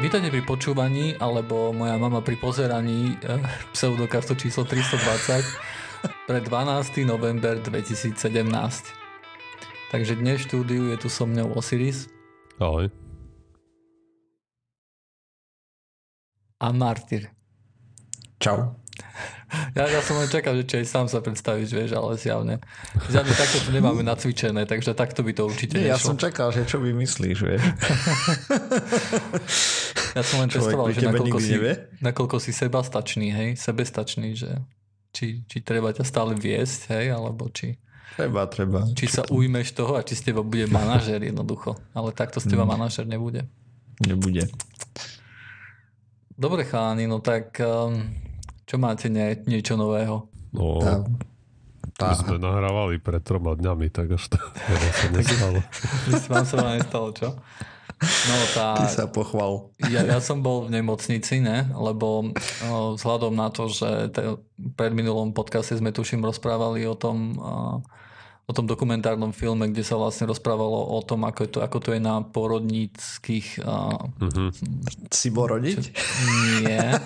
Vítajte 0.00 0.32
pri 0.32 0.40
počúvaní, 0.40 1.12
alebo 1.20 1.76
moja 1.76 2.00
mama 2.00 2.24
pri 2.24 2.40
pozeraní 2.40 3.20
eh, 3.20 3.36
pseudokartu 3.76 4.32
číslo 4.32 4.64
320 4.64 5.44
pre 6.24 6.40
12. 6.40 7.04
november 7.04 7.60
2017. 7.60 8.16
Takže 9.92 10.16
dnes 10.16 10.40
v 10.40 10.44
štúdiu 10.48 10.82
je 10.88 10.96
tu 10.96 11.12
so 11.12 11.28
mňou 11.28 11.52
Osiris. 11.52 12.08
Ahoj. 12.56 12.88
A 16.64 16.72
Martyr. 16.72 17.28
Čau. 18.40 18.80
Ja, 19.74 19.90
ja 19.90 19.98
som 19.98 20.14
len 20.22 20.30
čakal, 20.30 20.54
že 20.62 20.62
či 20.62 20.74
aj 20.80 20.86
sám 20.86 21.06
sa 21.10 21.18
predstavíš, 21.18 21.74
vieš, 21.74 21.90
ale 21.98 22.14
zjavne. 22.14 22.62
Zjavne 23.10 23.34
takto 23.34 23.58
to 23.66 23.74
nemáme 23.74 24.06
nacvičené, 24.06 24.62
takže 24.62 24.94
takto 24.94 25.26
by 25.26 25.34
to 25.34 25.50
určite 25.50 25.74
Nie, 25.76 25.90
nešlo. 25.90 25.98
ja 25.98 25.98
som 25.98 26.16
čakal, 26.16 26.54
že 26.54 26.62
čo 26.70 26.78
vymyslíš, 26.78 27.38
vieš. 27.42 27.62
Ja 30.12 30.22
som 30.22 30.38
len 30.38 30.48
Človek 30.48 30.64
testoval, 30.66 30.86
že 30.90 31.00
nakoľko 31.02 31.38
si, 31.38 31.52
nevie. 31.52 31.74
nakoľko 31.98 32.36
si 32.36 32.50
sebastačný, 32.50 33.28
hej, 33.28 33.48
sebestačný, 33.54 34.34
že 34.34 34.50
či, 35.10 35.42
či 35.44 35.58
treba 35.60 35.90
ťa 35.90 36.02
stále 36.02 36.34
viesť, 36.34 36.90
hej, 36.92 37.06
alebo 37.10 37.46
či, 37.48 37.78
Treba, 38.12 38.42
treba. 38.44 38.82
či 38.90 39.06
sa 39.06 39.22
ujmeš 39.24 39.70
toho 39.72 39.94
a 39.94 40.02
či 40.02 40.12
z 40.12 40.22
teba 40.26 40.42
bude 40.42 40.66
manažer 40.66 41.20
jednoducho. 41.20 41.78
Ale 41.90 42.10
takto 42.10 42.36
z 42.36 42.48
teba 42.48 42.62
Mm. 42.62 42.70
manažer 42.70 43.04
nebude. 43.04 43.46
Nebude. 44.00 44.50
Dobre 46.32 46.64
chalani, 46.64 47.04
no 47.04 47.18
tak 47.18 47.54
um, 47.56 48.00
čo 48.64 48.76
máte 48.76 49.06
nie, 49.06 49.36
niečo 49.44 49.76
nového? 49.76 50.26
No, 50.50 50.80
Tá, 50.80 50.92
tá, 51.92 52.06
my 52.08 52.16
sme 52.18 52.36
nahrávali 52.36 52.96
pred 52.96 53.20
troma 53.20 53.52
dňami, 53.52 53.86
tak 53.88 54.10
až 54.10 54.26
to 54.26 54.38
teraz 54.66 54.94
sa 54.96 55.08
nestalo. 55.10 55.60
Vám 56.32 56.44
sa 56.44 56.54
vám 56.56 56.70
nestalo, 56.74 57.08
čo? 57.12 57.28
No 58.00 58.34
tá, 58.56 58.80
ty 58.80 58.88
sa 58.88 59.04
pochval. 59.04 59.68
ja, 59.92 60.00
ja 60.00 60.18
som 60.24 60.40
bol 60.40 60.64
v 60.64 60.80
nemocnici, 60.80 61.44
ne? 61.44 61.68
lebo 61.76 62.32
o, 62.64 62.96
vzhľadom 62.96 63.36
na 63.36 63.52
to, 63.52 63.68
že 63.68 64.08
te, 64.08 64.40
pred 64.72 64.96
minulom 64.96 65.36
podcaste 65.36 65.76
sme 65.76 65.92
tuším 65.92 66.24
rozprávali 66.24 66.88
o 66.88 66.96
tom, 66.96 67.36
o, 67.36 67.84
o 68.50 68.52
tom 68.52 68.66
dokumentárnom 68.66 69.30
filme, 69.30 69.70
kde 69.70 69.80
sa 69.80 69.94
vlastne 69.94 70.26
rozprávalo 70.26 70.90
o 70.90 70.98
tom, 71.00 71.22
ako, 71.22 71.40
je 71.40 71.50
to, 71.50 71.58
ako 71.60 71.78
to 71.78 71.90
je 71.94 72.00
na 72.00 72.18
porodníckých... 72.20 73.62
o, 73.62 74.10
Mhm. 74.18 74.50
Si 75.06 75.30
bol 75.30 75.46
rodiť? 75.48 75.78
Nie, 76.60 76.98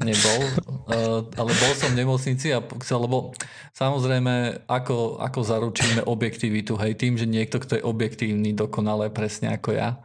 nebol, 0.00 0.40
uh, 0.88 1.20
ale 1.30 1.50
bol 1.52 1.72
som 1.74 1.92
v 1.92 2.00
nemocnici 2.00 2.48
a 2.48 2.58
chcel, 2.80 2.98
lebo 3.00 3.36
samozrejme, 3.72 4.64
ako, 4.64 5.20
ako 5.20 5.40
zaručíme 5.40 6.00
objektivitu, 6.02 6.74
hej, 6.76 6.96
tým, 6.96 7.14
že 7.14 7.24
niekto, 7.24 7.60
kto 7.60 7.76
je 7.76 7.84
objektívny 7.84 8.52
dokonale 8.52 9.08
presne 9.08 9.52
ako 9.52 9.70
ja, 9.72 10.00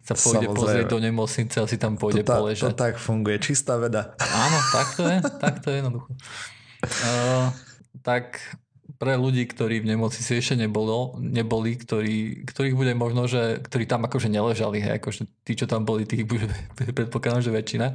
sa 0.00 0.12
pôjde 0.14 0.48
Samozrejme. 0.48 0.56
pozrieť 0.56 0.86
do 0.86 0.98
nemocnice 1.00 1.56
a 1.60 1.64
si 1.64 1.76
tam 1.76 1.96
To, 1.96 2.00
pôjde 2.00 2.24
tá, 2.24 2.36
to 2.36 2.40
poležať. 2.40 2.72
tak 2.74 2.96
funguje. 2.96 3.36
Čistá 3.38 3.76
veda. 3.76 4.16
Áno, 4.16 4.58
tak 4.70 4.86
to 4.94 5.02
je, 5.04 5.18
tak 5.36 5.54
to 5.60 5.68
je 5.68 5.76
jednoducho. 5.80 6.10
Uh, 7.04 7.52
tak 8.00 8.40
pre 8.98 9.14
ľudí, 9.14 9.46
ktorí 9.46 9.78
v 9.78 9.94
nemocnici 9.94 10.42
ešte 10.42 10.58
nebolo, 10.58 11.14
neboli, 11.22 11.78
ktorí, 11.78 12.42
ktorých 12.50 12.74
bude 12.74 12.92
možno, 12.98 13.30
že 13.30 13.62
ktorí 13.62 13.86
tam 13.86 14.02
akože 14.10 14.26
neležali, 14.26 14.82
hej, 14.82 14.98
akože 14.98 15.22
tí, 15.46 15.54
čo 15.54 15.70
tam 15.70 15.86
boli, 15.86 16.02
tých 16.02 16.26
bude, 16.26 16.50
predpokladám, 16.98 17.46
že 17.46 17.54
väčšina, 17.54 17.94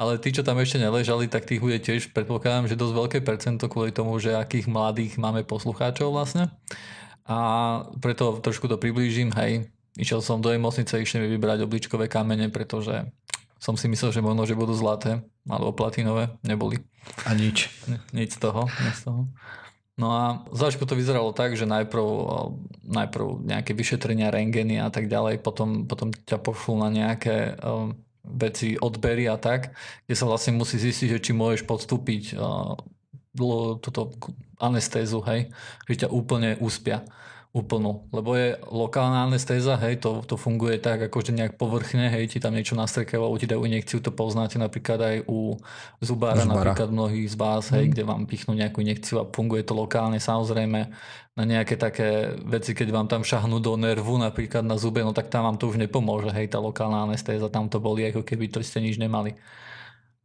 ale 0.00 0.16
tí, 0.16 0.32
čo 0.32 0.40
tam 0.40 0.56
ešte 0.56 0.80
neležali, 0.80 1.28
tak 1.28 1.44
tých 1.44 1.60
bude 1.60 1.76
tiež, 1.76 2.16
predpokladám, 2.16 2.72
že 2.72 2.80
dosť 2.80 2.94
veľké 2.96 3.18
percento 3.20 3.68
kvôli 3.68 3.92
tomu, 3.92 4.16
že 4.16 4.32
akých 4.32 4.64
mladých 4.66 5.20
máme 5.20 5.44
poslucháčov 5.44 6.08
vlastne. 6.08 6.48
A 7.28 7.38
preto 8.00 8.40
trošku 8.40 8.66
to 8.66 8.80
priblížim, 8.80 9.30
hej, 9.36 9.68
išiel 10.00 10.24
som 10.24 10.40
do 10.40 10.50
nemocnice, 10.50 10.96
išli 10.96 11.20
mi 11.20 11.28
vybrať 11.36 11.68
obličkové 11.68 12.08
kamene, 12.08 12.48
pretože 12.48 13.06
som 13.60 13.76
si 13.76 13.92
myslel, 13.92 14.08
že 14.08 14.24
možno, 14.24 14.48
že 14.48 14.56
budú 14.56 14.72
zlaté 14.72 15.20
alebo 15.44 15.76
platinové, 15.76 16.32
neboli. 16.40 16.80
A 17.28 17.36
nič. 17.36 17.68
Ni- 17.84 18.24
Nič 18.24 18.40
z 18.40 18.48
toho, 18.48 18.64
nič 18.66 19.04
z 19.04 19.12
toho. 19.12 19.28
No 20.00 20.08
a 20.16 20.24
začiatku 20.48 20.88
to 20.88 20.96
vyzeralo 20.96 21.36
tak, 21.36 21.60
že 21.60 21.68
najprv, 21.68 22.08
najprv 22.88 23.44
nejaké 23.44 23.76
vyšetrenia, 23.76 24.32
rengeny 24.32 24.80
a 24.80 24.88
tak 24.88 25.12
ďalej, 25.12 25.44
potom, 25.44 25.84
potom 25.84 26.08
ťa 26.08 26.40
pošlú 26.40 26.80
na 26.80 26.88
nejaké 26.88 27.60
um, 27.60 27.92
veci, 28.24 28.80
odbery 28.80 29.28
a 29.28 29.36
tak, 29.36 29.76
kde 30.08 30.16
sa 30.16 30.24
vlastne 30.24 30.56
musí 30.56 30.80
zistiť, 30.80 31.20
že 31.20 31.22
či 31.28 31.36
môžeš 31.36 31.68
podstúpiť 31.68 32.40
uh, 32.40 32.80
toto 33.84 34.16
anestézu, 34.56 35.20
hej, 35.28 35.52
že 35.84 36.04
ťa 36.04 36.08
úplne 36.08 36.56
uspia 36.64 37.04
úplnú, 37.50 38.06
lebo 38.14 38.38
je 38.38 38.54
lokálna 38.70 39.26
anestéza, 39.26 39.74
hej, 39.82 39.98
to, 39.98 40.22
to 40.22 40.38
funguje 40.38 40.78
tak, 40.78 41.10
akože 41.10 41.34
nejak 41.34 41.58
povrchne, 41.58 42.06
hej, 42.06 42.30
ti 42.30 42.38
tam 42.38 42.54
niečo 42.54 42.78
nastrekajú, 42.78 43.26
ti 43.42 43.50
dajú 43.50 43.66
injekciu, 43.66 43.98
to 43.98 44.14
poznáte 44.14 44.54
napríklad 44.54 45.02
aj 45.02 45.16
u 45.26 45.58
zubára, 45.98 46.46
Zubára. 46.46 46.46
napríklad 46.46 46.94
mnohých 46.94 47.34
z 47.34 47.36
vás, 47.36 47.66
hej, 47.74 47.90
kde 47.90 48.06
vám 48.06 48.30
pichnú 48.30 48.54
nejakú 48.54 48.86
injekciu 48.86 49.18
a 49.18 49.26
funguje 49.26 49.66
to 49.66 49.74
lokálne, 49.74 50.22
samozrejme 50.22 50.94
na 51.34 51.44
nejaké 51.46 51.74
také 51.74 52.38
veci, 52.46 52.70
keď 52.70 52.94
vám 52.94 53.10
tam 53.10 53.26
šahnú 53.26 53.58
do 53.58 53.74
nervu, 53.74 54.14
napríklad 54.14 54.62
na 54.62 54.78
zube, 54.78 55.02
no 55.02 55.10
tak 55.10 55.26
tam 55.26 55.42
vám 55.50 55.58
to 55.58 55.74
už 55.74 55.82
nepomôže, 55.82 56.30
hej, 56.30 56.54
tá 56.54 56.62
lokálna 56.62 57.10
anestéza, 57.10 57.50
tam 57.50 57.66
to 57.66 57.82
boli, 57.82 58.06
ako 58.06 58.22
keby 58.22 58.46
to 58.46 58.62
ste 58.62 58.78
nič 58.78 58.94
nemali. 58.94 59.34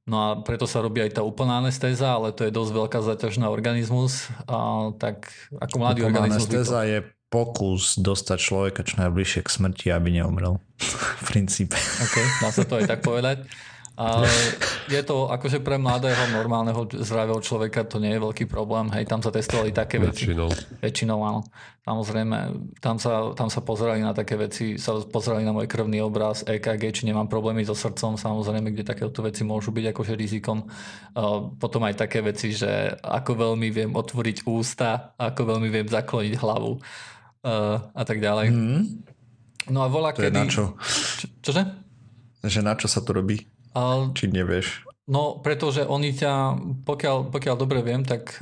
No 0.05 0.21
a 0.21 0.27
preto 0.45 0.69
sa 0.69 0.85
robí 0.85 1.01
aj 1.01 1.17
tá 1.17 1.25
úplná 1.25 1.57
anestéza, 1.57 2.13
ale 2.13 2.29
to 2.29 2.45
je 2.45 2.53
dosť 2.53 2.71
veľká 2.77 2.99
zaťaž 3.01 3.41
na 3.41 3.49
organizmus. 3.49 4.29
A 4.45 4.93
tak 5.01 5.25
ako 5.57 5.81
mladý 5.81 6.05
Úplná 6.05 6.09
organizmus 6.13 6.45
by 6.45 6.53
to... 6.53 6.61
anestéza 6.61 6.79
je 6.85 6.99
pokus 7.29 7.97
dostať 7.99 8.37
človeka 8.39 8.81
čo 8.85 9.01
najbližšie 9.01 9.41
k 9.43 9.49
smrti, 9.49 9.87
aby 9.91 10.21
neumrel. 10.21 10.61
v 11.19 11.23
princípe. 11.27 11.75
OK, 11.77 12.15
dá 12.43 12.49
sa 12.51 12.63
to 12.63 12.79
aj 12.79 12.85
tak 12.87 13.01
povedať. 13.01 13.47
Ale 13.95 14.27
je 14.85 15.01
to 15.01 15.27
akože 15.33 15.65
pre 15.65 15.81
mladého, 15.81 16.29
normálneho, 16.29 16.85
zdravého 16.85 17.41
človeka 17.41 17.85
to 17.85 17.97
nie 17.97 18.13
je 18.13 18.21
veľký 18.21 18.45
problém. 18.45 18.89
Hej, 18.93 19.09
tam 19.09 19.21
sa 19.21 19.33
testovali 19.33 19.73
také 19.73 19.97
veci. 19.97 20.29
Väčšinou. 20.29 20.49
Väčšinou 20.81 21.19
áno. 21.25 21.41
Samozrejme, 21.85 22.37
tam 22.81 22.97
sa, 22.97 23.33
tam 23.37 23.49
sa 23.49 23.61
pozerali 23.61 24.01
na 24.01 24.09
také 24.09 24.37
veci, 24.41 24.81
sa 24.81 24.97
pozerali 25.05 25.45
na 25.45 25.53
môj 25.53 25.69
krvný 25.69 26.01
obraz, 26.01 26.41
EKG, 26.41 26.89
či 26.89 27.05
nemám 27.05 27.29
problémy 27.29 27.61
so 27.61 27.77
srdcom, 27.77 28.17
samozrejme, 28.17 28.73
kde 28.73 28.81
takéto 28.81 29.21
veci 29.21 29.45
môžu 29.45 29.69
byť 29.69 29.93
akože 29.93 30.13
rizikom. 30.17 30.65
Potom 31.61 31.81
aj 31.85 32.01
také 32.01 32.25
veci, 32.25 32.57
že 32.57 32.97
ako 33.05 33.37
veľmi 33.37 33.69
viem 33.69 33.93
otvoriť 33.93 34.49
ústa, 34.49 35.13
ako 35.13 35.57
veľmi 35.57 35.69
viem 35.69 35.85
zakloniť 35.85 36.33
hlavu 36.41 36.81
a 37.93 38.03
tak 38.05 38.17
ďalej. 38.17 38.49
Hm? 38.49 38.81
No 39.69 39.85
a 39.85 39.87
volá 39.89 40.13
To 40.13 40.25
je 40.25 40.33
kedy... 40.33 40.37
na 40.37 40.45
čo? 40.49 40.73
Čo, 41.21 41.25
čože? 41.41 41.63
Že 42.45 42.59
na 42.65 42.73
čo 42.77 42.89
sa 42.89 43.01
to 43.01 43.13
robí? 43.13 43.45
Uh, 43.75 44.15
Či 44.15 44.31
nevieš? 44.31 44.87
No, 45.05 45.37
pretože 45.43 45.85
oni 45.85 46.17
ťa, 46.17 46.57
pokiaľ, 46.81 47.29
pokiaľ 47.29 47.55
dobre 47.59 47.85
viem, 47.85 48.01
tak 48.01 48.41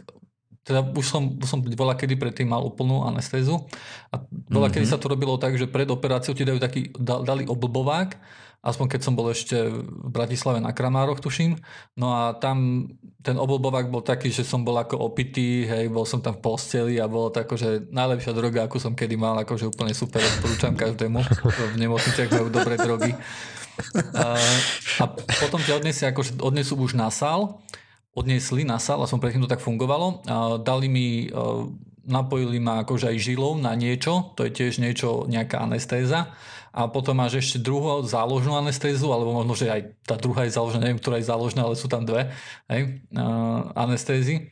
teda 0.63 0.79
už 0.95 1.05
som, 1.05 1.23
už 1.35 1.47
som 1.47 1.59
bola 1.59 1.91
kedy 1.91 2.15
predtým 2.15 2.47
mal 2.47 2.63
úplnú 2.63 3.03
anestézu 3.03 3.67
a 4.15 4.23
bola 4.47 4.71
mm-hmm. 4.71 4.79
kedy 4.79 4.85
sa 4.87 4.95
to 4.95 5.11
robilo 5.11 5.35
tak, 5.35 5.59
že 5.59 5.67
pred 5.67 5.91
operáciou 5.91 6.31
ti 6.31 6.47
dajú 6.47 6.55
taký, 6.55 6.95
da, 6.95 7.19
dali 7.19 7.43
oblbovák, 7.43 8.15
aspoň 8.63 8.95
keď 8.95 9.01
som 9.03 9.13
bol 9.19 9.27
ešte 9.27 9.59
v 9.59 10.07
Bratislave 10.07 10.63
na 10.63 10.71
Kramároch, 10.71 11.19
tuším. 11.19 11.59
No 11.99 12.15
a 12.15 12.31
tam 12.39 12.87
ten 13.19 13.35
oblbovák 13.35 13.91
bol 13.91 13.99
taký, 13.99 14.31
že 14.31 14.47
som 14.47 14.63
bol 14.63 14.79
ako 14.79 15.03
opitý, 15.03 15.67
hej, 15.67 15.91
bol 15.91 16.07
som 16.07 16.23
tam 16.23 16.39
v 16.39 16.43
posteli 16.47 16.95
a 16.95 17.11
bolo 17.11 17.27
to 17.27 17.43
akože 17.43 17.91
najlepšia 17.91 18.31
droga, 18.31 18.63
akú 18.63 18.79
som 18.79 18.95
kedy 18.95 19.19
mal, 19.19 19.35
akože 19.43 19.67
úplne 19.67 19.91
super, 19.91 20.23
odporúčam 20.23 20.79
každému. 20.83 21.19
V 21.75 21.75
nemocniciach 21.75 22.31
majú 22.31 22.47
dobré 22.47 22.79
drogy. 22.79 23.11
A, 24.13 25.03
potom 25.41 25.59
ťa 25.61 25.81
odniesie, 25.81 26.05
akože 26.09 26.39
odnesú 26.39 26.77
už 26.77 26.93
na 26.93 27.09
sál, 27.09 27.61
odniesli 28.13 28.61
na 28.61 28.77
sál, 28.77 29.01
a 29.01 29.09
som 29.09 29.17
predtým 29.17 29.41
to 29.41 29.49
tak 29.49 29.61
fungovalo. 29.61 30.21
A 30.29 30.61
dali 30.61 30.85
mi, 30.85 31.33
napojili 32.05 32.61
ma 32.61 32.85
akože 32.85 33.09
aj 33.09 33.17
žilou 33.17 33.57
na 33.57 33.73
niečo, 33.73 34.35
to 34.37 34.45
je 34.45 34.51
tiež 34.53 34.77
niečo, 34.77 35.25
nejaká 35.25 35.63
anestéza. 35.63 36.29
A 36.73 36.89
potom 36.89 37.21
máš 37.21 37.37
ešte 37.37 37.61
druhú 37.61 38.01
záložnú 38.01 38.57
anestézu, 38.57 39.13
alebo 39.13 39.29
možno, 39.29 39.53
že 39.53 39.69
aj 39.69 39.81
tá 40.09 40.17
druhá 40.17 40.49
je 40.49 40.57
záložná, 40.57 40.81
neviem, 40.81 40.97
ktorá 40.97 41.21
je 41.21 41.29
záložná, 41.29 41.69
ale 41.69 41.77
sú 41.77 41.85
tam 41.85 42.01
dve 42.01 42.33
hej, 42.65 42.97
anestézy. 43.77 44.49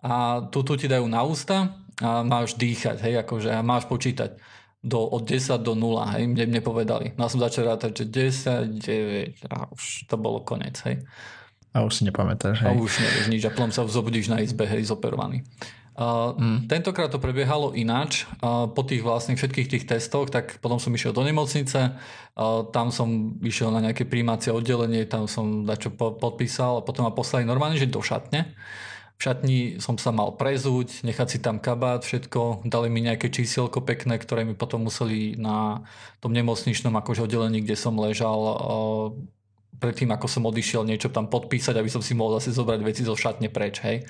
A 0.00 0.48
tu 0.48 0.64
ti 0.64 0.88
dajú 0.88 1.04
na 1.12 1.20
ústa 1.28 1.76
a 2.00 2.24
máš 2.24 2.56
dýchať, 2.56 3.04
hej, 3.04 3.20
akože 3.20 3.52
a 3.52 3.60
máš 3.60 3.84
počítať 3.84 4.40
do, 4.78 5.02
od 5.02 5.26
10 5.26 5.58
do 5.58 5.74
0, 5.74 6.14
hej, 6.14 6.24
mne, 6.30 6.44
mne 6.46 6.62
povedali. 6.62 7.06
No 7.18 7.26
a 7.26 7.32
som 7.32 7.42
začal 7.42 7.74
rátať, 7.74 8.06
že 8.06 8.30
10, 8.38 8.78
9 8.78 9.50
a 9.50 9.66
už 9.74 10.06
to 10.06 10.14
bolo 10.14 10.46
konec, 10.46 10.78
hej. 10.86 11.02
A 11.74 11.82
už 11.84 12.00
si 12.00 12.02
nepamätáš, 12.06 12.62
A 12.62 12.72
hej? 12.72 12.78
už 12.78 12.92
nevieš 13.02 13.26
nič 13.28 13.42
a 13.44 13.52
potom 13.52 13.74
sa 13.74 13.84
zobudíš 13.84 14.30
na 14.30 14.38
izbe, 14.40 14.64
hej, 14.64 14.86
zoperovaný. 14.86 15.42
Uh, 15.98 16.30
mm. 16.38 16.70
Tentokrát 16.70 17.10
to 17.10 17.18
prebiehalo 17.18 17.74
ináč. 17.74 18.22
Uh, 18.38 18.70
po 18.70 18.86
tých 18.86 19.02
vlastne 19.02 19.34
všetkých 19.34 19.66
tých 19.66 19.84
testoch, 19.90 20.30
tak 20.30 20.62
potom 20.62 20.78
som 20.78 20.94
išiel 20.94 21.10
do 21.10 21.26
nemocnice, 21.26 21.98
uh, 21.98 22.62
tam 22.70 22.94
som 22.94 23.34
išiel 23.42 23.74
na 23.74 23.82
nejaké 23.82 24.06
príjmacie 24.06 24.54
oddelenie, 24.54 25.10
tam 25.10 25.26
som 25.26 25.66
dačo 25.66 25.90
po- 25.90 26.14
podpísal 26.14 26.78
a 26.78 26.86
potom 26.86 27.02
ma 27.02 27.10
poslali 27.10 27.42
normálne, 27.42 27.74
že 27.74 27.90
do 27.90 27.98
šatne. 27.98 28.54
V 29.18 29.20
šatni 29.20 29.58
som 29.82 29.98
sa 29.98 30.14
mal 30.14 30.38
prezúť, 30.38 31.02
nechať 31.02 31.26
si 31.26 31.38
tam 31.42 31.58
kabát, 31.58 32.06
všetko. 32.06 32.62
Dali 32.62 32.86
mi 32.86 33.02
nejaké 33.02 33.34
čísielko 33.34 33.82
pekné, 33.82 34.14
ktoré 34.14 34.46
mi 34.46 34.54
potom 34.54 34.86
museli 34.86 35.34
na 35.34 35.82
tom 36.22 36.30
nemocničnom 36.30 36.94
akože 36.94 37.26
oddelení, 37.26 37.66
kde 37.66 37.74
som 37.74 37.98
ležal, 37.98 38.38
predtým 39.82 40.14
ako 40.14 40.26
som 40.30 40.46
odišiel 40.46 40.86
niečo 40.86 41.10
tam 41.10 41.26
podpísať, 41.26 41.74
aby 41.82 41.90
som 41.90 41.98
si 41.98 42.14
mohol 42.14 42.38
zase 42.38 42.54
zobrať 42.54 42.78
veci 42.86 43.02
zo 43.02 43.18
šatne 43.18 43.50
preč, 43.50 43.82
hej. 43.82 44.06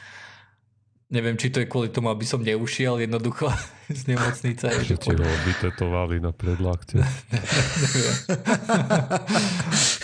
Neviem, 1.09 1.41
či 1.41 1.49
to 1.49 1.65
je 1.65 1.73
kvôli 1.73 1.89
tomu, 1.89 2.13
aby 2.13 2.29
som 2.29 2.45
neušiel 2.45 3.01
jednoducho 3.01 3.49
z 3.89 4.13
nemocnice. 4.13 4.69
Že 4.93 4.97
ti 5.01 5.17
ho 5.17 5.25
vytetovali 5.49 6.21
na 6.21 6.37
predlakte. 6.37 7.01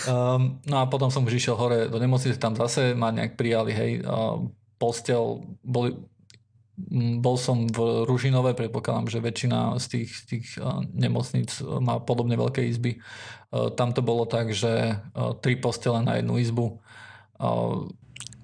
um, 0.09 0.57
no 0.73 0.77
a 0.81 0.89
potom 0.89 1.13
som 1.13 1.29
už 1.29 1.37
išiel 1.37 1.61
hore 1.61 1.93
do 1.93 2.01
nemocnice, 2.01 2.41
tam 2.41 2.57
zase 2.57 2.97
ma 2.97 3.13
nejak 3.13 3.37
prijali, 3.37 3.77
hej, 3.77 3.93
uh, 4.01 4.49
postel, 4.85 5.41
boli, 5.65 5.97
bol 7.25 7.41
som 7.41 7.65
v 7.65 8.05
Ružinove, 8.05 8.53
predpokladám, 8.53 9.09
že 9.09 9.25
väčšina 9.25 9.81
z 9.81 9.87
tých, 9.89 10.11
tých 10.29 10.47
nemocníc 10.93 11.65
má 11.65 12.05
podobne 12.05 12.37
veľké 12.37 12.69
izby. 12.69 13.01
Tam 13.49 13.97
to 13.97 14.05
bolo 14.05 14.29
tak, 14.29 14.53
že 14.53 15.01
tri 15.41 15.57
postele 15.57 16.05
na 16.05 16.21
jednu 16.21 16.37
izbu 16.37 16.67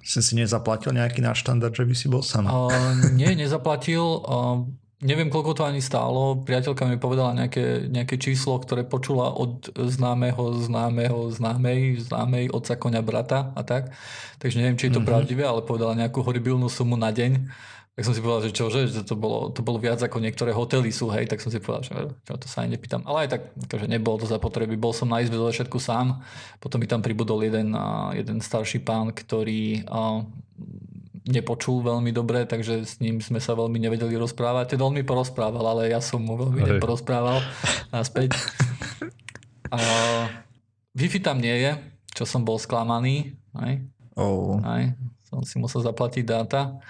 si 0.00 0.24
si 0.24 0.32
nezaplatil 0.34 0.96
nejaký 0.96 1.20
náš 1.20 1.44
štandard, 1.44 1.76
že 1.76 1.84
by 1.84 1.94
si 1.94 2.08
bol 2.08 2.24
sám? 2.24 2.48
Nie, 3.14 3.36
nezaplatil. 3.36 4.00
Neviem, 5.00 5.32
koľko 5.32 5.56
to 5.56 5.62
ani 5.64 5.80
stálo. 5.80 6.44
Priateľka 6.44 6.84
mi 6.84 7.00
povedala 7.00 7.32
nejaké, 7.32 7.88
nejaké 7.88 8.20
číslo, 8.20 8.60
ktoré 8.60 8.84
počula 8.84 9.32
od 9.32 9.72
známeho, 9.72 10.60
známeho, 10.60 11.32
známej, 11.32 12.04
známej 12.04 12.52
otca 12.52 12.76
koňa 12.76 13.00
brata 13.00 13.48
a 13.56 13.64
tak. 13.64 13.96
Takže 14.44 14.60
neviem, 14.60 14.76
či 14.76 14.92
je 14.92 14.96
to 14.96 15.00
mm-hmm. 15.00 15.08
pravdivé, 15.08 15.42
ale 15.48 15.64
povedala 15.64 15.96
nejakú 15.96 16.20
horibilnú 16.20 16.68
sumu 16.68 17.00
na 17.00 17.08
deň 17.08 17.48
tak 18.00 18.08
som 18.08 18.16
si 18.16 18.24
povedal, 18.24 18.48
že 18.48 18.56
čože, 18.56 18.80
že 18.88 19.02
to 19.04 19.12
bolo, 19.12 19.52
to 19.52 19.60
bolo 19.60 19.76
viac 19.76 20.00
ako 20.00 20.24
niektoré 20.24 20.56
hotely 20.56 20.88
sú, 20.88 21.12
hej, 21.12 21.28
tak 21.28 21.44
som 21.44 21.52
si 21.52 21.60
povedal, 21.60 21.84
že 21.84 21.92
čo, 22.24 22.32
to 22.38 22.48
sa 22.48 22.64
aj 22.64 22.72
nepýtam. 22.72 23.04
Ale 23.04 23.28
aj 23.28 23.36
tak, 23.36 23.42
akože 23.66 23.92
nebolo 23.92 24.16
to 24.22 24.24
za 24.24 24.40
potreby. 24.40 24.78
Bol 24.80 24.96
som 24.96 25.12
na 25.12 25.20
izbe 25.20 25.36
do 25.36 25.44
všetku 25.44 25.76
sám, 25.76 26.24
potom 26.64 26.80
mi 26.80 26.88
tam 26.88 27.04
pribudol 27.04 27.44
jeden, 27.44 27.76
jeden 28.16 28.40
starší 28.40 28.80
pán, 28.80 29.12
ktorý 29.12 29.84
nepočul 31.30 31.86
veľmi 31.86 32.10
dobre, 32.10 32.44
takže 32.44 32.82
s 32.82 32.98
ním 32.98 33.22
sme 33.22 33.38
sa 33.38 33.54
veľmi 33.54 33.78
nevedeli 33.78 34.18
rozprávať. 34.18 34.74
Teda 34.74 34.84
on 34.84 34.94
mi 34.94 35.06
porozprával, 35.06 35.62
ale 35.62 35.94
ja 35.94 36.02
som 36.02 36.20
mu 36.20 36.34
veľmi 36.34 36.66
neporozprával 36.66 37.40
naspäť. 37.94 38.34
A, 39.70 39.78
Wi-Fi 40.98 41.22
tam 41.22 41.38
nie 41.38 41.54
je, 41.54 41.72
čo 42.12 42.26
som 42.26 42.42
bol 42.42 42.58
sklamaný. 42.58 43.38
Aj, 43.54 43.78
oh. 44.18 44.58
aj, 44.66 44.94
som 45.30 45.42
si 45.46 45.56
musel 45.62 45.86
zaplatiť 45.86 46.26
dáta. 46.26 46.82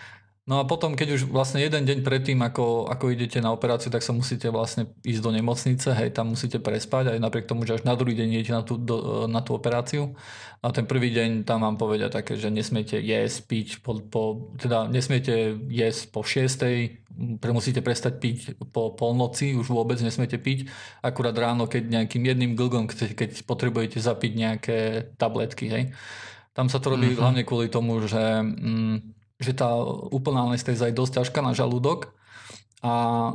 No 0.50 0.58
a 0.58 0.66
potom, 0.66 0.98
keď 0.98 1.14
už 1.14 1.30
vlastne 1.30 1.62
jeden 1.62 1.86
deň 1.86 2.02
predtým, 2.02 2.42
ako, 2.42 2.90
ako 2.90 3.14
idete 3.14 3.38
na 3.38 3.54
operáciu, 3.54 3.86
tak 3.86 4.02
sa 4.02 4.10
musíte 4.10 4.50
vlastne 4.50 4.90
ísť 5.06 5.22
do 5.22 5.30
nemocnice, 5.30 5.94
hej, 5.94 6.10
tam 6.10 6.34
musíte 6.34 6.58
prespať, 6.58 7.14
aj 7.14 7.22
napriek 7.22 7.46
tomu, 7.46 7.62
že 7.62 7.78
až 7.78 7.86
na 7.86 7.94
druhý 7.94 8.18
deň 8.18 8.28
idete 8.34 8.50
na 8.50 8.66
tú, 8.66 8.74
do, 8.74 9.30
na 9.30 9.46
tú 9.46 9.54
operáciu. 9.54 10.18
A 10.58 10.74
ten 10.74 10.90
prvý 10.90 11.14
deň 11.14 11.46
tam 11.46 11.62
vám 11.62 11.78
povedia 11.78 12.10
také, 12.10 12.34
že 12.34 12.50
nesmiete 12.50 12.98
jesť, 12.98 13.46
piť, 13.46 13.68
po, 13.78 14.02
po, 14.02 14.50
teda 14.58 14.90
nesmiete 14.90 15.54
jesť 15.70 16.10
po 16.10 16.26
6. 16.26 17.46
musíte 17.54 17.78
prestať 17.78 18.18
piť 18.18 18.38
po 18.74 18.90
polnoci, 18.90 19.54
už 19.54 19.70
vôbec 19.70 20.02
nesmiete 20.02 20.34
piť, 20.34 20.66
akurát 20.98 21.38
ráno, 21.38 21.70
keď 21.70 21.94
nejakým 21.94 22.26
jedným 22.26 22.52
glgom, 22.58 22.90
keď, 22.90 23.14
keď 23.14 23.30
potrebujete 23.46 24.02
zapiť 24.02 24.32
nejaké 24.34 24.78
tabletky, 25.14 25.70
hej. 25.70 25.84
Tam 26.58 26.66
sa 26.66 26.82
to 26.82 26.90
robí 26.90 27.14
mm-hmm. 27.14 27.22
hlavne 27.22 27.42
kvôli 27.46 27.70
tomu, 27.70 28.02
že... 28.02 28.18
Mm, 28.42 29.19
že 29.40 29.56
tá 29.56 29.72
úplná 30.12 30.44
anestéza 30.44 30.86
je 30.86 30.94
dosť 30.94 31.24
ťažká 31.24 31.40
na 31.40 31.56
žalúdok 31.56 32.12
a 32.84 32.94
e, 32.94 33.32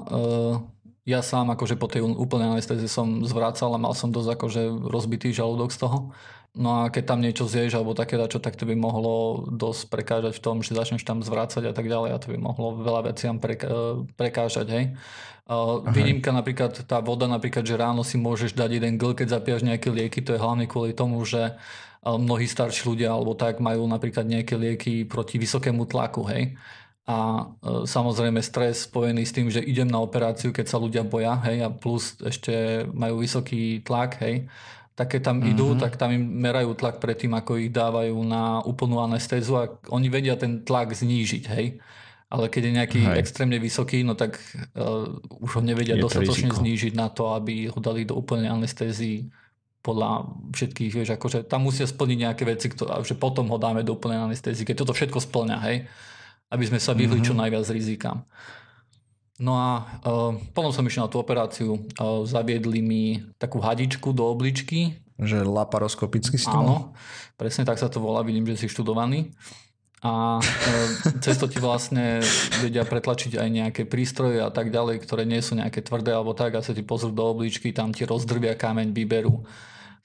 ja 1.05 1.21
sám 1.21 1.53
akože 1.53 1.77
po 1.77 1.85
tej 1.85 2.01
úplnej 2.01 2.57
anestéze 2.57 2.89
som 2.89 3.21
zvracal 3.25 3.73
a 3.73 3.81
mal 3.81 3.93
som 3.93 4.09
dosť 4.09 4.29
akože 4.37 4.61
rozbitý 4.89 5.29
žalúdok 5.33 5.69
z 5.69 5.85
toho. 5.85 6.13
No 6.55 6.81
a 6.81 6.81
keď 6.87 7.03
tam 7.03 7.19
niečo 7.19 7.51
zješ 7.51 7.75
alebo 7.75 7.91
také 7.91 8.15
dačo, 8.15 8.39
tak 8.39 8.55
to 8.55 8.63
by 8.63 8.79
mohlo 8.79 9.43
dosť 9.51 9.91
prekážať 9.91 10.33
v 10.39 10.43
tom, 10.43 10.55
že 10.63 10.71
začneš 10.71 11.03
tam 11.03 11.19
zvrácať 11.19 11.67
a 11.67 11.73
tak 11.75 11.91
ďalej 11.91 12.15
a 12.15 12.21
to 12.21 12.31
by 12.31 12.39
mohlo 12.39 12.79
veľa 12.79 13.11
veciam 13.11 13.43
prekážať, 14.15 14.67
hej. 14.71 14.85
Uh, 15.45 15.83
výnimka 15.93 16.33
napríklad, 16.33 16.89
tá 16.89 17.03
voda 17.03 17.29
napríklad, 17.29 17.61
že 17.61 17.77
ráno 17.77 18.01
si 18.01 18.17
môžeš 18.17 18.57
dať 18.57 18.81
jeden 18.81 18.97
gl, 18.97 19.13
keď 19.13 19.35
zapíjaš 19.35 19.61
nejaké 19.67 19.93
lieky, 19.93 20.23
to 20.25 20.33
je 20.33 20.41
hlavne 20.41 20.65
kvôli 20.65 20.95
tomu, 20.95 21.21
že 21.21 21.53
mnohí 22.05 22.45
starší 22.45 22.85
ľudia 22.85 23.09
alebo 23.09 23.33
tak 23.33 23.57
majú 23.57 23.89
napríklad 23.89 24.29
nejaké 24.29 24.53
lieky 24.53 25.09
proti 25.09 25.41
vysokému 25.41 25.89
tlaku, 25.89 26.21
hej. 26.29 26.53
A 27.05 27.49
e, 27.61 27.85
samozrejme 27.89 28.41
stres 28.45 28.85
spojený 28.85 29.25
s 29.25 29.33
tým, 29.33 29.49
že 29.49 29.61
idem 29.65 29.89
na 29.89 29.97
operáciu, 29.97 30.53
keď 30.53 30.65
sa 30.69 30.77
ľudia 30.77 31.01
boja, 31.01 31.37
hej, 31.49 31.65
a 31.65 31.69
plus 31.73 32.17
ešte 32.21 32.85
majú 32.93 33.25
vysoký 33.25 33.81
tlak, 33.81 34.21
hej, 34.21 34.45
tak 34.93 35.17
keď 35.17 35.21
tam 35.21 35.37
mm-hmm. 35.41 35.51
idú, 35.57 35.67
mhm. 35.73 35.79
tak 35.81 35.97
tam 35.97 36.13
im 36.13 36.23
merajú 36.23 36.77
tlak 36.77 37.01
predtým, 37.01 37.33
ako 37.33 37.57
ich 37.57 37.73
dávajú 37.73 38.15
na 38.21 38.61
úplnú 38.61 39.01
anestézu 39.01 39.57
a 39.57 39.69
oni 39.89 40.07
vedia 40.13 40.37
ten 40.37 40.61
tlak 40.61 40.93
znížiť, 40.93 41.45
hej. 41.57 41.81
Ale 42.25 42.49
keď 42.49 42.61
je 42.65 42.73
nejaký 42.73 43.01
Hej. 43.05 43.21
extrémne 43.21 43.61
vysoký, 43.61 44.01
no 44.01 44.17
tak 44.17 44.41
uh, 44.73 45.07
už 45.45 45.51
ho 45.55 45.61
nevedia 45.61 45.93
dostatočne 45.93 46.51
znížiť 46.51 46.97
na 46.97 47.07
to, 47.13 47.31
aby 47.37 47.69
ho 47.69 47.79
dali 47.79 48.01
do 48.01 48.17
úplnej 48.17 48.49
anestézii 48.49 49.29
podľa 49.85 50.25
všetkých, 50.49 50.89
vieš, 50.89 51.09
akože 51.13 51.45
tam 51.45 51.69
musia 51.69 51.85
splniť 51.85 52.17
nejaké 52.25 52.43
veci, 52.49 52.73
ktoré, 52.73 52.97
že 53.05 53.13
potom 53.13 53.45
ho 53.53 53.61
dáme 53.61 53.85
do 53.85 53.93
úplnej 53.93 54.17
anestézie, 54.17 54.65
keď 54.65 54.81
toto 54.81 54.97
všetko 54.97 55.21
splňa, 55.21 55.57
hej, 55.69 55.85
aby 56.49 56.63
sme 56.65 56.81
sa 56.81 56.97
vyhli 56.97 57.21
mm-hmm. 57.21 57.29
čo 57.29 57.37
najviac 57.37 57.65
rizikám. 57.69 58.25
No 59.35 59.59
a 59.59 59.83
uh, 59.83 60.31
potom 60.55 60.71
som 60.71 60.87
išiel 60.87 61.05
na 61.05 61.11
tú 61.11 61.19
operáciu, 61.19 61.75
uh, 61.75 62.23
zaviedli 62.23 62.79
mi 62.79 63.03
takú 63.35 63.59
hadičku 63.59 64.15
do 64.15 64.23
obličky. 64.31 64.95
Že 65.19 65.43
laparoskopický 65.43 66.39
si 66.39 66.47
Áno, 66.47 66.95
presne 67.35 67.67
tak 67.67 67.79
sa 67.79 67.91
to 67.91 67.99
volá, 67.99 68.23
vidím, 68.23 68.47
že 68.47 68.63
si 68.63 68.71
študovaný. 68.71 69.35
A 69.99 70.39
uh, 70.39 70.87
cez 71.19 71.35
to 71.35 71.51
ti 71.51 71.59
vlastne 71.59 72.23
vedia 72.63 72.87
pretlačiť 72.87 73.35
aj 73.35 73.49
nejaké 73.51 73.81
prístroje 73.83 74.39
a 74.39 74.47
tak 74.47 74.71
ďalej, 74.71 75.03
ktoré 75.03 75.27
nie 75.27 75.43
sú 75.43 75.59
nejaké 75.59 75.83
tvrdé 75.83 76.15
alebo 76.15 76.31
tak 76.31 76.55
a 76.55 76.63
sa 76.63 76.71
ti 76.71 76.85
pozrú 76.85 77.11
do 77.11 77.27
obličky, 77.27 77.75
tam 77.75 77.91
ti 77.91 78.07
rozdrbia 78.07 78.55
kameň, 78.55 78.95
vyberú 78.95 79.43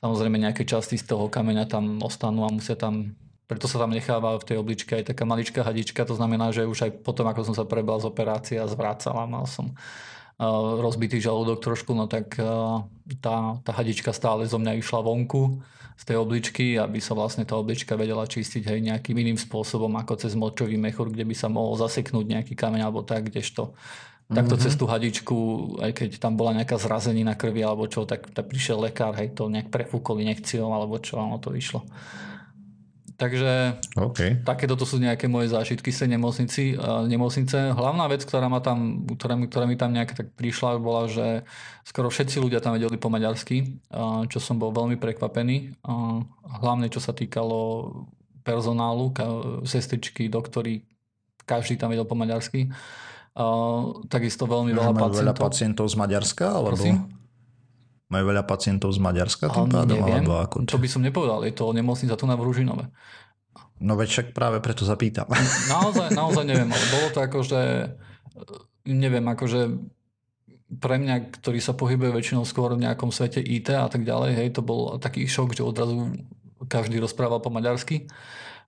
Samozrejme 0.00 0.40
nejaké 0.40 0.64
časti 0.64 0.96
z 0.96 1.04
toho 1.04 1.28
kameňa 1.28 1.68
tam 1.68 2.00
ostanú 2.00 2.48
a 2.48 2.50
musia 2.50 2.76
tam 2.76 3.16
preto 3.50 3.66
sa 3.66 3.82
tam 3.82 3.90
necháva 3.90 4.38
v 4.38 4.46
tej 4.46 4.56
obličke 4.62 4.94
aj 4.94 5.10
taká 5.10 5.26
maličká 5.26 5.66
hadička, 5.66 6.06
to 6.06 6.14
znamená, 6.14 6.54
že 6.54 6.70
už 6.70 6.86
aj 6.86 6.90
potom, 7.02 7.26
ako 7.26 7.50
som 7.50 7.54
sa 7.58 7.66
prebral 7.66 7.98
z 7.98 8.06
operácie 8.06 8.62
a 8.62 8.70
zvracal 8.70 9.10
a 9.18 9.26
mal 9.26 9.42
som 9.50 9.74
uh, 9.74 10.78
rozbitý 10.78 11.18
žalúdok 11.18 11.58
trošku, 11.58 11.90
no 11.90 12.06
tak 12.06 12.38
uh, 12.38 12.86
tá, 13.18 13.58
tá 13.66 13.72
hadička 13.74 14.14
stále 14.14 14.46
zo 14.46 14.54
mňa 14.54 14.78
išla 14.78 15.02
vonku 15.02 15.58
z 15.98 16.02
tej 16.06 16.16
obličky, 16.22 16.78
aby 16.78 17.02
sa 17.02 17.18
vlastne 17.18 17.42
tá 17.42 17.58
oblička 17.58 17.98
vedela 17.98 18.22
čistiť 18.22 18.70
aj 18.70 18.78
nejakým 18.78 19.18
iným 19.18 19.36
spôsobom 19.36 19.90
ako 19.98 20.14
cez 20.22 20.38
močový 20.38 20.78
mechúr, 20.78 21.10
kde 21.10 21.26
by 21.26 21.34
sa 21.34 21.50
mohol 21.50 21.74
zaseknúť 21.74 22.24
nejaký 22.30 22.54
kameň 22.54 22.86
alebo 22.86 23.02
tak, 23.02 23.34
kdežto 23.34 23.74
takto 24.30 24.54
mm-hmm. 24.54 24.64
cez 24.70 24.78
tú 24.78 24.86
hadičku, 24.86 25.36
aj 25.82 25.90
keď 25.90 26.10
tam 26.22 26.38
bola 26.38 26.54
nejaká 26.54 26.78
zrazenina 26.78 27.34
krvi 27.34 27.66
alebo 27.66 27.90
čo, 27.90 28.06
tak, 28.06 28.30
tak 28.30 28.46
prišiel 28.46 28.78
lekár, 28.78 29.18
hej, 29.18 29.34
to 29.34 29.50
nejak 29.50 29.74
prefúkol 29.74 30.22
inekciou 30.22 30.70
alebo 30.70 31.02
čo, 31.02 31.18
ono 31.18 31.42
to 31.42 31.50
vyšlo. 31.50 31.82
Takže 33.20 33.76
okay. 34.00 34.40
takéto 34.40 34.80
to 34.80 34.88
sú 34.88 34.96
nejaké 34.96 35.28
moje 35.28 35.52
zážitky 35.52 35.92
z 35.92 36.08
tej 36.08 36.16
nemocnici, 36.16 36.72
nemocnice. 37.04 37.76
Hlavná 37.76 38.08
vec, 38.08 38.24
ktorá, 38.24 38.48
ma 38.48 38.64
tam, 38.64 39.04
ktorá, 39.04 39.36
mi, 39.36 39.44
ktorá 39.44 39.68
mi 39.68 39.76
tam 39.76 39.92
nejak 39.92 40.16
tak 40.16 40.32
prišla, 40.40 40.80
bola, 40.80 41.04
že 41.04 41.44
skoro 41.84 42.08
všetci 42.08 42.40
ľudia 42.40 42.64
tam 42.64 42.72
vedeli 42.72 42.96
po 42.96 43.12
maďarsky, 43.12 43.76
čo 44.32 44.40
som 44.40 44.56
bol 44.56 44.72
veľmi 44.72 44.96
prekvapený. 44.96 45.84
Hlavne 46.64 46.88
čo 46.88 46.96
sa 46.96 47.12
týkalo 47.12 47.92
personálu, 48.40 49.12
sestričky, 49.68 50.32
doktory, 50.32 50.88
každý 51.44 51.76
tam 51.76 51.92
vedel 51.92 52.08
po 52.08 52.16
maďarsky. 52.16 52.72
Uh, 53.40 54.04
takisto 54.12 54.44
veľmi 54.44 54.76
veľa 54.76 54.92
majú 54.92 55.08
pacientov. 55.08 55.20
veľa 55.24 55.34
pacientov 55.34 55.86
z 55.88 55.96
Maďarska? 55.96 56.46
Alebo... 56.52 56.76
Prosím? 56.76 56.96
Majú 58.10 58.24
veľa 58.36 58.44
pacientov 58.44 58.88
z 58.92 59.00
Maďarska 59.00 59.44
tým 59.48 59.70
pádom? 59.70 59.96
Neviem, 59.96 60.26
alebo 60.28 60.34
ako 60.44 60.56
to 60.68 60.76
by 60.76 60.88
som 60.90 61.00
nepovedal. 61.00 61.40
Je 61.46 61.54
to 61.56 61.72
nemocnica 61.72 62.14
tu 62.18 62.28
na 62.28 62.36
Vružinove. 62.36 62.90
No 63.80 63.96
veď 63.96 64.08
však 64.12 64.26
práve 64.36 64.60
preto 64.60 64.84
zapýtam. 64.84 65.24
Naozaj, 65.72 66.12
naozaj 66.12 66.44
neviem, 66.44 66.68
ale 66.68 66.84
bolo 66.92 67.08
to 67.16 67.18
ako, 67.24 67.38
že 67.40 67.60
neviem, 68.84 69.24
akože 69.24 69.72
pre 70.78 70.96
mňa, 71.02 71.34
ktorý 71.40 71.58
sa 71.58 71.74
pohybuje 71.74 72.14
väčšinou 72.14 72.46
skôr 72.46 72.70
v 72.78 72.86
nejakom 72.86 73.10
svete 73.10 73.42
IT 73.42 73.74
a 73.74 73.90
tak 73.90 74.06
ďalej, 74.06 74.38
hej, 74.38 74.48
to 74.54 74.62
bol 74.62 75.00
taký 75.02 75.26
šok, 75.26 75.58
že 75.58 75.66
odrazu 75.66 76.14
každý 76.70 77.02
rozprával 77.02 77.42
po 77.42 77.50
maďarsky. 77.50 78.06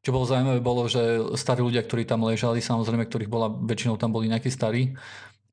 Čo 0.03 0.11
bolo 0.11 0.27
zaujímavé, 0.27 0.59
bolo, 0.59 0.91
že 0.91 0.99
starí 1.39 1.63
ľudia, 1.63 1.87
ktorí 1.87 2.03
tam 2.03 2.27
ležali, 2.27 2.59
samozrejme, 2.59 3.07
ktorých 3.07 3.31
bola, 3.31 3.47
väčšinou 3.47 3.95
tam 3.95 4.11
boli 4.11 4.27
nejakí 4.27 4.51
starí, 4.51 4.99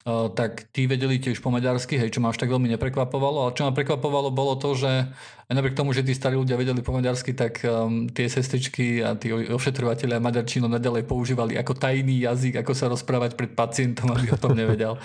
tak 0.08 0.72
tí 0.72 0.88
vedeli 0.88 1.20
tiež 1.20 1.44
po 1.44 1.52
maďarsky, 1.52 2.00
hej, 2.00 2.10
čo 2.10 2.24
ma 2.24 2.32
až 2.32 2.40
tak 2.40 2.50
veľmi 2.50 2.72
neprekvapovalo, 2.72 3.46
ale 3.46 3.52
čo 3.54 3.68
ma 3.68 3.76
prekvapovalo 3.76 4.32
bolo 4.32 4.56
to, 4.56 4.74
že 4.74 5.12
aj 5.50 5.54
napriek 5.54 5.76
tomu, 5.76 5.92
že 5.92 6.02
tí 6.02 6.16
starí 6.16 6.40
ľudia 6.40 6.56
vedeli 6.56 6.80
po 6.80 6.96
maďarsky, 6.96 7.36
tak 7.36 7.62
um, 7.68 8.08
tie 8.10 8.32
sestričky 8.32 9.04
a 9.04 9.14
tí 9.20 9.30
ošetrovateľia 9.30 10.24
maďarčinu 10.24 10.72
nadalej 10.72 11.04
používali 11.04 11.60
ako 11.60 11.76
tajný 11.76 12.26
jazyk, 12.26 12.64
ako 12.64 12.72
sa 12.74 12.90
rozprávať 12.90 13.36
pred 13.36 13.52
pacientom, 13.54 14.10
aby 14.16 14.34
o 14.34 14.40
tom 14.40 14.56
nevedel. 14.56 14.98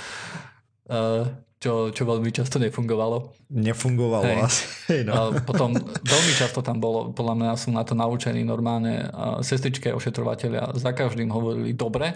Uh, 0.88 1.26
čo, 1.64 1.88
čo 1.96 2.04
veľmi 2.04 2.28
často 2.28 2.60
nefungovalo. 2.60 3.32
Nefungovalo 3.48 4.28
hej. 4.28 4.44
asi. 4.44 4.62
Hej, 4.92 5.08
no. 5.08 5.12
A 5.16 5.20
potom 5.40 5.72
veľmi 6.04 6.32
často 6.36 6.60
tam 6.60 6.76
bolo, 6.76 7.16
podľa 7.16 7.34
mňa 7.40 7.50
sú 7.56 7.72
na 7.72 7.80
to 7.88 7.96
naučení 7.96 8.44
normálne 8.44 9.08
sestričky 9.40 9.88
a 9.88 9.96
ošetrovateľia 9.96 10.76
za 10.76 10.92
každým 10.92 11.32
hovorili 11.32 11.72
dobre, 11.72 12.12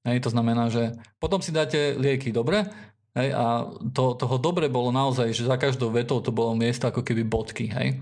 Hej, 0.00 0.24
to 0.24 0.30
znamená, 0.32 0.72
že 0.72 0.96
potom 1.20 1.44
si 1.44 1.52
dáte 1.52 1.92
lieky 2.00 2.32
dobre 2.32 2.64
hej, 3.12 3.36
a 3.36 3.68
to, 3.92 4.16
toho 4.16 4.40
dobre 4.40 4.72
bolo 4.72 4.88
naozaj, 4.88 5.28
že 5.36 5.44
za 5.44 5.60
každou 5.60 5.92
vetou 5.92 6.24
to 6.24 6.32
bolo 6.32 6.56
miesto 6.56 6.88
ako 6.88 7.04
keby 7.04 7.20
bodky. 7.28 7.68
Hej. 7.68 8.00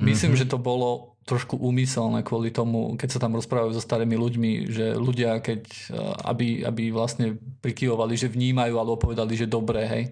Myslím, 0.00 0.32
mm-hmm. 0.32 0.48
že 0.48 0.50
to 0.50 0.56
bolo 0.56 1.10
trošku 1.28 1.60
úmyselné 1.60 2.24
kvôli 2.24 2.48
tomu, 2.50 2.96
keď 2.96 3.08
sa 3.14 3.22
tam 3.22 3.36
rozprávajú 3.36 3.76
so 3.76 3.82
starými 3.84 4.16
ľuďmi, 4.16 4.50
že 4.72 4.96
ľudia, 4.96 5.38
keď, 5.44 5.92
aby, 6.24 6.64
aby 6.64 6.88
vlastne 6.90 7.36
prikyvovali, 7.60 8.16
že 8.16 8.32
vnímajú 8.32 8.74
alebo 8.80 8.96
povedali, 8.96 9.36
že 9.36 9.46
dobré, 9.46 9.84
hej, 9.86 10.04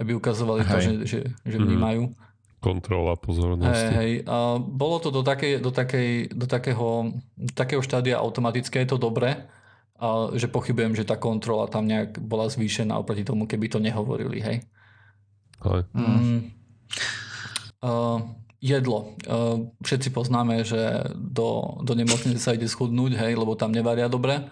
aby 0.00 0.16
ukazovali 0.16 0.64
hej. 0.64 0.70
to, 0.72 0.76
že, 0.80 0.92
že, 1.04 1.20
že 1.44 1.56
mhm. 1.60 1.64
vnímajú. 1.68 2.02
Mm. 2.10 2.26
Kontrola 2.58 3.14
pozornosti. 3.14 3.70
Hej, 3.70 3.94
hej. 3.94 4.12
A 4.26 4.58
bolo 4.58 4.98
to 4.98 5.14
do, 5.14 5.22
takej, 5.22 5.62
do, 5.62 5.70
takej, 5.70 6.34
do, 6.34 6.46
takého, 6.50 7.14
do 7.38 7.52
takého 7.54 7.78
štádia 7.78 8.18
automatické, 8.18 8.82
je 8.82 8.90
to 8.90 8.98
dobré, 8.98 9.46
a 9.98 10.30
že 10.34 10.50
pochybujem, 10.50 10.94
že 10.94 11.06
tá 11.06 11.14
kontrola 11.18 11.70
tam 11.70 11.86
nejak 11.86 12.18
bola 12.18 12.50
zvýšená 12.50 12.98
oproti 12.98 13.22
tomu, 13.22 13.46
keby 13.46 13.66
to 13.70 13.78
nehovorili, 13.78 14.42
hej. 14.42 14.58
Hej. 15.62 15.82
Mm. 15.94 16.50
Uh, 17.78 18.26
jedlo. 18.58 19.14
Uh, 19.24 19.70
všetci 19.82 20.10
poznáme, 20.10 20.66
že 20.66 21.10
do, 21.14 21.78
do 21.82 21.92
nemocnice 21.94 22.38
sa 22.38 22.54
ide 22.54 22.66
schudnúť, 22.66 23.18
hej, 23.18 23.38
lebo 23.38 23.54
tam 23.58 23.70
nevaria 23.70 24.10
dobre. 24.10 24.46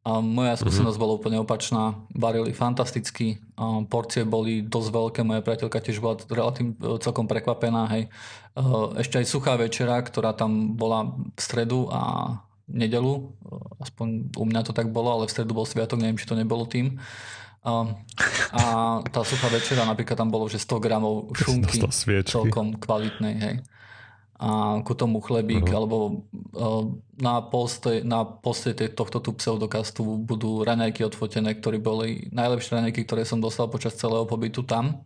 A 0.00 0.16
moja 0.24 0.56
skúsenosť 0.56 0.96
mm-hmm. 0.96 1.02
bola 1.04 1.18
úplne 1.20 1.38
opačná. 1.44 1.92
Varili 2.16 2.56
fantasticky, 2.56 3.36
a 3.60 3.84
porcie 3.84 4.24
boli 4.24 4.64
dosť 4.64 4.88
veľké, 4.96 5.20
moja 5.28 5.44
priateľka 5.44 5.76
tiež 5.76 6.00
bola 6.00 6.16
relatívne 6.24 6.72
celkom 7.04 7.28
prekvapená. 7.28 7.84
Hej. 7.92 8.08
Ešte 8.96 9.20
aj 9.20 9.26
suchá 9.28 9.60
večera, 9.60 10.00
ktorá 10.00 10.32
tam 10.32 10.72
bola 10.72 11.04
v 11.20 11.40
stredu 11.40 11.92
a 11.92 12.32
nedelu, 12.64 13.28
aspoň 13.76 14.32
u 14.40 14.44
mňa 14.48 14.62
to 14.64 14.72
tak 14.72 14.88
bolo, 14.88 15.12
ale 15.12 15.28
v 15.28 15.34
stredu 15.36 15.52
bol 15.52 15.68
sviatok, 15.68 16.00
neviem, 16.00 16.16
či 16.16 16.24
to 16.24 16.38
nebolo 16.38 16.64
tým. 16.64 16.96
A, 17.60 17.92
a 18.56 18.62
tá 19.04 19.20
suchá 19.20 19.52
večera, 19.52 19.84
napríklad 19.84 20.16
tam 20.16 20.32
bolo, 20.32 20.48
že 20.48 20.56
100 20.56 20.80
gramov 20.80 21.28
šunky 21.40 21.84
celkom 22.24 22.80
kvalitnej, 22.80 23.34
hej 23.36 23.56
a 24.40 24.80
ku 24.80 24.96
tomu 24.96 25.20
chlebík, 25.20 25.68
uh-huh. 25.68 25.76
alebo 25.76 25.96
uh, 26.56 26.88
na 27.20 27.44
poste, 27.44 28.00
na 28.00 28.24
poste 28.24 28.72
tohto 28.72 29.20
tu 29.20 29.36
pseudokastu 29.36 30.00
budú 30.00 30.64
raňajky 30.64 31.04
odfotené, 31.04 31.60
ktoré 31.60 31.76
boli 31.76 32.32
najlepšie 32.32 32.72
raňajky, 32.72 33.04
ktoré 33.04 33.28
som 33.28 33.36
dostal 33.36 33.68
počas 33.68 34.00
celého 34.00 34.24
pobytu 34.24 34.64
tam. 34.64 35.04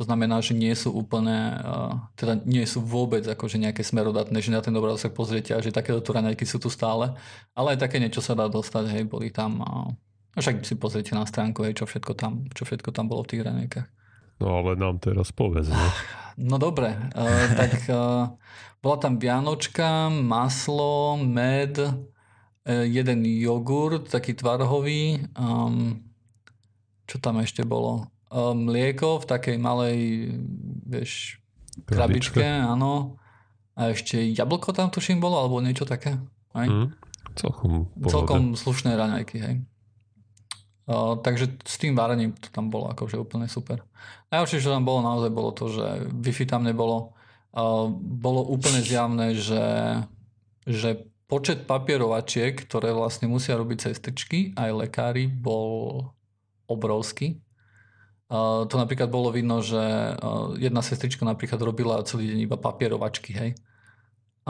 To 0.00 0.08
znamená, 0.08 0.40
že 0.40 0.56
nie 0.56 0.72
sú 0.72 0.96
úplne, 0.96 1.60
uh, 1.60 1.92
teda 2.16 2.40
nie 2.48 2.64
sú 2.64 2.80
vôbec 2.80 3.20
akože 3.28 3.60
nejaké 3.60 3.84
smerodatné, 3.84 4.40
že 4.40 4.48
na 4.48 4.64
ten 4.64 4.72
obrázok 4.72 5.12
pozriete 5.12 5.52
a 5.52 5.60
že 5.60 5.76
takéto 5.76 6.00
tu 6.00 6.16
raňajky 6.16 6.48
sú 6.48 6.56
tu 6.56 6.72
stále, 6.72 7.12
ale 7.52 7.76
aj 7.76 7.84
také 7.84 8.00
niečo 8.00 8.24
sa 8.24 8.32
dá 8.32 8.48
dostať, 8.48 8.96
hej, 8.96 9.04
boli 9.04 9.28
tam 9.28 9.60
a 9.60 9.92
však 10.38 10.62
si 10.62 10.78
pozriete 10.78 11.16
na 11.18 11.26
stránku, 11.26 11.66
hej, 11.66 11.82
čo 11.82 11.90
všetko 11.90 12.12
tam, 12.14 12.46
čo 12.54 12.62
všetko 12.62 12.94
tam 12.94 13.10
bolo 13.10 13.26
v 13.26 13.30
tých 13.34 13.42
raňajkách. 13.42 13.88
No 14.40 14.62
ale 14.62 14.78
nám 14.78 15.02
teraz 15.02 15.34
povedz, 15.34 15.68
ne? 15.68 15.88
No 16.40 16.56
dobre, 16.56 16.94
uh, 16.94 17.46
tak 17.58 17.84
uh, 17.92 18.32
bola 18.80 18.96
tam 18.96 19.20
vianočka, 19.20 20.08
maslo, 20.08 21.20
med, 21.20 21.76
uh, 21.76 21.92
jeden 22.64 23.26
jogurt, 23.26 24.08
taký 24.08 24.32
tvarhový, 24.38 25.20
um, 25.36 26.00
čo 27.04 27.20
tam 27.20 27.42
ešte 27.42 27.66
bolo? 27.66 28.08
Uh, 28.30 28.54
mlieko 28.54 29.20
v 29.20 29.28
takej 29.28 29.56
malej, 29.58 29.98
vieš, 30.86 31.42
krabičke, 31.84 32.46
áno. 32.46 33.20
A 33.74 33.92
ešte 33.92 34.22
jablko 34.32 34.72
tam 34.72 34.88
tuším 34.88 35.18
bolo, 35.18 35.36
alebo 35.36 35.60
niečo 35.60 35.84
také. 35.84 36.16
Aj? 36.56 36.64
Mm, 36.64 36.94
celkom, 37.36 37.90
celkom 38.06 38.42
slušné 38.56 38.96
raňajky, 38.96 39.36
hej. 39.42 39.56
Takže 40.98 41.62
s 41.62 41.78
tým 41.78 41.94
varením 41.94 42.34
to 42.34 42.50
tam 42.50 42.66
bolo 42.66 42.90
akože 42.90 43.14
úplne 43.14 43.46
super. 43.46 43.86
Najhoršie, 44.34 44.58
čo 44.58 44.74
tam 44.74 44.82
bolo 44.82 45.06
naozaj, 45.06 45.30
bolo 45.30 45.54
to, 45.54 45.70
že 45.70 46.10
Wi-Fi 46.10 46.50
tam 46.50 46.66
nebolo. 46.66 47.14
Uh, 47.54 47.90
bolo 47.94 48.42
úplne 48.46 48.82
zjavné, 48.82 49.38
že, 49.38 49.62
že 50.66 51.06
počet 51.30 51.66
papierovačiek, 51.66 52.58
ktoré 52.66 52.90
vlastne 52.90 53.30
musia 53.30 53.54
robiť 53.54 53.90
sestričky, 53.90 54.54
aj 54.58 54.70
lekári, 54.86 55.30
bol 55.30 56.10
obrovský. 56.66 57.38
Uh, 58.30 58.66
to 58.66 58.74
napríklad 58.78 59.10
bolo 59.10 59.30
vidno, 59.30 59.62
že 59.62 59.78
uh, 59.78 60.54
jedna 60.58 60.82
sestrička 60.82 61.22
napríklad 61.22 61.58
robila 61.62 62.02
celý 62.06 62.34
deň 62.34 62.38
iba 62.50 62.58
papierovačky, 62.58 63.30
hej 63.34 63.50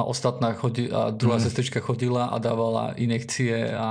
a 0.01 0.09
ostatná 0.09 0.57
chodí, 0.57 0.89
a 0.89 1.13
druhá 1.13 1.37
mm. 1.37 1.45
sestrička 1.45 1.85
chodila 1.85 2.33
a 2.33 2.41
dávala 2.41 2.97
inekcie 2.97 3.69
a 3.77 3.91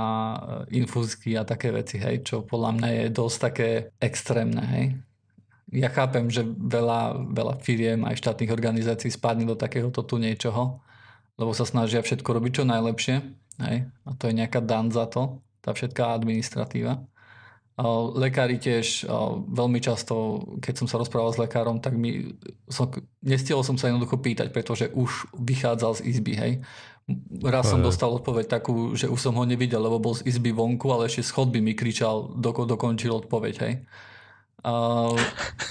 infúzky 0.74 1.38
a 1.38 1.46
také 1.46 1.70
veci, 1.70 2.02
hej, 2.02 2.26
čo 2.26 2.42
podľa 2.42 2.70
mňa 2.76 2.88
je 2.90 3.04
dosť 3.14 3.36
také 3.38 3.68
extrémne, 4.02 4.62
hej. 4.74 4.86
Ja 5.70 5.86
chápem, 5.86 6.26
že 6.26 6.42
veľa, 6.42 7.30
veľa 7.30 7.54
firiem 7.62 8.02
aj 8.02 8.18
štátnych 8.18 8.50
organizácií 8.50 9.14
spadne 9.14 9.46
do 9.46 9.54
takéhoto 9.54 10.02
tu 10.02 10.18
niečoho, 10.18 10.82
lebo 11.38 11.54
sa 11.54 11.62
snažia 11.62 12.02
všetko 12.02 12.26
robiť 12.26 12.52
čo 12.58 12.64
najlepšie, 12.66 13.16
hej, 13.62 13.76
a 13.86 14.10
to 14.18 14.26
je 14.26 14.34
nejaká 14.34 14.58
dan 14.58 14.90
za 14.90 15.06
to, 15.06 15.38
tá 15.62 15.70
všetká 15.70 16.18
administratíva. 16.18 17.06
Lekári 18.16 18.60
tiež 18.60 19.08
veľmi 19.48 19.80
často, 19.80 20.44
keď 20.60 20.84
som 20.84 20.86
sa 20.90 21.00
rozprával 21.00 21.32
s 21.32 21.40
lekárom, 21.40 21.80
tak 21.80 21.96
mi, 21.96 22.36
som, 22.68 22.92
nestiel 23.24 23.64
som 23.64 23.80
sa 23.80 23.88
jednoducho 23.88 24.20
pýtať, 24.20 24.52
pretože 24.52 24.92
už 24.92 25.32
vychádzal 25.32 25.96
z 25.96 26.04
izby, 26.12 26.34
hej. 26.36 26.52
Raz 27.40 27.72
som 27.72 27.80
dostal 27.80 28.12
odpoveď 28.12 28.60
takú, 28.60 28.94
že 28.94 29.08
už 29.08 29.18
som 29.18 29.34
ho 29.34 29.44
nevidel, 29.48 29.80
lebo 29.80 29.96
bol 29.96 30.12
z 30.12 30.28
izby 30.28 30.52
vonku, 30.52 30.92
ale 30.92 31.08
ešte 31.08 31.24
z 31.24 31.30
chodby 31.32 31.58
mi 31.64 31.72
kričal, 31.72 32.36
doko, 32.36 32.68
dokončil 32.68 33.16
odpoveď, 33.24 33.54
hej. 33.64 33.74
A 34.60 34.72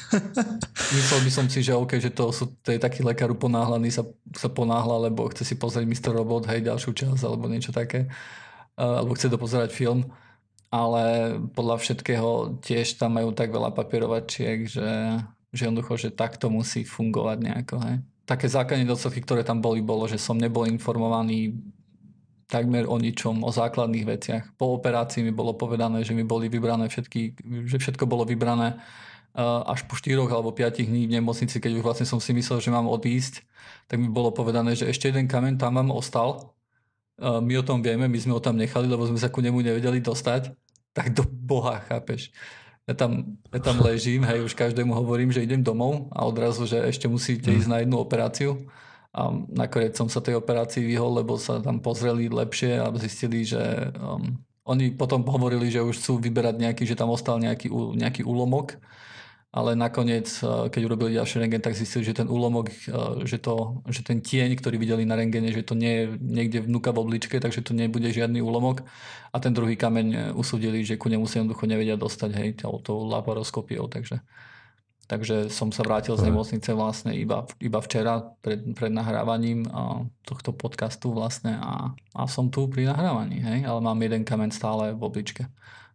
myslel 0.97 1.19
by 1.21 1.31
som 1.31 1.45
si, 1.45 1.61
že 1.61 1.77
OK, 1.77 2.01
že 2.01 2.09
to, 2.09 2.33
sú, 2.33 2.57
to 2.65 2.73
je 2.73 2.81
taký 2.81 3.05
lekár 3.05 3.29
uponáhlaný, 3.29 3.93
sa, 3.93 4.01
sa 4.33 4.49
ponáhla, 4.49 5.13
lebo 5.13 5.29
chce 5.29 5.45
si 5.45 5.55
pozrieť 5.61 5.85
Mr. 5.85 6.11
Robot, 6.17 6.49
hej, 6.49 6.65
ďalšiu 6.65 6.91
časť, 6.97 7.21
alebo 7.21 7.45
niečo 7.45 7.69
také. 7.69 8.09
Alebo 8.73 9.13
chce 9.13 9.29
dopozerať 9.29 9.69
film 9.69 10.09
ale 10.69 11.35
podľa 11.57 11.81
všetkého 11.81 12.61
tiež 12.61 13.01
tam 13.01 13.17
majú 13.17 13.33
tak 13.33 13.49
veľa 13.49 13.73
papierovačiek, 13.73 14.69
že, 14.69 15.17
že 15.49 15.61
jednoducho, 15.65 15.97
že 15.97 16.13
takto 16.13 16.53
musí 16.53 16.85
fungovať 16.85 17.37
nejako. 17.41 17.75
Hej. 17.81 17.95
Také 18.29 18.45
základné 18.45 18.85
nedostatky, 18.85 19.25
ktoré 19.25 19.41
tam 19.41 19.65
boli, 19.65 19.81
bolo, 19.81 20.05
že 20.05 20.21
som 20.21 20.37
nebol 20.37 20.69
informovaný 20.69 21.57
takmer 22.49 22.85
o 22.85 22.97
ničom, 22.97 23.41
o 23.45 23.49
základných 23.53 24.05
veciach. 24.05 24.43
Po 24.57 24.77
operácii 24.77 25.21
mi 25.25 25.33
bolo 25.33 25.53
povedané, 25.57 26.01
že 26.01 26.17
mi 26.17 26.25
boli 26.25 26.49
vybrané 26.49 26.89
všetky, 26.89 27.37
že 27.65 27.77
všetko 27.77 28.09
bolo 28.09 28.25
vybrané 28.25 28.77
až 29.69 29.85
po 29.85 29.93
4 29.93 30.17
alebo 30.17 30.49
5 30.49 30.89
dní 30.89 31.05
v 31.05 31.15
nemocnici, 31.21 31.61
keď 31.61 31.77
už 31.77 31.85
vlastne 31.85 32.09
som 32.09 32.17
si 32.17 32.33
myslel, 32.33 32.57
že 32.61 32.73
mám 32.73 32.89
odísť, 32.89 33.45
tak 33.85 34.01
mi 34.01 34.09
bolo 34.09 34.33
povedané, 34.33 34.73
že 34.73 34.89
ešte 34.89 35.13
jeden 35.13 35.29
kamen 35.29 35.61
tam 35.61 35.77
vám 35.77 35.93
ostal 35.93 36.57
my 37.19 37.53
o 37.59 37.63
tom 37.63 37.83
vieme, 37.83 38.07
my 38.07 38.19
sme 38.19 38.33
ho 38.33 38.41
tam 38.41 38.55
nechali, 38.55 38.87
lebo 38.87 39.03
sme 39.03 39.19
sa 39.19 39.27
ku 39.27 39.43
nemu 39.43 39.59
nevedeli 39.59 39.99
dostať, 39.99 40.55
tak 40.95 41.13
do 41.13 41.23
boha, 41.27 41.83
chápeš. 41.85 42.31
Ja 42.89 42.97
tam, 42.97 43.37
ja 43.53 43.61
tam 43.61 43.77
ležím, 43.85 44.25
hej, 44.25 44.41
už 44.41 44.57
každému 44.57 44.89
hovorím, 44.97 45.29
že 45.29 45.45
idem 45.45 45.61
domov 45.61 46.09
a 46.09 46.25
odrazu, 46.25 46.65
že 46.65 46.81
ešte 46.81 47.05
musíte 47.05 47.53
ísť 47.53 47.69
na 47.69 47.77
jednu 47.85 48.01
operáciu. 48.01 48.65
A 49.13 49.29
nakoniec 49.53 49.93
som 49.93 50.09
sa 50.09 50.21
tej 50.21 50.41
operácii 50.41 50.81
vyhol, 50.81 51.21
lebo 51.21 51.37
sa 51.37 51.61
tam 51.61 51.81
pozreli 51.81 52.29
lepšie 52.29 52.81
a 52.81 52.89
zistili, 52.97 53.45
že 53.45 53.61
um, 53.97 54.41
oni 54.65 54.93
potom 54.93 55.21
hovorili, 55.25 55.69
že 55.69 55.85
už 55.85 56.01
chcú 56.01 56.17
vyberať 56.17 56.61
nejaký, 56.61 56.83
že 56.85 56.97
tam 56.97 57.13
ostal 57.13 57.37
nejaký, 57.37 57.69
nejaký 57.73 58.25
úlomok 58.25 58.77
ale 59.49 59.73
nakoniec, 59.73 60.29
eh, 60.45 60.69
keď 60.69 60.81
urobili 60.85 61.17
ďalší 61.17 61.41
rengen, 61.41 61.61
tak 61.61 61.73
zistili, 61.73 62.05
že 62.05 62.13
ten 62.13 62.29
úlomok, 62.29 62.69
eh, 62.69 63.25
že, 63.25 63.41
to, 63.41 63.81
že 63.89 64.05
ten 64.05 64.21
tieň, 64.21 64.53
ktorý 64.61 64.77
videli 64.77 65.03
na 65.09 65.17
rengene, 65.17 65.49
že 65.49 65.65
to 65.65 65.73
nie 65.73 65.93
je 65.93 66.05
niekde 66.21 66.59
vnúka 66.69 66.93
v 66.93 67.01
obličke, 67.01 67.41
takže 67.41 67.65
to 67.65 67.73
nebude 67.73 68.05
žiadny 68.13 68.45
úlomok. 68.45 68.85
A 69.33 69.37
ten 69.41 69.53
druhý 69.53 69.73
kameň 69.73 70.07
eh, 70.13 70.21
usúdili, 70.37 70.85
že 70.85 71.01
ku 71.01 71.09
nemu 71.09 71.25
sa 71.25 71.41
jednoducho 71.41 71.65
nevedia 71.65 71.97
dostať, 71.97 72.31
hej, 72.37 72.49
tou 72.61 73.09
laparoskopiou, 73.09 73.89
takže 73.89 74.21
Takže 75.09 75.49
som 75.49 75.73
sa 75.73 75.81
vrátil 75.81 76.13
z 76.13 76.29
nemocnice 76.29 76.69
vlastne 76.77 77.17
iba, 77.17 77.41
iba 77.57 77.81
včera 77.81 78.29
pred, 78.45 78.61
pred 78.77 78.93
nahrávaním 78.93 79.65
tohto 80.21 80.53
podcastu 80.53 81.09
vlastne 81.09 81.57
a, 81.57 81.97
a 82.13 82.29
som 82.29 82.53
tu 82.53 82.69
pri 82.69 82.85
nahrávaní, 82.85 83.41
hej, 83.41 83.59
ale 83.65 83.81
mám 83.81 83.97
jeden 83.97 84.21
kamen 84.21 84.53
stále 84.53 84.93
v 84.93 85.01
obličke. 85.01 85.49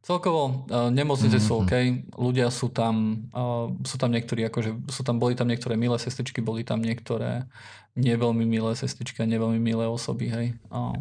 Celkovo 0.05 0.69
uh, 0.69 0.93
nemocnice 0.93 1.41
mm-hmm. 1.41 1.49
sú 1.49 1.65
OK, 1.65 1.73
ľudia 2.21 2.53
sú 2.53 2.69
tam, 2.69 3.25
uh, 3.33 3.73
sú 3.89 3.97
tam 3.97 4.13
niektorí, 4.13 4.45
akože 4.53 4.93
sú 4.93 5.01
tam, 5.01 5.17
boli 5.17 5.33
tam 5.33 5.49
niektoré 5.49 5.81
milé 5.81 5.97
sestričky, 5.97 6.45
boli 6.45 6.61
tam 6.61 6.85
niektoré 6.85 7.49
neveľmi 7.97 8.45
milé 8.45 8.77
sestričky 8.77 9.25
a 9.25 9.31
neveľmi 9.33 9.57
milé 9.57 9.89
osoby, 9.89 10.29
hej. 10.29 10.47
Uh, 10.69 10.93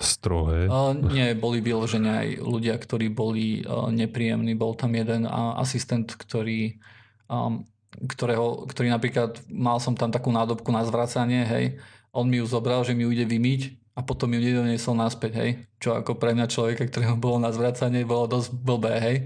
Strohé? 0.00 0.64
Uh, 0.64 0.96
nie, 0.96 1.36
boli 1.36 1.60
vyložené 1.60 2.08
aj 2.08 2.28
ľudia, 2.40 2.80
ktorí 2.80 3.12
boli 3.12 3.60
uh, 3.68 3.92
nepríjemní. 3.92 4.56
Bol 4.56 4.80
tam 4.80 4.96
jeden 4.96 5.28
uh, 5.28 5.60
asistent, 5.60 6.08
ktorý, 6.16 6.80
um, 7.28 7.68
ktorého, 8.08 8.64
ktorý 8.64 8.88
napríklad, 8.96 9.44
mal 9.52 9.76
som 9.76 9.92
tam 9.92 10.08
takú 10.08 10.32
nádobku 10.32 10.72
na 10.72 10.88
zvracanie, 10.88 11.44
hej, 11.44 11.76
on 12.16 12.32
mi 12.32 12.40
ju 12.40 12.48
zobral, 12.48 12.80
že 12.80 12.96
mi 12.96 13.04
ju 13.04 13.12
ide 13.12 13.28
vymyť 13.28 13.79
a 13.94 14.00
potom 14.06 14.30
ju 14.30 14.40
nedoniesol 14.40 14.94
naspäť, 14.94 15.32
hej. 15.42 15.50
Čo 15.82 15.98
ako 15.98 16.14
pre 16.16 16.32
mňa 16.32 16.46
človeka, 16.46 16.86
ktorého 16.86 17.18
bolo 17.18 17.42
na 17.42 17.50
zvracanie, 17.50 18.06
bolo 18.06 18.30
dosť 18.30 18.48
blbé, 18.54 18.94
hej. 19.02 19.16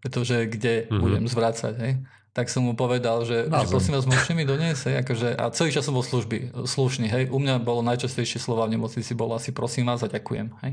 Pretože 0.00 0.48
kde 0.48 0.88
mm-hmm. 0.88 1.00
budem 1.02 1.24
zvracať, 1.28 1.74
hej. 1.84 1.92
Tak 2.32 2.48
som 2.48 2.64
mu 2.64 2.78
povedal, 2.78 3.26
že, 3.26 3.50
že 3.50 3.66
prosím 3.68 3.98
vás, 3.98 4.06
môžete 4.06 4.32
mi 4.32 4.48
doniesť, 4.48 4.82
hej. 4.88 4.96
Akože, 5.04 5.28
a 5.36 5.52
celý 5.52 5.70
čas 5.74 5.84
som 5.84 5.92
bol 5.92 6.06
služby, 6.06 6.56
slušný, 6.64 7.06
hej. 7.12 7.24
U 7.28 7.36
mňa 7.36 7.60
bolo 7.60 7.84
najčastejšie 7.84 8.40
slova 8.40 8.64
v 8.64 8.80
nemocnici, 8.80 9.12
bolo 9.12 9.36
asi 9.36 9.52
prosím 9.52 9.92
vás 9.92 10.00
a 10.00 10.08
ďakujem, 10.08 10.56
hej. 10.64 10.72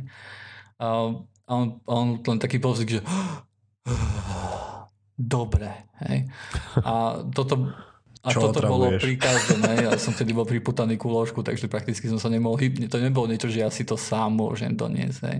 A 0.80 1.12
on, 1.51 1.80
on 1.86 2.06
len 2.24 2.39
taký 2.39 2.58
povzik, 2.58 3.00
že 3.00 3.01
dobre, 5.36 5.92
hej. 6.08 6.32
A 6.82 7.20
toto, 7.36 7.75
a 8.25 8.34
Čo 8.34 8.50
toto 8.50 8.65
bolo 8.65 8.89
pri 8.98 9.22
každom, 9.22 9.62
ja 9.70 9.94
som 10.01 10.10
vtedy 10.17 10.34
bol 10.34 10.50
priputaný 10.50 10.98
ku 10.98 11.13
ložku, 11.13 11.46
takže 11.46 11.70
prakticky 11.70 12.10
som 12.10 12.17
sa 12.17 12.34
nemohol 12.34 12.58
hýbať. 12.58 12.89
To 12.89 12.98
nebolo 12.98 13.29
niečo, 13.29 13.53
že 13.53 13.62
ja 13.62 13.70
si 13.70 13.86
to 13.86 13.94
sám 13.94 14.34
môžem 14.34 14.74
doniesť. 14.74 15.20
Hej. 15.29 15.39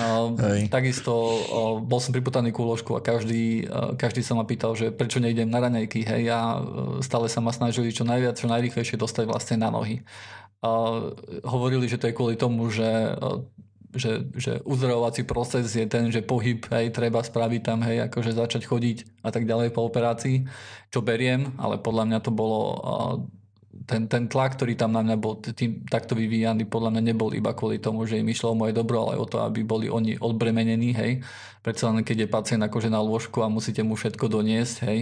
Uh, 0.00 0.32
takisto 0.72 1.12
uh, 1.12 1.76
bol 1.76 2.00
som 2.00 2.16
priputaný 2.16 2.48
ku 2.48 2.64
ložku 2.64 2.96
a 2.96 3.04
každý, 3.04 3.68
uh, 3.68 3.92
každý 3.92 4.24
sa 4.24 4.32
ma 4.32 4.48
pýtal, 4.48 4.72
že 4.72 4.88
prečo 4.88 5.20
nejdem 5.20 5.52
na 5.52 5.60
raňajky. 5.60 6.08
Hej, 6.08 6.32
ja 6.32 6.56
uh, 6.56 7.04
stále 7.04 7.28
sa 7.28 7.44
ma 7.44 7.52
snažili 7.52 7.92
čo 7.92 8.08
najviac, 8.08 8.40
čo 8.40 8.48
najrýchlejšie 8.48 8.96
dostať 8.96 9.28
vlastne 9.28 9.60
na 9.60 9.68
nohy. 9.68 10.00
Uh, 10.64 11.12
hovorili, 11.44 11.84
že 11.84 12.00
to 12.00 12.08
je 12.08 12.16
kvôli 12.16 12.40
tomu, 12.40 12.72
že 12.72 12.88
uh, 12.88 13.44
že, 13.92 14.24
že 14.32 14.64
uzdravovací 14.64 15.28
proces 15.28 15.68
je 15.68 15.84
ten, 15.84 16.08
že 16.08 16.24
pohyb, 16.24 16.64
hej, 16.72 16.92
treba 16.92 17.20
spraviť 17.20 17.60
tam, 17.60 17.84
hej, 17.84 18.08
akože 18.08 18.32
začať 18.32 18.64
chodiť 18.64 19.20
a 19.20 19.28
tak 19.28 19.44
ďalej 19.44 19.72
po 19.76 19.84
operácii, 19.84 20.48
čo 20.88 21.04
beriem, 21.04 21.52
ale 21.60 21.76
podľa 21.76 22.04
mňa 22.08 22.18
to 22.24 22.32
bolo 22.32 22.60
ten, 23.84 24.08
ten 24.08 24.28
tlak, 24.28 24.56
ktorý 24.56 24.76
tam 24.76 24.92
na 24.96 25.04
mňa 25.04 25.16
bol 25.16 25.40
tým, 25.40 25.84
takto 25.88 26.16
vyvíjaný, 26.16 26.68
podľa 26.68 26.96
mňa 26.96 27.02
nebol 27.12 27.32
iba 27.32 27.52
kvôli 27.52 27.80
tomu, 27.80 28.04
že 28.08 28.20
im 28.20 28.28
išlo 28.28 28.52
o 28.52 28.58
moje 28.58 28.76
dobro, 28.76 29.08
ale 29.08 29.20
o 29.20 29.26
to, 29.28 29.40
aby 29.44 29.64
boli 29.64 29.88
oni 29.92 30.16
odbremenení, 30.20 30.92
hej. 30.96 31.12
Predsa 31.60 31.92
len 31.92 32.04
keď 32.04 32.26
je 32.26 32.32
pacient 32.32 32.62
akože 32.64 32.88
na 32.92 33.00
lôžku 33.00 33.40
a 33.44 33.52
musíte 33.52 33.84
mu 33.84 33.96
všetko 33.96 34.28
doniesť, 34.28 34.76
hej, 34.88 35.00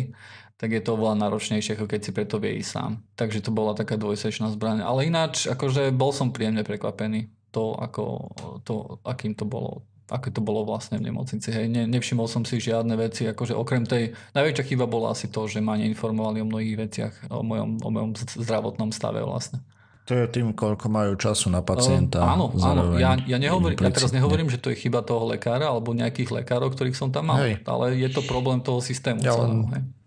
tak 0.60 0.76
je 0.76 0.82
to 0.84 0.92
oveľa 0.92 1.24
náročnejšie, 1.24 1.72
ako 1.78 1.88
keď 1.88 2.00
si 2.04 2.10
preto 2.12 2.36
vie 2.36 2.60
ísť 2.60 2.70
sám. 2.70 2.92
Takže 3.16 3.40
to 3.40 3.48
bola 3.48 3.72
taká 3.72 3.96
dvojsečná 3.96 4.52
zbraň. 4.52 4.84
Ale 4.84 5.08
ináč, 5.08 5.48
akože 5.48 5.88
bol 5.88 6.12
som 6.12 6.36
príjemne 6.36 6.60
prekvapený 6.60 7.32
to, 7.50 7.74
ako, 7.76 8.32
to, 8.64 8.98
akým 9.04 9.34
to 9.34 9.44
bolo 9.44 9.82
aké 10.10 10.34
to 10.34 10.42
bolo 10.42 10.66
vlastne 10.66 10.98
v 10.98 11.06
nemocnici. 11.06 11.54
Hej. 11.54 11.70
Ne, 11.70 11.86
nevšimol 11.86 12.26
som 12.26 12.42
si 12.42 12.58
žiadne 12.58 12.98
veci, 12.98 13.30
akože 13.30 13.54
okrem 13.54 13.86
tej, 13.86 14.10
najväčšia 14.34 14.74
chyba 14.74 14.90
bola 14.90 15.14
asi 15.14 15.30
to, 15.30 15.46
že 15.46 15.62
ma 15.62 15.78
neinformovali 15.78 16.42
o 16.42 16.46
mnohých 16.50 16.76
veciach, 16.76 17.14
o 17.30 17.46
mojom, 17.46 17.78
o 17.86 17.88
mojom 17.94 18.10
zdravotnom 18.18 18.90
stave 18.90 19.22
vlastne. 19.22 19.62
To 20.10 20.18
je 20.18 20.26
tým, 20.26 20.50
koľko 20.58 20.90
majú 20.90 21.14
času 21.14 21.54
na 21.54 21.62
pacienta. 21.62 22.18
Uh, 22.18 22.34
áno, 22.34 22.46
áno. 22.58 22.98
Ja, 22.98 23.14
ja, 23.22 23.38
nehovorím, 23.38 23.78
ja 23.78 23.94
teraz 23.94 24.10
nehovorím, 24.10 24.50
že 24.50 24.58
to 24.58 24.74
je 24.74 24.82
chyba 24.82 25.06
toho 25.06 25.30
lekára 25.30 25.70
alebo 25.70 25.94
nejakých 25.94 26.42
lekárov, 26.42 26.74
ktorých 26.74 26.98
som 26.98 27.14
tam 27.14 27.30
mal, 27.30 27.46
hej. 27.46 27.62
ale 27.62 27.94
je 27.94 28.10
to 28.10 28.26
problém 28.26 28.58
toho 28.58 28.82
systému 28.82 29.22
ja 29.22 29.30
celého. 29.30 29.70
Hej 29.70 29.99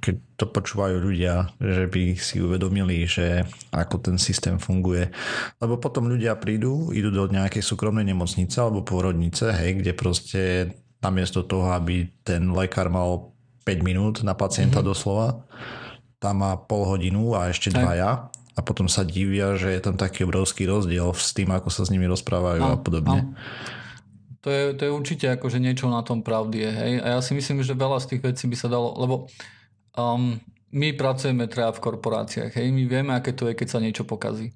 keď 0.00 0.16
to 0.40 0.46
počúvajú 0.48 0.96
ľudia, 0.98 1.52
že 1.60 1.84
by 1.86 2.16
si 2.16 2.40
uvedomili, 2.40 3.04
že 3.04 3.44
ako 3.70 4.00
ten 4.00 4.16
systém 4.16 4.56
funguje. 4.56 5.12
Lebo 5.60 5.76
potom 5.76 6.08
ľudia 6.08 6.40
prídu, 6.40 6.88
idú 6.90 7.12
do 7.12 7.28
nejakej 7.28 7.60
súkromnej 7.60 8.08
nemocnice 8.08 8.56
alebo 8.58 8.80
pôrodnice, 8.80 9.52
hej, 9.52 9.84
kde 9.84 9.92
proste 9.92 10.42
namiesto 11.04 11.44
toho, 11.44 11.76
aby 11.76 12.08
ten 12.24 12.48
lekár 12.52 12.88
mal 12.88 13.32
5 13.68 13.86
minút 13.86 14.24
na 14.24 14.32
pacienta 14.32 14.80
mm-hmm. 14.80 14.90
doslova, 14.90 15.28
tam 16.20 16.44
má 16.44 16.56
pol 16.56 16.84
hodinu 16.84 17.32
a 17.32 17.48
ešte 17.48 17.72
dvaja 17.72 18.28
a 18.56 18.60
potom 18.60 18.84
sa 18.90 19.08
divia, 19.08 19.56
že 19.56 19.72
je 19.72 19.80
tam 19.80 19.96
taký 19.96 20.28
obrovský 20.28 20.68
rozdiel 20.68 21.16
s 21.16 21.32
tým, 21.32 21.48
ako 21.48 21.72
sa 21.72 21.88
s 21.88 21.92
nimi 21.92 22.04
rozprávajú 22.04 22.60
a, 22.60 22.76
a 22.76 22.80
podobne. 22.80 23.20
A. 23.24 23.78
To 24.40 24.48
je, 24.48 24.62
to 24.72 24.82
je 24.88 24.92
určite 24.92 25.26
akože 25.36 25.60
niečo 25.60 25.88
na 25.92 26.00
tom 26.00 26.24
pravdy 26.24 26.64
je, 26.64 26.70
hej. 26.72 26.92
A 27.04 27.06
ja 27.16 27.20
si 27.20 27.36
myslím, 27.36 27.60
že 27.60 27.76
veľa 27.76 28.00
z 28.00 28.16
tých 28.16 28.22
vecí 28.24 28.44
by 28.48 28.56
sa 28.56 28.68
dalo, 28.72 28.96
lebo 28.96 29.28
Um, 29.98 30.38
my 30.70 30.94
pracujeme 30.94 31.50
teda 31.50 31.74
v 31.74 31.82
korporáciách, 31.82 32.54
hej, 32.54 32.70
my 32.70 32.86
vieme, 32.86 33.10
aké 33.10 33.34
to 33.34 33.50
je, 33.50 33.58
keď 33.58 33.68
sa 33.68 33.82
niečo 33.82 34.06
pokazí. 34.06 34.54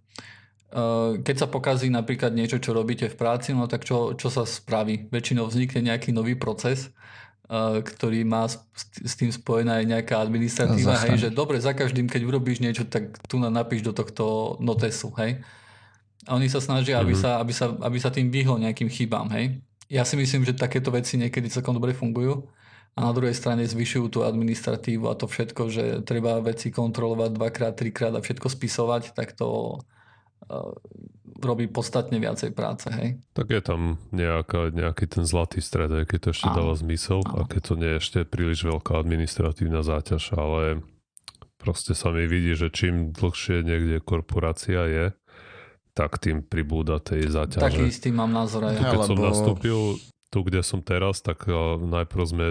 Uh, 0.75 1.19
keď 1.23 1.47
sa 1.47 1.49
pokazí 1.51 1.91
napríklad 1.91 2.35
niečo, 2.35 2.59
čo 2.59 2.75
robíte 2.75 3.07
v 3.07 3.19
práci, 3.19 3.55
no 3.55 3.67
tak 3.67 3.87
čo, 3.87 4.15
čo 4.15 4.31
sa 4.31 4.47
spraví? 4.47 5.11
Väčšinou 5.11 5.47
vznikne 5.47 5.91
nejaký 5.91 6.15
nový 6.15 6.35
proces, 6.39 6.91
uh, 7.51 7.83
ktorý 7.83 8.23
má 8.27 8.47
s, 8.47 8.59
tým 9.19 9.31
spojená 9.31 9.83
aj 9.83 9.87
nejaká 9.91 10.17
administratíva, 10.23 10.99
hej, 11.07 11.19
že 11.19 11.29
dobre, 11.35 11.59
za 11.59 11.75
každým, 11.75 12.07
keď 12.07 12.27
urobíš 12.27 12.63
niečo, 12.63 12.87
tak 12.87 13.15
tu 13.27 13.39
napíš 13.39 13.83
do 13.83 13.95
tohto 13.95 14.55
notesu, 14.63 15.11
hej. 15.19 15.43
A 16.25 16.39
oni 16.39 16.47
sa 16.47 16.63
snažia, 16.63 17.03
aby, 17.03 17.15
mhm. 17.15 17.21
sa, 17.21 17.31
aby, 17.43 17.53
sa, 17.53 17.67
aby 17.75 17.99
sa 17.99 18.11
tým 18.15 18.31
vyhlo 18.31 18.59
nejakým 18.59 18.91
chybám, 18.91 19.31
hej. 19.35 19.59
Ja 19.91 20.07
si 20.07 20.15
myslím, 20.15 20.47
že 20.47 20.55
takéto 20.59 20.95
veci 20.95 21.19
niekedy 21.19 21.51
celkom 21.51 21.75
dobre 21.75 21.93
fungujú 21.93 22.47
a 22.95 22.99
na 23.03 23.13
druhej 23.13 23.35
strane 23.35 23.67
zvyšujú 23.67 24.07
tú 24.07 24.19
administratívu 24.23 25.11
a 25.11 25.19
to 25.19 25.27
všetko, 25.27 25.63
že 25.67 25.85
treba 26.07 26.39
veci 26.39 26.71
kontrolovať 26.71 27.31
dvakrát, 27.35 27.75
trikrát 27.75 28.15
a 28.15 28.23
všetko 28.23 28.47
spisovať, 28.47 29.19
tak 29.19 29.35
to 29.35 29.83
uh, 30.47 30.73
robí 31.43 31.67
podstatne 31.67 32.23
viacej 32.23 32.55
práce, 32.55 32.87
hej. 32.95 33.19
Tak 33.35 33.51
je 33.51 33.63
tam 33.67 33.99
nejaká, 34.15 34.71
nejaký 34.71 35.11
ten 35.11 35.27
zlatý 35.27 35.59
stred, 35.59 36.07
keď 36.07 36.19
to 36.23 36.29
ešte 36.31 36.49
áno. 36.55 36.57
dáva 36.63 36.75
zmysel 36.79 37.27
áno. 37.27 37.35
a 37.35 37.51
keď 37.51 37.61
to 37.67 37.75
nie 37.75 37.91
je 37.91 37.99
ešte 37.99 38.19
príliš 38.23 38.63
veľká 38.63 38.95
administratívna 38.95 39.83
záťaž, 39.83 40.39
ale 40.39 40.87
proste 41.59 41.99
sa 41.99 42.15
mi 42.15 42.31
vidí, 42.31 42.55
že 42.55 42.71
čím 42.71 43.11
dlhšie 43.11 43.67
niekde 43.67 43.99
korporácia 44.07 44.87
je, 44.87 45.07
tak 45.99 46.23
tým 46.23 46.47
pribúda 46.47 47.03
tej 47.03 47.27
záťaže. 47.27 47.63
Taký 47.63 47.91
istý 47.91 48.15
mám 48.15 48.31
názor 48.31 48.71
aj. 48.71 48.79
Keď 48.79 49.03
som 49.03 49.19
nastúpil 49.19 49.79
tu, 50.31 50.39
kde 50.43 50.63
som 50.67 50.83
teraz, 50.83 51.23
tak 51.23 51.47
uh, 51.47 51.79
najprv 51.79 52.23
sme 52.27 52.47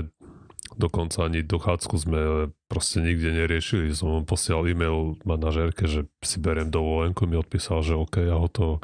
dokonca 0.78 1.26
ani 1.26 1.46
dochádzku 1.46 1.96
sme 1.98 2.20
proste 2.68 3.02
nikde 3.02 3.34
neriešili. 3.34 3.94
Som 3.94 4.26
posielal 4.26 4.70
e-mail 4.70 5.18
manažérke, 5.24 5.86
že 5.86 6.10
si 6.26 6.38
beriem 6.42 6.70
dovolenku, 6.70 7.26
mi 7.30 7.38
odpísal, 7.38 7.86
že 7.86 7.98
OK 7.98 8.24
a 8.26 8.38
hotovo. 8.38 8.82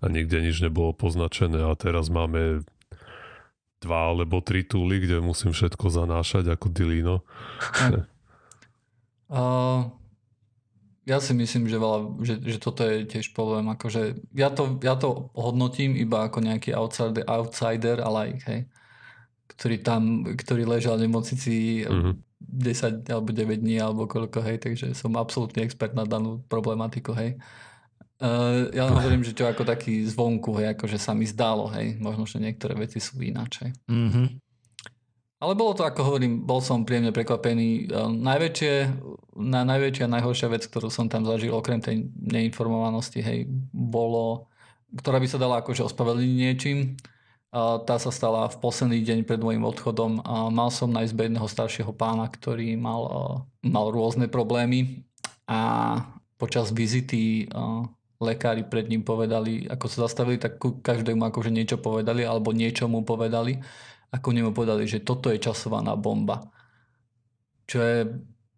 A 0.00 0.12
nikde 0.12 0.44
nič 0.44 0.60
nebolo 0.60 0.92
poznačené 0.92 1.64
a 1.64 1.72
teraz 1.74 2.12
máme 2.12 2.64
dva 3.80 4.12
alebo 4.12 4.44
tri 4.44 4.64
túly, 4.64 5.00
kde 5.00 5.24
musím 5.24 5.56
všetko 5.56 5.88
zanášať 5.88 6.52
ako 6.52 6.66
dilino. 6.72 7.22
Uh, 9.26 9.90
ja 11.02 11.18
si 11.18 11.34
myslím, 11.34 11.66
že, 11.66 11.82
veľa, 11.82 12.22
že, 12.22 12.38
že 12.46 12.62
toto 12.62 12.86
je 12.86 13.10
tiež 13.10 13.34
problém. 13.34 13.66
Akože 13.66 14.22
ja, 14.30 14.54
to, 14.54 14.78
ja 14.86 14.94
to 14.94 15.34
hodnotím 15.34 15.98
iba 15.98 16.30
ako 16.30 16.46
nejaký 16.46 16.70
outsider, 16.70 17.26
outsider 17.26 17.98
a 17.98 18.06
like, 18.06 18.46
hej 18.46 18.70
ktorý 19.56 19.76
tam, 19.80 20.22
ktorý 20.36 20.68
ležal 20.68 21.00
v 21.00 21.08
nemocnici 21.08 21.84
mm-hmm. 21.88 22.14
10 22.44 23.08
alebo 23.08 23.32
9 23.32 23.64
dní 23.64 23.80
alebo 23.80 24.04
koľko, 24.04 24.44
hej, 24.44 24.60
takže 24.60 24.92
som 24.92 25.16
absolútny 25.16 25.64
expert 25.64 25.96
na 25.96 26.04
danú 26.04 26.44
problematiku, 26.46 27.16
hej. 27.16 27.40
Uh, 28.16 28.72
ja 28.72 28.88
hovorím, 28.88 29.20
že 29.20 29.36
čo 29.36 29.44
ako 29.44 29.68
taký 29.68 30.00
zvonku, 30.08 30.56
hej, 30.56 30.72
akože 30.72 30.96
sa 30.96 31.12
mi 31.12 31.28
zdalo, 31.28 31.68
hej, 31.72 32.00
možno, 32.00 32.24
že 32.24 32.40
niektoré 32.40 32.72
veci 32.76 33.00
sú 33.00 33.20
ináč, 33.20 33.64
hej. 33.64 33.72
Mm-hmm. 33.88 34.26
Ale 35.36 35.52
bolo 35.52 35.76
to, 35.76 35.84
ako 35.84 36.00
hovorím, 36.00 36.48
bol 36.48 36.64
som 36.64 36.88
príjemne 36.88 37.12
prekvapený. 37.12 37.92
Uh, 37.92 38.08
najväčšie, 38.08 38.72
na, 39.36 39.68
najväčšia 39.68 40.08
a 40.08 40.14
najhoršia 40.16 40.48
vec, 40.48 40.64
ktorú 40.64 40.88
som 40.88 41.12
tam 41.12 41.28
zažil, 41.28 41.52
okrem 41.52 41.80
tej 41.80 42.08
neinformovanosti, 42.16 43.20
hej, 43.20 43.48
bolo, 43.72 44.48
ktorá 44.96 45.20
by 45.20 45.28
sa 45.28 45.36
dala 45.36 45.60
akože 45.60 45.84
ospravedlniť 45.84 46.32
niečím, 46.32 46.96
tá 47.54 47.96
sa 47.96 48.10
stala 48.12 48.50
v 48.52 48.56
posledný 48.60 49.00
deň 49.00 49.18
pred 49.24 49.40
môjim 49.40 49.64
odchodom. 49.64 50.20
Mal 50.52 50.70
som 50.74 50.92
na 50.92 51.06
izbe 51.06 51.26
jedného 51.26 51.46
staršieho 51.46 51.94
pána, 51.94 52.28
ktorý 52.28 52.76
mal, 52.76 53.02
mal 53.64 53.86
rôzne 53.90 54.28
problémy 54.28 55.06
a 55.48 56.02
počas 56.36 56.74
vizity 56.74 57.48
lekári 58.20 58.64
pred 58.64 58.88
ním 58.88 59.04
povedali, 59.04 59.68
ako 59.68 59.86
sa 59.88 60.08
zastavili, 60.08 60.40
tak 60.40 60.56
každému 60.60 61.20
akože 61.28 61.52
niečo 61.52 61.76
povedali 61.76 62.24
alebo 62.24 62.52
niečo 62.52 62.88
mu 62.88 63.04
povedali. 63.04 63.60
Ako 64.12 64.32
nemu 64.32 64.54
povedali, 64.54 64.88
že 64.88 65.04
toto 65.04 65.28
je 65.28 65.42
časovaná 65.42 65.98
bomba. 65.98 66.48
Čo 67.66 67.78
je 67.82 67.98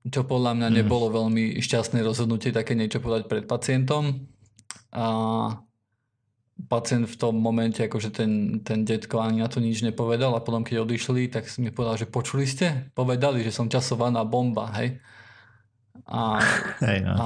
čo 0.09 0.25
podľa 0.25 0.57
mňa 0.57 0.69
mm. 0.73 0.75
nebolo 0.83 1.13
veľmi 1.13 1.61
šťastné 1.61 2.01
rozhodnutie 2.01 2.55
také 2.55 2.73
niečo 2.73 3.03
povedať 3.03 3.29
pred 3.29 3.45
pacientom. 3.45 4.25
A 4.95 5.05
pacient 6.67 7.07
v 7.07 7.17
tom 7.17 7.39
momente, 7.39 7.79
akože 7.79 8.11
ten, 8.11 8.59
ten 8.67 8.83
detko 8.83 9.23
ani 9.23 9.39
na 9.39 9.47
to 9.47 9.63
nič 9.63 9.87
nepovedal 9.87 10.35
a 10.35 10.43
potom 10.43 10.67
keď 10.67 10.83
odišli, 10.83 11.31
tak 11.31 11.47
si 11.47 11.63
mi 11.63 11.71
povedal, 11.71 12.03
že 12.03 12.11
počuli 12.11 12.51
ste? 12.51 12.91
Povedali, 12.99 13.47
že 13.47 13.55
som 13.55 13.71
časovaná 13.71 14.27
bomba, 14.27 14.75
hej. 14.75 14.99
A, 16.09 16.41
Hej, 16.89 17.05
no. 17.05 17.15
a 17.15 17.25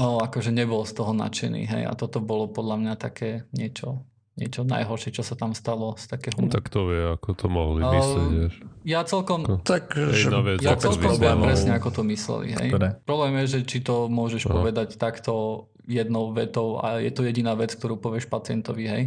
no, 0.00 0.08
akože 0.18 0.50
nebol 0.50 0.82
z 0.82 0.98
toho 0.98 1.12
nadšený, 1.14 1.62
hej. 1.68 1.82
A 1.86 1.92
toto 1.94 2.18
bolo 2.18 2.50
podľa 2.50 2.76
mňa 2.80 2.94
také 2.96 3.44
niečo, 3.52 4.02
niečo 4.34 4.64
najhoršie, 4.64 5.14
čo 5.14 5.22
sa 5.22 5.36
tam 5.36 5.52
stalo 5.52 5.94
z 6.00 6.08
takého... 6.08 6.40
No, 6.40 6.48
tak 6.48 6.72
to 6.72 6.88
vie, 6.88 7.02
ako 7.12 7.30
to 7.36 7.46
mohli 7.46 7.84
Ale- 7.84 7.94
myslieť, 8.00 8.28
vieš. 8.34 8.54
Ja 8.80 9.04
celkom, 9.04 9.44
Tak, 9.60 9.92
Hej, 9.94 10.16
že 10.16 10.28
vec, 10.40 10.58
ja 10.64 10.72
ako 10.74 10.82
celkom 10.88 11.12
viem 11.20 11.38
presne, 11.44 11.70
ako 11.76 11.88
to 11.92 12.02
mysleli. 12.08 12.56
Hej. 12.56 12.68
Dobre. 12.72 12.88
Problém 13.04 13.32
je, 13.44 13.60
že 13.60 13.60
či 13.68 13.78
to 13.84 14.08
môžeš 14.08 14.48
Aha. 14.48 14.52
povedať 14.56 14.96
takto 14.96 15.68
jednou 15.82 16.30
vetou 16.30 16.76
a 16.76 16.98
je 16.98 17.08
to 17.08 17.22
jediná 17.22 17.52
vec, 17.52 17.72
ktorú 17.72 17.96
povieš 17.96 18.26
pacientovi, 18.26 18.84
hej. 18.84 19.04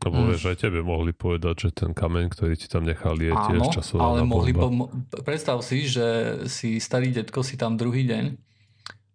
Lebo 0.00 0.16
Mm. 0.18 0.26
vieš, 0.26 0.42
aj 0.46 0.58
tebe 0.58 0.80
mohli 0.80 1.12
povedať, 1.12 1.54
že 1.60 1.76
ten 1.76 1.92
kameň, 1.92 2.30
ktorý 2.30 2.54
ti 2.54 2.66
tam 2.66 2.82
nechali, 2.82 3.28
je 3.28 3.34
tiež 3.36 3.60
Áno, 3.60 3.68
časovaná 3.70 4.08
ale 4.10 4.20
mohli... 4.24 4.50
Pom- 4.50 4.88
predstav 5.20 5.60
si, 5.60 5.84
že 5.84 6.06
si 6.46 6.76
starý 6.78 7.12
detko 7.12 7.42
si 7.42 7.54
tam 7.54 7.76
druhý 7.76 8.08
deň 8.08 8.24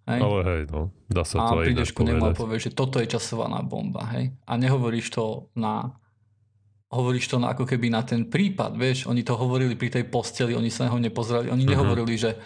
hej, 0.08 0.21
Ale 0.21 0.39
hej, 0.45 0.62
no, 0.69 0.93
dá 1.08 1.23
sa 1.23 1.41
a 1.41 1.45
to 1.47 1.54
aj 1.58 1.65
prídeš 1.65 1.89
inak 1.89 1.97
ku 1.97 2.04
nemu 2.04 2.15
a 2.15 2.23
povedať. 2.23 2.38
povieš, 2.38 2.62
že 2.63 2.75
toto 2.75 2.95
je 2.97 3.08
časovaná 3.08 3.60
bomba. 3.62 4.06
Hej. 4.12 4.38
A 4.39 4.54
nehovoríš 4.56 5.10
to 5.10 5.23
na 5.54 5.89
hovoríš 6.88 7.28
to 7.28 7.41
na, 7.41 7.49
ako 7.49 7.65
keby 7.65 7.89
na 7.89 8.06
ten 8.06 8.23
prípad, 8.23 8.71
vieš, 8.73 9.04
oni 9.04 9.19
to 9.19 9.34
hovorili 9.34 9.73
pri 9.73 9.89
tej 9.91 10.06
posteli, 10.06 10.54
oni 10.54 10.69
sa 10.69 10.86
na 10.86 10.93
ho 10.93 11.01
nepozerali, 11.01 11.49
oni 11.49 11.65
Mhm. 11.65 11.71
nehovorili, 11.73 12.13
že, 12.13 12.38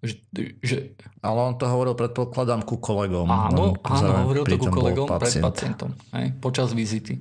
že, 0.00 0.14
že 0.60 0.76
Ale 1.20 1.38
on 1.40 1.54
to 1.56 1.64
hovoril, 1.64 1.96
predpokladám, 1.96 2.62
ku 2.62 2.76
kolegom. 2.76 3.26
Áno, 3.26 3.74
On 3.74 3.96
áno, 3.96 4.28
hovoril 4.28 4.44
to 4.44 4.56
ku 4.56 4.68
kolegom 4.68 5.06
pred 5.08 5.32
pacient. 5.32 5.44
pacientom, 5.44 5.90
hej, 6.12 6.36
počas 6.38 6.72
vizity. 6.72 7.16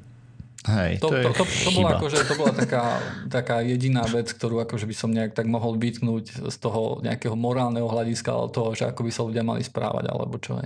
Hej, 0.65 0.97
To, 0.97 1.13
to, 1.13 1.21
je 1.21 1.23
to, 1.29 1.31
to, 1.38 1.43
to, 1.45 1.69
bola, 1.77 1.89
akože, 1.93 2.17
to 2.25 2.33
bola 2.41 2.49
taká, 2.49 2.97
taká 3.29 3.61
jediná 3.61 4.01
vec, 4.09 4.33
ktorú 4.33 4.65
akože 4.65 4.89
by 4.89 4.95
som 4.97 5.13
nejak 5.13 5.38
tak 5.38 5.45
mohol 5.45 5.77
vytknúť 5.77 6.49
z 6.49 6.57
toho 6.57 7.05
nejakého 7.05 7.38
morálneho 7.38 7.85
hľadiska, 7.85 8.33
ale 8.33 8.49
toho, 8.49 8.73
že 8.73 8.89
ako 8.89 9.05
by 9.05 9.11
sa 9.13 9.21
ľudia 9.29 9.45
mali 9.45 9.61
správať, 9.61 10.09
alebo 10.09 10.41
čo 10.41 10.57
je. 10.57 10.65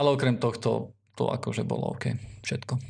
Ale 0.00 0.08
okrem 0.16 0.40
tohto, 0.40 0.96
to 1.20 1.28
akože 1.28 1.68
bolo 1.68 1.92
OK, 1.92 2.16
všetko. 2.40 2.80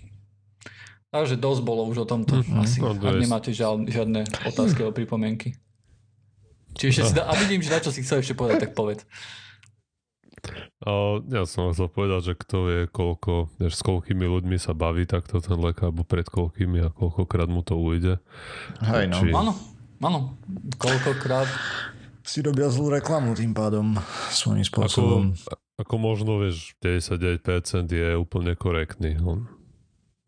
Takže 1.10 1.34
dosť 1.34 1.60
bolo 1.66 1.82
už 1.90 2.06
o 2.06 2.06
tomto 2.06 2.38
Mhm, 2.46 2.62
asi, 2.62 2.78
no, 2.78 2.94
ak 2.94 3.18
nemáte 3.18 3.50
žiadne 3.50 4.22
otázky 4.46 4.86
alebo 4.86 4.94
pripomienky. 4.94 5.58
Čiže 6.74 7.00
si 7.06 7.12
da, 7.14 7.26
a 7.26 7.34
vidím, 7.36 7.60
že 7.60 7.72
na 7.72 7.80
čo 7.80 7.90
si 7.90 8.02
chcel 8.02 8.22
ešte 8.22 8.34
povedať, 8.34 8.68
tak 8.68 8.72
povedz. 8.74 9.04
A 10.80 11.20
ja 11.28 11.44
som 11.44 11.68
chcel 11.76 11.92
povedať, 11.92 12.32
že 12.32 12.34
kto 12.34 12.56
vie, 12.64 12.80
koľko, 12.88 13.52
vieš, 13.60 13.76
s 13.76 13.82
koľkými 13.84 14.24
ľuďmi 14.24 14.56
sa 14.56 14.72
baví 14.72 15.04
takto 15.04 15.36
ten 15.44 15.60
lekár, 15.60 15.92
alebo 15.92 16.08
pred 16.08 16.24
koľkými 16.24 16.80
a 16.80 16.88
koľkokrát 16.88 17.50
mu 17.52 17.60
to 17.60 17.76
ujde. 17.76 18.16
Hej, 18.80 19.04
no. 19.12 19.16
Či- 19.20 19.36
Áno, 19.36 19.52
áno. 20.00 20.20
Koľkokrát 20.80 21.48
Si 22.20 22.44
robia 22.46 22.70
zlú 22.70 22.94
reklamu 22.94 23.34
tým 23.34 23.50
pádom 23.50 23.98
svojím 24.30 24.62
spôsobom. 24.62 25.34
Ako 25.80 25.98
možno, 25.98 26.38
vieš, 26.38 26.78
99% 26.78 27.90
je 27.90 28.14
úplne 28.14 28.54
korektný. 28.54 29.18
On, 29.18 29.50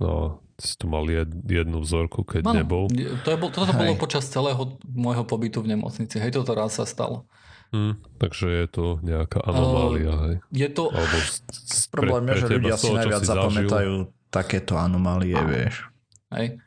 no, 0.02 0.14
si 0.58 0.74
tu 0.74 0.84
mal 0.84 1.06
jed, 1.06 1.30
jednu 1.42 1.78
vzorku, 1.78 2.22
keď 2.22 2.42
Áno, 2.44 2.54
nebol. 2.54 2.84
To 3.22 3.28
je, 3.28 3.36
toto 3.40 3.70
Hej. 3.70 3.78
bolo 3.78 3.94
počas 3.96 4.26
celého 4.26 4.58
môjho 4.84 5.22
pobytu 5.22 5.58
v 5.58 5.72
nemocnici. 5.72 6.18
Hej, 6.18 6.36
toto 6.36 6.52
raz 6.52 6.74
sa 6.74 6.84
stalo. 6.84 7.24
Hm, 7.70 7.96
takže 8.18 8.46
je 8.52 8.66
to 8.68 8.84
nejaká 9.00 9.40
anomália, 9.40 10.12
hej. 10.28 10.34
Je 10.52 10.68
to... 10.68 10.92
Alebo 10.92 11.16
s- 11.16 11.40
Problém 11.88 12.28
je, 12.28 12.34
že 12.36 12.46
ľudia 12.52 12.76
z 12.76 12.82
si 12.82 12.90
najviac 12.92 13.22
si 13.22 13.26
zažil. 13.26 13.40
zapamätajú 13.40 13.92
takéto 14.28 14.74
anomálie, 14.76 15.32
vieš. 15.32 15.88
Hej. 16.30 16.60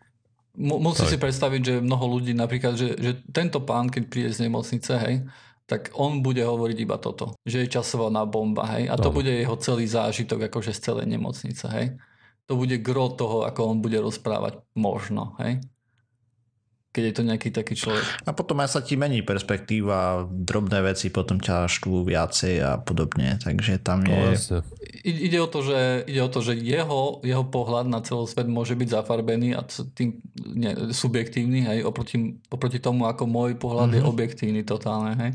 Mu- 0.57 0.81
Musí 0.81 1.05
Tak. 1.05 1.11
si 1.11 1.17
predstaviť, 1.19 1.61
že 1.61 1.73
mnoho 1.77 2.05
ľudí, 2.09 2.33
napríklad, 2.33 2.73
že, 2.73 2.95
že 2.95 3.11
tento 3.29 3.61
pán, 3.61 3.87
keď 3.87 4.03
príde 4.07 4.31
z 4.31 4.49
nemocnice, 4.49 4.91
hej, 4.97 5.15
tak 5.65 5.93
on 5.93 6.21
bude 6.21 6.41
hovoriť 6.41 6.77
iba 6.79 6.97
toto, 6.97 7.37
že 7.41 7.61
je 7.61 7.69
časovaná 7.71 8.25
bomba, 8.25 8.65
hej, 8.73 8.85
a 8.85 8.95
to 8.95 9.09
Áno. 9.09 9.17
bude 9.17 9.29
jeho 9.29 9.57
celý 9.57 9.85
zážitok 9.85 10.49
akože 10.49 10.73
z 10.73 10.79
celej 10.81 11.05
nemocnice, 11.05 11.65
hej. 11.69 11.87
To 12.45 12.53
bude 12.53 12.77
gro 12.77 13.09
toho, 13.09 13.41
ako 13.41 13.73
on 13.73 13.81
bude 13.81 13.97
rozprávať 13.97 14.61
možno, 14.77 15.33
hej. 15.41 15.65
Keď 16.95 17.03
je 17.03 17.15
to 17.17 17.27
nejaký 17.27 17.49
taký 17.51 17.75
človek. 17.75 18.07
A 18.23 18.31
potom 18.31 18.63
aj 18.63 18.71
sa 18.71 18.79
ti 18.79 18.95
mení 18.95 19.19
perspektíva, 19.19 20.23
drobné 20.31 20.79
veci 20.79 21.11
potom 21.11 21.43
ťa 21.43 21.67
štvú 21.67 22.07
viacej 22.07 22.55
a 22.63 22.79
podobne, 22.79 23.35
takže 23.35 23.83
tam 23.83 24.07
No, 24.07 24.31
je... 24.31 24.63
I- 25.03 25.27
Ide 25.27 25.43
o 25.43 25.47
to, 25.51 25.59
že, 25.59 26.07
ide 26.07 26.23
o 26.23 26.31
to, 26.31 26.39
že 26.39 26.55
jeho, 26.55 27.19
jeho 27.19 27.43
pohľad 27.43 27.91
na 27.91 27.99
celosvet 27.99 28.47
môže 28.47 28.79
byť 28.79 28.95
zafarbený 28.95 29.59
a 29.59 29.67
tým 29.91 30.23
ne, 30.39 30.95
subjektívny, 30.95 31.67
hej, 31.67 31.83
oproti, 31.83 32.39
oproti 32.47 32.79
tomu, 32.79 33.11
ako 33.11 33.27
môj 33.27 33.59
pohľad 33.59 33.91
mm-hmm. 33.91 34.05
je 34.05 34.11
objektívny 34.15 34.61
totálne, 34.63 35.19
hej. 35.19 35.31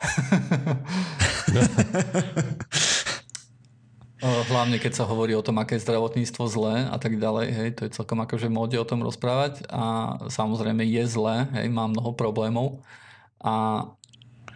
Hlavne 4.24 4.80
keď 4.80 4.92
sa 4.96 5.04
hovorí 5.04 5.36
o 5.36 5.44
tom, 5.44 5.60
aké 5.60 5.76
je 5.76 5.84
zdravotníctvo 5.84 6.44
zlé 6.48 6.88
a 6.88 6.96
tak 6.96 7.20
ďalej, 7.20 7.46
hej, 7.52 7.68
to 7.76 7.84
je 7.84 7.94
celkom 8.00 8.24
akože 8.24 8.48
móde 8.48 8.80
o 8.80 8.88
tom 8.88 9.04
rozprávať 9.04 9.68
a 9.68 10.16
samozrejme 10.32 10.88
je 10.88 11.04
zlé, 11.04 11.44
hej, 11.60 11.68
má 11.68 11.84
mnoho 11.84 12.16
problémov 12.16 12.80
a 13.44 13.84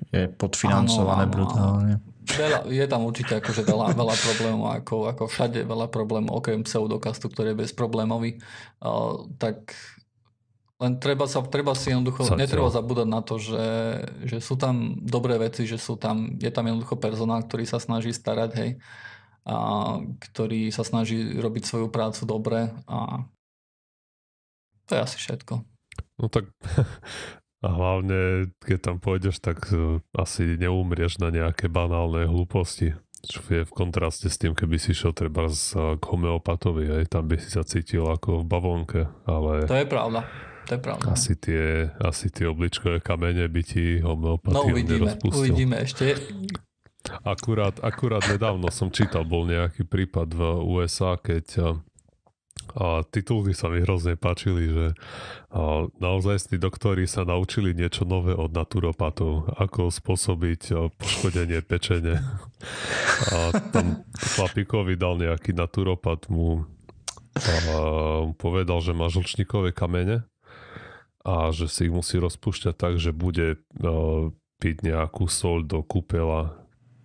je 0.09 0.33
podfinancované 0.33 1.29
Áno, 1.29 1.29
áno, 1.29 1.35
brutálne. 1.37 1.95
Veľa, 2.25 2.59
je 2.73 2.87
tam 2.89 3.05
určite 3.05 3.37
akože 3.37 3.63
veľa, 3.69 3.87
veľa 3.93 4.15
problémov, 4.17 4.67
ako, 4.81 4.97
ako 5.13 5.23
všade 5.29 5.61
veľa 5.69 5.87
problémov, 5.93 6.41
okrem 6.41 6.65
pseudokastu, 6.65 7.29
ktorý 7.29 7.53
je 7.53 7.61
bezproblémový. 7.61 8.41
Uh, 8.81 9.29
tak 9.37 9.77
len 10.81 10.97
treba, 10.97 11.29
sa, 11.29 11.45
treba 11.45 11.77
si 11.77 11.93
jednoducho, 11.93 12.25
Zatiaľ. 12.25 12.41
netreba 12.41 12.69
zabúdať 12.73 13.09
na 13.13 13.21
to, 13.21 13.37
že, 13.37 13.67
že 14.25 14.39
sú 14.41 14.57
tam 14.57 14.97
dobré 15.05 15.37
veci, 15.37 15.69
že 15.69 15.77
sú 15.77 16.01
tam, 16.01 16.41
je 16.41 16.49
tam 16.49 16.65
jednoducho 16.65 16.97
personál, 16.97 17.45
ktorý 17.45 17.69
sa 17.69 17.77
snaží 17.77 18.17
starať, 18.17 18.51
hej, 18.57 18.71
a 19.47 19.57
ktorý 20.21 20.69
sa 20.69 20.83
snaží 20.83 21.17
robiť 21.37 21.65
svoju 21.65 21.89
prácu 21.89 22.23
dobre 22.25 22.59
a 22.85 23.25
to 24.85 24.95
je 24.95 25.01
asi 25.01 25.17
všetko. 25.19 25.63
No 26.19 26.27
tak 26.27 26.51
a 27.65 27.69
hlavne, 27.69 28.51
keď 28.59 28.79
tam 28.81 28.97
pôjdeš, 28.99 29.39
tak 29.39 29.61
uh, 29.71 30.01
asi 30.13 30.57
neumrieš 30.57 31.19
na 31.19 31.31
nejaké 31.31 31.69
banálne 31.69 32.27
hlúposti. 32.27 32.97
Čo 33.21 33.45
je 33.53 33.69
v 33.69 33.73
kontraste 33.77 34.33
s 34.33 34.41
tým, 34.41 34.57
keby 34.57 34.81
si 34.81 34.97
šiel 34.97 35.13
treba 35.13 35.45
z, 35.53 35.77
k 36.01 36.05
homeopatovi, 36.09 37.05
aj 37.05 37.13
tam 37.13 37.29
by 37.29 37.37
si 37.37 37.53
sa 37.53 37.61
cítil 37.61 38.09
ako 38.09 38.41
v 38.41 38.49
bavonke, 38.49 39.01
ale 39.29 39.69
To 39.69 39.77
je 39.77 39.85
pravda. 39.85 40.25
To 40.65 40.73
je 40.73 40.81
pravda. 40.81 41.13
asi 41.13 41.37
tie, 41.37 41.93
asi 42.01 42.33
tie 42.33 42.49
obličkové 42.49 43.05
kamene 43.05 43.45
by 43.45 43.61
ti 43.61 44.01
homeopatia 44.01 44.57
No 44.57 44.65
uvidíme, 44.65 45.05
nerozpustil. 45.13 45.37
uvidíme 45.37 45.77
ešte. 45.85 46.17
Akurát, 47.25 47.81
akurát 47.81 48.21
nedávno 48.29 48.69
som 48.69 48.93
čítal, 48.93 49.25
bol 49.25 49.49
nejaký 49.49 49.89
prípad 49.89 50.37
v 50.37 50.43
USA, 50.69 51.17
keď 51.17 51.47
a, 52.77 53.03
titulky 53.09 53.57
sa 53.57 53.73
mi 53.73 53.83
hrozne 53.83 54.21
páčili, 54.21 54.69
že 54.69 54.87
naozaj 55.99 56.55
tí 56.55 56.57
doktori 56.61 57.09
sa 57.09 57.25
naučili 57.27 57.73
niečo 57.75 58.05
nové 58.05 58.37
od 58.37 58.53
naturopatov, 58.53 59.59
ako 59.59 59.89
spôsobiť 59.91 60.93
poškodenie 60.95 61.65
pečene. 61.65 62.21
A 63.33 63.37
tam 63.75 64.05
chlapíkovi 64.37 64.95
dal 64.95 65.19
nejaký 65.19 65.57
naturopat 65.57 66.29
mu 66.29 66.69
a, 67.35 68.29
povedal, 68.37 68.79
že 68.85 68.93
má 68.93 69.09
žlčníkové 69.09 69.73
kamene 69.73 70.29
a 71.25 71.49
že 71.51 71.67
si 71.67 71.89
ich 71.89 71.93
musí 71.93 72.21
rozpúšťať 72.21 72.75
tak, 72.77 73.01
že 73.01 73.17
bude 73.17 73.57
piť 74.61 74.77
nejakú 74.85 75.27
sol 75.33 75.65
do 75.65 75.81
kúpela 75.81 76.60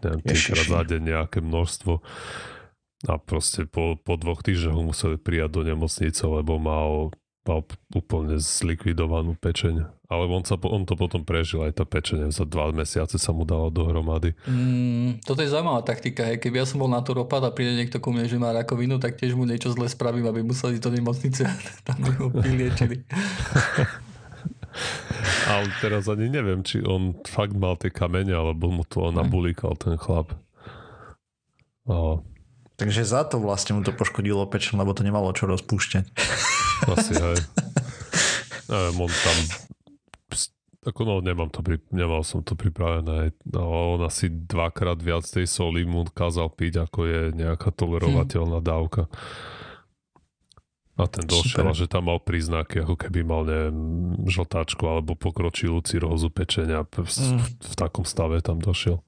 neviem, 0.06 0.22
trikrát 0.22 0.70
za 0.70 0.82
deň 0.86 1.02
nejaké 1.02 1.40
množstvo 1.42 2.00
a 3.06 3.22
proste 3.22 3.70
po, 3.70 4.00
po 4.00 4.18
dvoch 4.18 4.42
týždňoch 4.42 4.76
ho 4.76 4.84
museli 4.90 5.18
prijať 5.20 5.50
do 5.52 5.62
nemocnice, 5.68 6.24
lebo 6.26 6.58
mal, 6.58 7.14
mal 7.46 7.62
úplne 7.94 8.42
zlikvidovanú 8.42 9.38
pečeň. 9.38 9.86
Ale 10.06 10.30
on, 10.30 10.46
sa, 10.46 10.54
on 10.62 10.86
to 10.86 10.94
potom 10.94 11.26
prežil, 11.26 11.66
aj 11.66 11.82
tá 11.82 11.86
pečeň 11.86 12.30
za 12.30 12.46
dva 12.46 12.70
mesiace 12.70 13.18
sa 13.18 13.34
mu 13.34 13.42
dala 13.42 13.74
dohromady. 13.74 14.38
Mm, 14.46 15.26
toto 15.26 15.42
je 15.42 15.50
zaujímavá 15.50 15.82
taktika. 15.82 16.30
Hej. 16.30 16.42
Keby 16.46 16.62
ja 16.62 16.66
som 16.70 16.78
bol 16.82 16.90
naturopat 16.90 17.42
a 17.42 17.50
príde 17.50 17.74
niekto 17.74 17.98
ku 17.98 18.14
mne, 18.14 18.30
že 18.30 18.38
má 18.38 18.54
rakovinu, 18.54 19.02
tak 19.02 19.18
tiež 19.18 19.34
mu 19.34 19.50
niečo 19.50 19.74
zle 19.74 19.90
spravím, 19.90 20.30
aby 20.30 20.46
museli 20.46 20.78
do 20.78 20.94
nemocnice 20.94 21.46
tam 21.88 21.98
by 22.02 22.12
ho 22.22 22.28
vyliečili. 22.32 23.02
Ale 25.46 25.70
teraz 25.80 26.10
ani 26.12 26.28
neviem, 26.28 26.62
či 26.66 26.84
on 26.84 27.16
fakt 27.24 27.56
mal 27.56 27.80
tie 27.80 27.94
kamene, 27.94 28.36
alebo 28.36 28.72
mu 28.72 28.84
to 28.84 29.10
nabulíkal 29.14 29.78
ten 29.80 29.96
chlap. 29.96 30.36
A 31.86 32.20
Takže 32.76 33.08
za 33.08 33.24
to 33.24 33.40
vlastne 33.40 33.80
mu 33.80 33.82
to 33.88 33.96
poškodilo 33.96 34.44
pečen, 34.52 34.76
lebo 34.76 34.92
to 34.92 35.08
nemalo 35.08 35.32
čo 35.32 35.48
rozpúšťať. 35.48 36.06
asi 36.92 37.14
hej. 37.24 37.40
Neviem, 38.68 38.98
on 39.00 39.12
tam 39.12 39.38
Tak 40.86 41.02
no, 41.02 41.24
nemám 41.24 41.50
to, 41.50 41.64
pri, 41.64 41.80
nemal 41.90 42.22
som 42.22 42.44
to 42.44 42.54
pripravené. 42.54 43.32
No, 43.48 43.96
on 43.98 44.04
asi 44.04 44.28
dvakrát 44.30 45.00
viac 45.00 45.24
tej 45.26 45.48
soli 45.48 45.88
mu 45.88 46.04
kázal 46.06 46.52
piť, 46.52 46.86
ako 46.86 47.00
je 47.08 47.22
nejaká 47.34 47.72
tolerovateľná 47.74 48.60
dávka. 48.60 49.08
A 50.96 51.12
ten 51.12 51.28
došiel, 51.28 51.76
že 51.76 51.92
tam 51.92 52.08
mal 52.08 52.24
príznaky, 52.24 52.88
ako 52.88 52.96
keby 52.96 53.28
mal, 53.28 53.44
neviem, 53.44 53.76
žltáčku 54.32 54.88
alebo 54.88 55.20
pokročilú 55.20 55.84
cirhózu 55.84 56.32
pečenia. 56.32 56.88
V, 56.88 57.04
mm. 57.04 57.36
v, 57.36 57.48
v 57.60 57.76
takom 57.76 58.08
stave 58.08 58.40
tam 58.40 58.64
došiel 58.64 59.04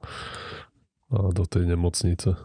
a 1.08 1.32
do 1.32 1.48
tej 1.48 1.64
nemocnice. 1.64 2.36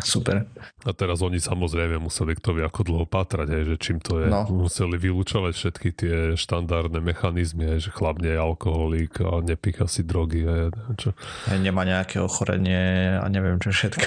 Super. 0.00 0.48
A 0.82 0.90
teraz 0.96 1.20
oni 1.20 1.36
samozrejme 1.38 2.00
museli 2.00 2.32
kto 2.34 2.56
vie 2.58 2.64
ako 2.64 2.80
dlho 2.80 3.06
pátrať, 3.06 3.54
aj, 3.54 3.62
že 3.68 3.76
čím 3.76 3.98
to 4.00 4.24
je. 4.24 4.26
No. 4.32 4.48
Museli 4.48 4.96
vylúčovať 4.96 5.52
všetky 5.54 5.88
tie 5.94 6.14
štandardné 6.34 6.98
mechanizmy, 6.98 7.76
aj, 7.76 7.86
že 7.86 7.90
chlap 7.92 8.18
nie 8.24 8.32
je 8.32 8.40
alkoholík 8.40 9.20
a 9.20 9.44
nepícha 9.44 9.84
si 9.86 10.02
drogy. 10.02 10.48
Aj, 10.48 10.72
čo. 10.96 11.12
Aj 11.46 11.60
nemá 11.60 11.84
nejaké 11.84 12.18
ochorenie 12.24 13.14
a 13.20 13.26
neviem 13.28 13.60
čo 13.60 13.70
všetko. 13.70 14.06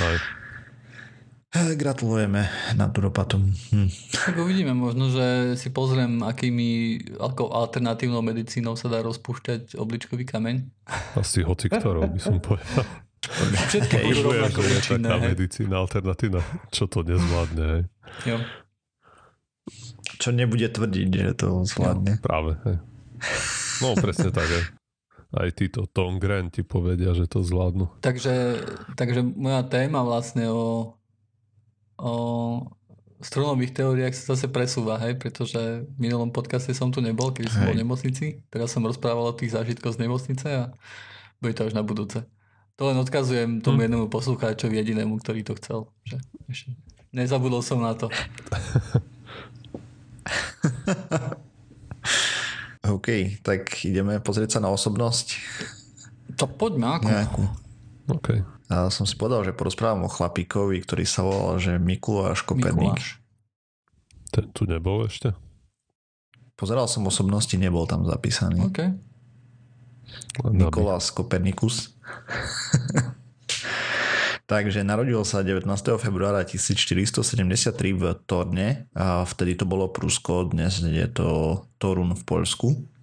Aj. 0.00 0.16
Gratulujeme 1.76 2.48
naturopatom. 2.76 3.48
Hm. 3.72 3.88
Tak 4.12 4.34
uvidíme, 4.36 4.76
možno, 4.76 5.08
že 5.08 5.56
si 5.56 5.72
pozriem, 5.72 6.20
akými 6.20 6.98
ako 7.16 7.52
alternatívnou 7.52 8.20
medicínou 8.20 8.76
sa 8.76 8.92
dá 8.92 9.00
rozpúšťať 9.00 9.76
obličkový 9.80 10.28
kameň. 10.28 10.68
Asi 11.16 11.40
hoci 11.40 11.72
ktorou 11.72 12.08
by 12.10 12.20
som 12.20 12.38
povedal. 12.40 12.84
Všetky 13.72 13.94
budú 14.06 14.20
rovnako 14.30 14.60
je 14.62 14.78
taká 14.84 15.16
medicína 15.18 15.74
alternatívna, 15.82 16.42
čo 16.70 16.86
to 16.86 17.02
nezvládne. 17.02 17.90
Jo. 18.22 18.38
Čo 20.22 20.30
nebude 20.30 20.70
tvrdiť, 20.70 21.08
že 21.10 21.32
to 21.34 21.66
zvládne. 21.66 22.20
No, 22.20 22.22
práve. 22.22 22.54
Hej. 22.62 22.76
No 23.82 23.98
presne 23.98 24.30
tak. 24.30 24.46
Hej. 24.46 24.64
Aj 25.34 25.48
títo 25.52 25.90
Tom 25.90 26.22
Grant 26.22 26.54
ti 26.54 26.62
povedia, 26.62 27.12
že 27.12 27.26
to 27.26 27.42
zvládnu. 27.42 27.98
Takže, 28.00 28.62
takže 28.94 29.26
moja 29.26 29.66
téma 29.66 30.06
vlastne 30.06 30.46
o 30.48 30.94
o 31.96 32.14
strunových 33.20 33.72
teóriách 33.72 34.14
sa 34.14 34.36
zase 34.36 34.48
presúva, 34.52 35.00
hej, 35.00 35.16
pretože 35.16 35.88
v 35.88 35.96
minulom 35.96 36.28
podcaste 36.28 36.76
som 36.76 36.92
tu 36.92 37.00
nebol, 37.00 37.32
keď 37.32 37.48
som 37.48 37.60
hej. 37.64 37.72
bol 37.72 37.74
v 37.76 37.82
nemocnici. 37.82 38.26
Teraz 38.52 38.72
som 38.72 38.84
rozprával 38.84 39.32
o 39.32 39.36
tých 39.36 39.56
zážitkoch 39.56 39.96
z 39.96 40.02
nemocnice 40.04 40.46
a 40.46 40.62
bude 41.40 41.56
to 41.56 41.64
až 41.64 41.72
na 41.72 41.82
budúce. 41.82 42.24
To 42.76 42.92
len 42.92 43.00
odkazujem 43.00 43.64
tomu 43.64 43.80
hm. 43.80 43.84
jednému 43.88 44.06
poslucháčovi 44.12 44.76
jedinému, 44.76 45.16
ktorý 45.24 45.40
to 45.48 45.56
chcel. 45.56 45.88
Že 46.04 46.20
ešte 46.52 46.76
nezabudol 47.16 47.64
som 47.64 47.80
na 47.80 47.96
to. 47.96 48.12
OK, 52.86 53.40
tak 53.40 53.72
ideme 53.82 54.20
pozrieť 54.20 54.60
sa 54.60 54.60
na 54.60 54.68
osobnosť. 54.68 55.40
To 56.36 56.44
poďme 56.44 57.00
ako. 57.00 57.08
Nejakú. 57.08 57.42
OK. 58.12 58.55
A 58.66 58.90
som 58.90 59.06
si 59.06 59.14
povedal, 59.14 59.46
že 59.46 59.54
porozprávam 59.54 60.06
o 60.06 60.10
chlapíkovi, 60.10 60.82
ktorý 60.82 61.04
sa 61.06 61.22
volal, 61.22 61.62
že 61.62 61.78
Mikuláš 61.78 62.42
Koperník. 62.42 62.98
Mikuláš. 62.98 63.22
Ten 64.34 64.50
tu 64.50 64.66
nebol 64.66 65.06
ešte? 65.06 65.30
Pozeral 66.58 66.90
som 66.90 67.06
osobnosti, 67.06 67.54
nebol 67.54 67.86
tam 67.86 68.02
zapísaný. 68.08 68.66
OK. 68.66 68.80
Nikolás 70.50 71.14
Kopernikus. 71.14 71.94
Takže 74.46 74.86
narodil 74.86 75.18
sa 75.26 75.42
19. 75.42 75.66
februára 75.98 76.46
1473 76.46 77.74
v 77.98 78.02
Torne 78.30 78.86
a 78.94 79.26
vtedy 79.26 79.58
to 79.58 79.66
bolo 79.66 79.90
Prusko, 79.90 80.46
dnes 80.46 80.78
je 80.86 81.06
to 81.10 81.62
Torun 81.82 82.14
v 82.14 82.22
Poľsku. 82.22 82.95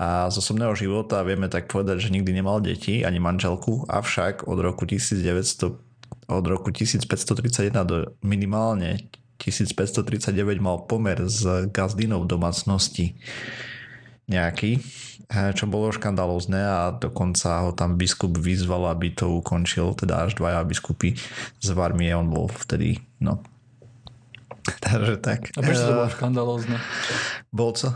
A 0.00 0.32
z 0.32 0.40
osobného 0.40 0.72
života 0.72 1.20
vieme 1.20 1.52
tak 1.52 1.68
povedať, 1.68 2.08
že 2.08 2.14
nikdy 2.16 2.40
nemal 2.40 2.64
deti 2.64 3.04
ani 3.04 3.20
manželku, 3.20 3.84
avšak 3.84 4.48
od 4.48 4.58
roku 4.64 4.88
1900 4.88 5.76
od 6.30 6.46
roku 6.46 6.70
1531 6.70 7.74
do 7.84 8.14
minimálne 8.22 9.10
1539 9.42 10.62
mal 10.62 10.86
pomer 10.86 11.26
s 11.26 11.42
gazdinou 11.74 12.22
v 12.22 12.30
domácnosti 12.30 13.18
nejaký, 14.30 14.78
eh, 15.32 15.50
čo 15.56 15.66
bolo 15.66 15.90
škandalózne 15.90 16.60
a 16.60 16.80
dokonca 16.94 17.66
ho 17.66 17.74
tam 17.74 17.98
biskup 17.98 18.38
vyzval, 18.38 18.94
aby 18.94 19.10
to 19.10 19.26
ukončil, 19.42 19.96
teda 19.98 20.30
až 20.30 20.38
dvaja 20.38 20.62
biskupy 20.62 21.18
z 21.58 21.68
Varmie, 21.74 22.14
on 22.14 22.30
bol 22.30 22.46
vtedy, 22.46 23.02
no. 23.18 23.42
Takže 24.86 25.18
tak. 25.18 25.50
A 25.56 25.60
prečo 25.64 25.82
to 25.88 25.98
bolo 25.98 26.06
eh, 26.06 26.14
škandalózne? 26.14 26.76
Bol 27.50 27.74
co? 27.74 27.90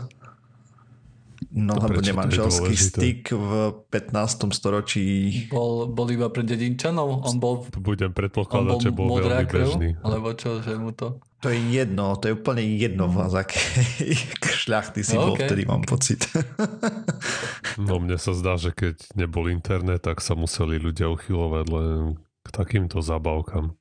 No, 1.55 1.79
lebo 1.79 2.03
nemanželský 2.03 2.75
styk 2.75 3.31
v 3.31 3.51
15. 3.87 4.51
storočí. 4.51 5.31
Bol, 5.47 5.87
bol 5.87 6.11
iba 6.11 6.27
pre 6.27 6.43
dedinčanov? 6.43 7.23
On 7.23 7.39
bol... 7.39 7.63
Budem 7.79 8.11
predpokladať, 8.11 8.75
že 8.83 8.91
bol 8.91 9.07
veľmi 9.15 9.47
krv, 9.47 9.63
bežný. 9.63 9.89
Alebo 10.03 10.35
čo, 10.35 10.59
že 10.59 10.75
mu 10.75 10.91
to... 10.91 11.23
To 11.39 11.47
je 11.53 11.61
jedno, 11.71 12.19
to 12.19 12.27
je 12.27 12.33
úplne 12.35 12.59
jedno 12.75 13.07
v 13.07 13.21
akej 13.29 14.17
šľachty 14.65 15.05
si 15.05 15.13
no, 15.13 15.29
bol, 15.29 15.33
okay. 15.37 15.45
vtedy 15.45 15.63
mám 15.69 15.85
pocit. 15.85 16.25
no 17.87 18.01
mne 18.01 18.17
sa 18.17 18.33
zdá, 18.33 18.57
že 18.57 18.73
keď 18.73 19.13
nebol 19.13 19.47
internet, 19.47 20.03
tak 20.03 20.19
sa 20.25 20.33
museli 20.33 20.81
ľudia 20.81 21.07
uchylovať 21.07 21.65
len 21.69 22.17
k 22.43 22.49
takýmto 22.49 22.99
zabavkám. 22.99 23.77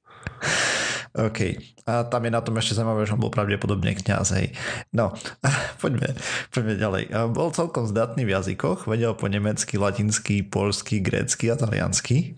OK. 1.14 1.40
A 1.86 2.02
tam 2.10 2.26
je 2.26 2.30
na 2.34 2.42
tom 2.42 2.58
ešte 2.58 2.74
zaujímavé, 2.74 3.06
že 3.06 3.14
on 3.14 3.22
bol 3.22 3.30
pravdepodobne 3.30 3.94
kniaz, 3.94 4.34
hej. 4.34 4.50
No, 4.90 5.14
poďme, 5.82 6.18
poďme 6.50 6.74
ďalej. 6.74 7.02
Bol 7.30 7.54
celkom 7.54 7.86
zdatný 7.86 8.26
v 8.26 8.34
jazykoch, 8.34 8.90
vedel 8.90 9.14
po 9.14 9.30
nemecky, 9.30 9.78
latinsky, 9.78 10.42
polsky, 10.42 10.98
grécky 10.98 11.54
a 11.54 11.56
taliansky. 11.56 12.34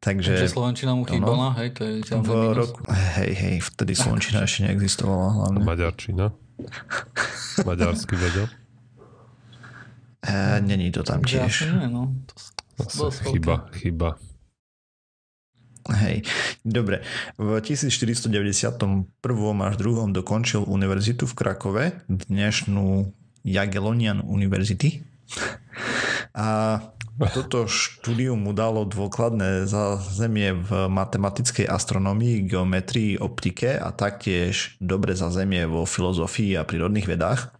Takže, 0.00 0.32
Takže 0.32 0.48
Slovenčina 0.48 0.96
mu 0.96 1.04
chýbala, 1.04 1.52
hej, 1.60 1.76
to 1.76 1.84
je 1.84 2.00
v 2.00 2.56
roku, 2.56 2.80
Hej, 2.88 3.36
hej, 3.36 3.56
vtedy 3.60 3.92
Slovenčina 3.92 4.40
ešte 4.48 4.64
neexistovala 4.64 5.28
hlavne. 5.36 5.60
Maďarčina? 5.60 6.32
Maďarsky 7.68 8.16
vedel? 8.16 8.48
E, 10.24 10.60
není 10.64 10.88
to 10.88 11.04
tam 11.04 11.20
tiež. 11.20 11.68
Ja, 11.68 11.84
nie, 11.84 11.92
no. 11.92 12.16
To, 12.80 13.12
to 13.12 13.12
chyba, 13.12 13.68
chyba. 13.76 14.16
Hej, 15.88 16.28
dobre. 16.60 17.00
V 17.40 17.56
1491 17.56 19.08
až 19.64 19.74
2. 19.80 20.12
dokončil 20.12 20.68
univerzitu 20.68 21.24
v 21.24 21.34
Krakove, 21.34 21.84
dnešnú 22.08 23.08
Jagiellonian 23.40 24.20
University. 24.20 25.00
A 26.36 26.80
toto 27.32 27.68
štúdium 27.68 28.40
mu 28.40 28.56
dalo 28.56 28.88
dôkladné 28.88 29.68
zázemie 29.68 30.56
v 30.56 30.88
matematickej 30.88 31.68
astronomii, 31.68 32.48
geometrii, 32.48 33.20
optike 33.20 33.76
a 33.76 33.92
taktiež 33.92 34.80
dobre 34.80 35.12
zázemie 35.12 35.68
vo 35.68 35.84
filozofii 35.84 36.56
a 36.56 36.64
prírodných 36.64 37.08
vedách 37.08 37.59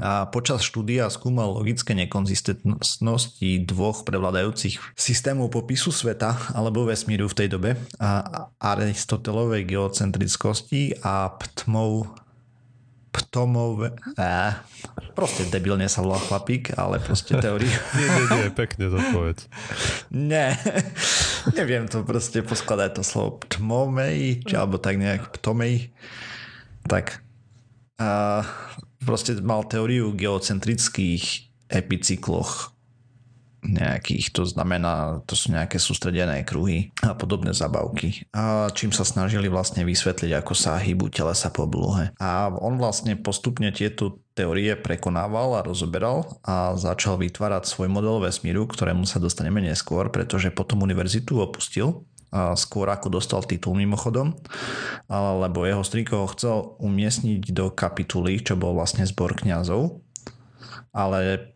a 0.00 0.26
počas 0.32 0.64
štúdia 0.64 1.06
skúmal 1.12 1.52
logické 1.52 1.92
nekonzistentnosti 1.92 3.50
dvoch 3.68 4.02
prevladajúcich 4.08 4.80
systémov 4.96 5.52
popisu 5.52 5.92
sveta 5.92 6.34
alebo 6.56 6.88
vesmíru 6.88 7.28
v 7.28 7.36
tej 7.36 7.48
dobe 7.52 7.70
a 8.00 8.48
Aristotelovej 8.56 9.68
geocentrickosti 9.68 11.04
a 11.04 11.28
ptmov 11.36 12.16
ptomové... 13.10 13.90
Á, 14.14 14.62
proste 15.18 15.46
debilne 15.50 15.90
sa 15.90 16.02
volá 16.02 16.18
chlapík, 16.22 16.74
ale 16.78 17.02
proste 17.02 17.36
teóriu. 17.36 17.66
nie, 17.98 18.06
nie, 18.06 18.26
nie, 18.38 18.48
pekne 18.54 18.86
to 18.88 18.98
povedz. 19.10 19.50
Nie, 20.14 20.54
neviem 21.58 21.90
to 21.90 22.06
proste 22.06 22.46
poskladať 22.46 22.90
to 22.98 23.02
slovo 23.02 23.42
ptmovej, 23.46 24.46
či 24.46 24.54
alebo 24.54 24.78
tak 24.78 24.96
nejak 24.96 25.34
ptomej. 25.38 25.90
Tak. 26.86 27.18
A 28.00 28.42
proste 29.04 29.36
mal 29.40 29.64
teóriu 29.66 30.12
geocentrických 30.12 31.50
epicykloch 31.70 32.74
nejakých, 33.60 34.32
to 34.32 34.48
znamená, 34.48 35.20
to 35.28 35.36
sú 35.36 35.52
nejaké 35.52 35.76
sústredené 35.76 36.40
kruhy 36.48 36.92
a 37.04 37.12
podobné 37.12 37.52
zabavky. 37.52 38.24
A 38.32 38.72
čím 38.72 38.88
sa 38.88 39.04
snažili 39.04 39.52
vlastne 39.52 39.84
vysvetliť, 39.84 40.32
ako 40.40 40.52
sa 40.56 40.80
hýbu 40.80 41.12
telesa 41.12 41.52
po 41.52 41.68
blúhe. 41.68 42.08
A 42.16 42.48
on 42.48 42.80
vlastne 42.80 43.20
postupne 43.20 43.68
tieto 43.68 44.24
teórie 44.32 44.72
prekonával 44.80 45.60
a 45.60 45.64
rozoberal 45.66 46.40
a 46.40 46.72
začal 46.72 47.20
vytvárať 47.20 47.68
svoj 47.68 47.92
model 47.92 48.24
vesmíru, 48.24 48.64
ktorému 48.64 49.04
sa 49.04 49.20
dostaneme 49.20 49.60
neskôr, 49.60 50.08
pretože 50.08 50.48
potom 50.48 50.80
univerzitu 50.80 51.36
opustil 51.44 52.08
skôr 52.54 52.86
ako 52.90 53.18
dostal 53.18 53.42
titul 53.42 53.74
mimochodom, 53.74 54.34
lebo 55.10 55.66
jeho 55.66 55.82
striko 55.82 56.22
ho 56.22 56.32
chcel 56.32 56.78
umiestniť 56.78 57.50
do 57.50 57.74
kapituly, 57.74 58.38
čo 58.38 58.54
bol 58.54 58.78
vlastne 58.78 59.02
zbor 59.02 59.34
kňazov, 59.34 59.98
ale 60.94 61.50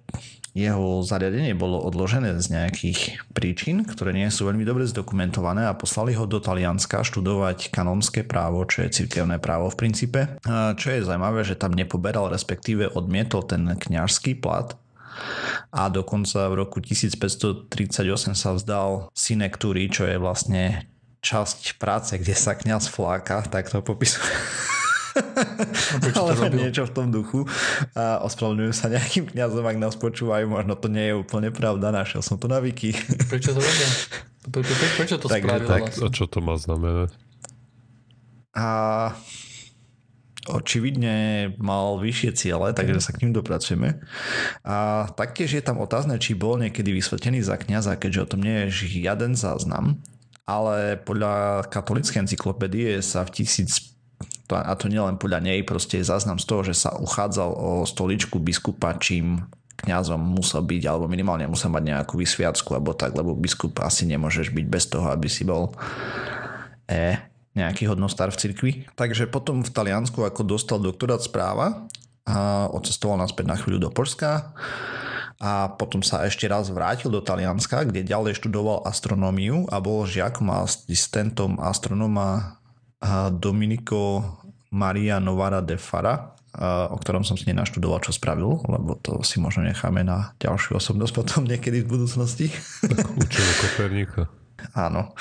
jeho 0.55 1.03
zariadenie 1.03 1.51
bolo 1.59 1.83
odložené 1.83 2.39
z 2.39 2.55
nejakých 2.55 3.27
príčin, 3.35 3.83
ktoré 3.83 4.15
nie 4.15 4.31
sú 4.31 4.47
veľmi 4.47 4.63
dobre 4.63 4.87
zdokumentované 4.87 5.67
a 5.67 5.75
poslali 5.75 6.15
ho 6.15 6.31
do 6.31 6.39
Talianska 6.39 7.03
študovať 7.03 7.75
kanonské 7.75 8.23
právo, 8.23 8.63
čo 8.63 8.87
je 8.87 9.03
cirkevné 9.03 9.43
právo 9.43 9.67
v 9.67 9.79
princípe. 9.83 10.39
Čo 10.79 10.87
je 10.95 11.03
zaujímavé, 11.03 11.43
že 11.43 11.59
tam 11.59 11.75
nepoberal, 11.75 12.31
respektíve 12.31 12.87
odmietol 12.95 13.43
ten 13.51 13.67
kňažský 13.67 14.39
plat, 14.39 14.79
a 15.75 15.89
dokonca 15.91 16.51
v 16.51 16.55
roku 16.61 16.79
1538 16.79 18.35
sa 18.35 18.51
vzdal 18.55 19.11
synektúry, 19.13 19.91
čo 19.91 20.07
je 20.07 20.17
vlastne 20.19 20.87
časť 21.25 21.81
práce, 21.81 22.13
kde 22.21 22.37
sa 22.37 22.53
kňaz 22.53 22.93
fláka, 22.93 23.41
tak 23.49 23.73
to 23.73 23.81
popisuje. 23.81 24.29
Alebo 26.19 26.51
niečo 26.51 26.91
v 26.91 26.93
tom 26.93 27.09
duchu 27.15 27.47
a 27.95 28.19
ospravedlňujú 28.27 28.73
sa 28.75 28.91
nejakým 28.91 29.31
kňazom, 29.31 29.63
ak 29.63 29.79
nás 29.79 29.95
počúvajú, 29.95 30.51
možno 30.51 30.75
to 30.75 30.91
nie 30.91 31.11
je 31.11 31.15
úplne 31.15 31.55
pravda, 31.55 31.95
našiel 31.95 32.21
som 32.21 32.35
to 32.35 32.51
na 32.51 32.59
wiki. 32.59 32.93
Prečo 33.31 33.55
to 33.55 33.63
robia? 33.63 33.89
Prečo, 34.45 34.75
prečo 34.99 35.17
to 35.17 35.27
tak, 35.31 35.47
spravil 35.47 35.69
tak. 35.71 35.81
Vlastne? 35.87 36.03
A 36.05 36.09
čo 36.11 36.25
to 36.27 36.39
má 36.43 36.59
znamenať? 36.59 37.15
A 38.55 38.67
očividne 40.45 41.51
mal 41.57 41.97
vyššie 41.97 42.31
ciele, 42.37 42.77
takže 42.77 43.01
sa 43.01 43.17
k 43.17 43.25
ním 43.25 43.33
dopracujeme. 43.33 44.05
A 44.65 45.09
taktiež 45.17 45.57
je 45.57 45.63
tam 45.65 45.81
otázne, 45.81 46.21
či 46.21 46.37
bol 46.37 46.61
niekedy 46.61 46.93
vysvetený 46.93 47.41
za 47.41 47.57
kniaza, 47.57 47.97
keďže 47.97 48.23
o 48.25 48.31
tom 48.37 48.41
nie 48.45 48.69
je 48.69 48.89
žiaden 48.89 49.33
záznam, 49.33 50.05
ale 50.45 51.01
podľa 51.01 51.65
katolíckej 51.73 52.29
encyklopédie 52.29 53.01
sa 53.01 53.25
v 53.25 53.41
tisíc 53.41 53.95
a 54.53 54.77
to 54.77 54.93
nielen 54.93 55.17
podľa 55.17 55.41
nej, 55.41 55.65
proste 55.65 56.05
je 56.05 56.07
záznam 56.07 56.37
z 56.37 56.45
toho, 56.45 56.63
že 56.69 56.77
sa 56.77 56.93
uchádzal 57.01 57.49
o 57.49 57.71
stoličku 57.89 58.37
biskupa, 58.45 58.93
čím 59.01 59.41
kňazom 59.81 60.21
musel 60.21 60.61
byť, 60.61 60.83
alebo 60.85 61.09
minimálne 61.09 61.49
musel 61.49 61.73
mať 61.73 61.85
nejakú 61.89 62.21
vysviacku, 62.21 62.77
alebo 62.77 62.93
tak, 62.93 63.17
lebo 63.17 63.33
biskup 63.33 63.81
asi 63.81 64.05
nemôžeš 64.05 64.53
byť 64.53 64.67
bez 64.69 64.85
toho, 64.87 65.09
aby 65.09 65.27
si 65.33 65.49
bol 65.49 65.73
e, 66.87 67.17
nejaký 67.55 67.87
hodnostar 67.87 68.35
v 68.35 68.39
cirkvi. 68.39 68.73
Takže 68.99 69.31
potom 69.31 69.63
v 69.63 69.71
Taliansku, 69.71 70.23
ako 70.23 70.43
dostal 70.43 70.83
doktorát 70.83 71.23
správa, 71.23 71.87
a 72.25 72.69
odcestoval 72.73 73.21
naspäť 73.21 73.47
na 73.53 73.57
chvíľu 73.61 73.89
do 73.89 73.91
Polska 73.93 74.57
a 75.37 75.69
potom 75.77 76.01
sa 76.01 76.25
ešte 76.25 76.49
raz 76.49 76.73
vrátil 76.73 77.13
do 77.13 77.21
Talianska, 77.21 77.85
kde 77.85 78.07
ďalej 78.07 78.41
študoval 78.41 78.89
astronómiu 78.89 79.69
a 79.69 79.77
bol 79.77 80.09
žiakom 80.09 80.49
a 80.49 80.65
asistentom 80.65 81.61
astronóma 81.61 82.57
Dominico 83.37 84.25
Maria 84.73 85.21
Novara 85.21 85.61
de 85.61 85.77
Fara, 85.77 86.33
o 86.89 86.97
ktorom 86.97 87.29
som 87.29 87.37
si 87.37 87.45
nenaštudoval, 87.45 88.01
čo 88.01 88.17
spravil, 88.17 88.63
lebo 88.65 88.97
to 89.05 89.21
si 89.21 89.37
možno 89.37 89.67
necháme 89.69 90.01
na 90.01 90.33
ďalšiu 90.41 90.81
osobnosť 90.81 91.13
potom 91.21 91.45
niekedy 91.45 91.85
v 91.85 91.93
budúcnosti. 91.93 92.49
Tak 92.81 93.05
učil 93.21 93.45
Koperníka. 93.61 94.33
Áno. 94.73 95.13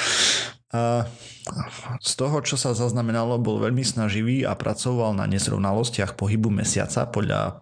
Z 2.01 2.11
toho, 2.17 2.41
čo 2.41 2.57
sa 2.57 2.73
zaznamenalo, 2.73 3.37
bol 3.37 3.61
veľmi 3.61 3.85
snaživý 3.85 4.41
a 4.41 4.57
pracoval 4.57 5.13
na 5.13 5.29
nezrovnalostiach 5.29 6.17
pohybu 6.17 6.49
mesiaca 6.49 7.05
podľa 7.05 7.61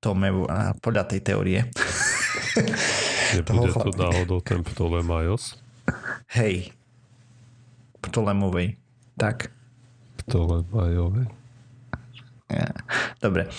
Ptomevu, 0.00 0.48
podľa 0.80 1.04
tej 1.12 1.20
teórie. 1.20 1.60
Nebude 3.36 3.72
to 3.74 3.90
náhodou 3.92 4.38
ten 4.40 4.64
Ptolemaios? 4.64 5.60
Hej. 6.32 6.72
Ptolemovej. 8.00 8.80
Tak. 9.20 9.52
Ptolemajovej. 10.24 11.45
Dobre. 13.18 13.50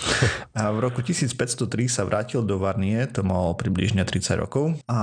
A 0.56 0.72
v 0.72 0.78
roku 0.80 1.04
1503 1.04 1.92
sa 1.92 2.08
vrátil 2.08 2.40
do 2.40 2.56
Varnie, 2.56 3.04
to 3.12 3.20
mal 3.20 3.52
približne 3.52 4.00
30 4.00 4.40
rokov 4.40 4.80
a 4.88 5.00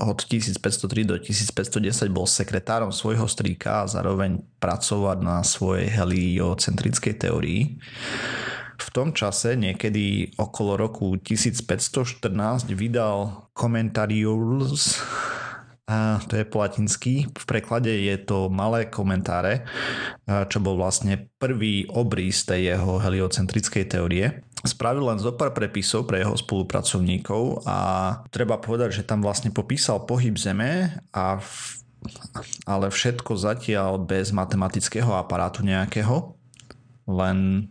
od 0.00 0.24
1503 0.24 1.04
do 1.04 1.20
1510 1.20 2.08
bol 2.08 2.24
sekretárom 2.24 2.88
svojho 2.88 3.28
strýka 3.28 3.84
a 3.84 3.90
zároveň 3.90 4.40
pracovať 4.56 5.18
na 5.20 5.44
svojej 5.44 5.92
heliocentrickej 5.92 7.14
teórii. 7.20 7.76
V 8.80 8.88
tom 8.90 9.12
čase, 9.12 9.60
niekedy 9.60 10.32
okolo 10.40 10.80
roku 10.80 11.14
1514, 11.20 12.72
vydal 12.72 13.46
Commentarius 13.52 14.98
a 15.90 16.22
to 16.30 16.38
je 16.38 16.46
po 16.46 16.62
latinsky. 16.62 17.26
V 17.26 17.44
preklade 17.44 17.90
je 17.90 18.14
to 18.22 18.46
malé 18.46 18.86
komentáre, 18.86 19.66
čo 20.24 20.62
bol 20.62 20.78
vlastne 20.78 21.26
prvý 21.42 21.90
obrys 21.90 22.46
tej 22.46 22.78
jeho 22.78 23.02
heliocentrickej 23.02 23.84
teórie. 23.90 24.46
Spravil 24.62 25.10
len 25.10 25.18
zo 25.18 25.34
pár 25.34 25.50
prepisov 25.50 26.06
pre 26.06 26.22
jeho 26.22 26.38
spolupracovníkov 26.38 27.66
a 27.66 27.78
treba 28.30 28.62
povedať, 28.62 29.02
že 29.02 29.06
tam 29.06 29.18
vlastne 29.18 29.50
popísal 29.50 30.06
pohyb 30.06 30.38
Zeme 30.38 31.02
a 31.10 31.42
v, 31.42 31.50
ale 32.62 32.86
všetko 32.86 33.34
zatiaľ 33.34 33.98
bez 33.98 34.30
matematického 34.30 35.10
aparátu 35.18 35.66
nejakého, 35.66 36.38
len 37.10 37.66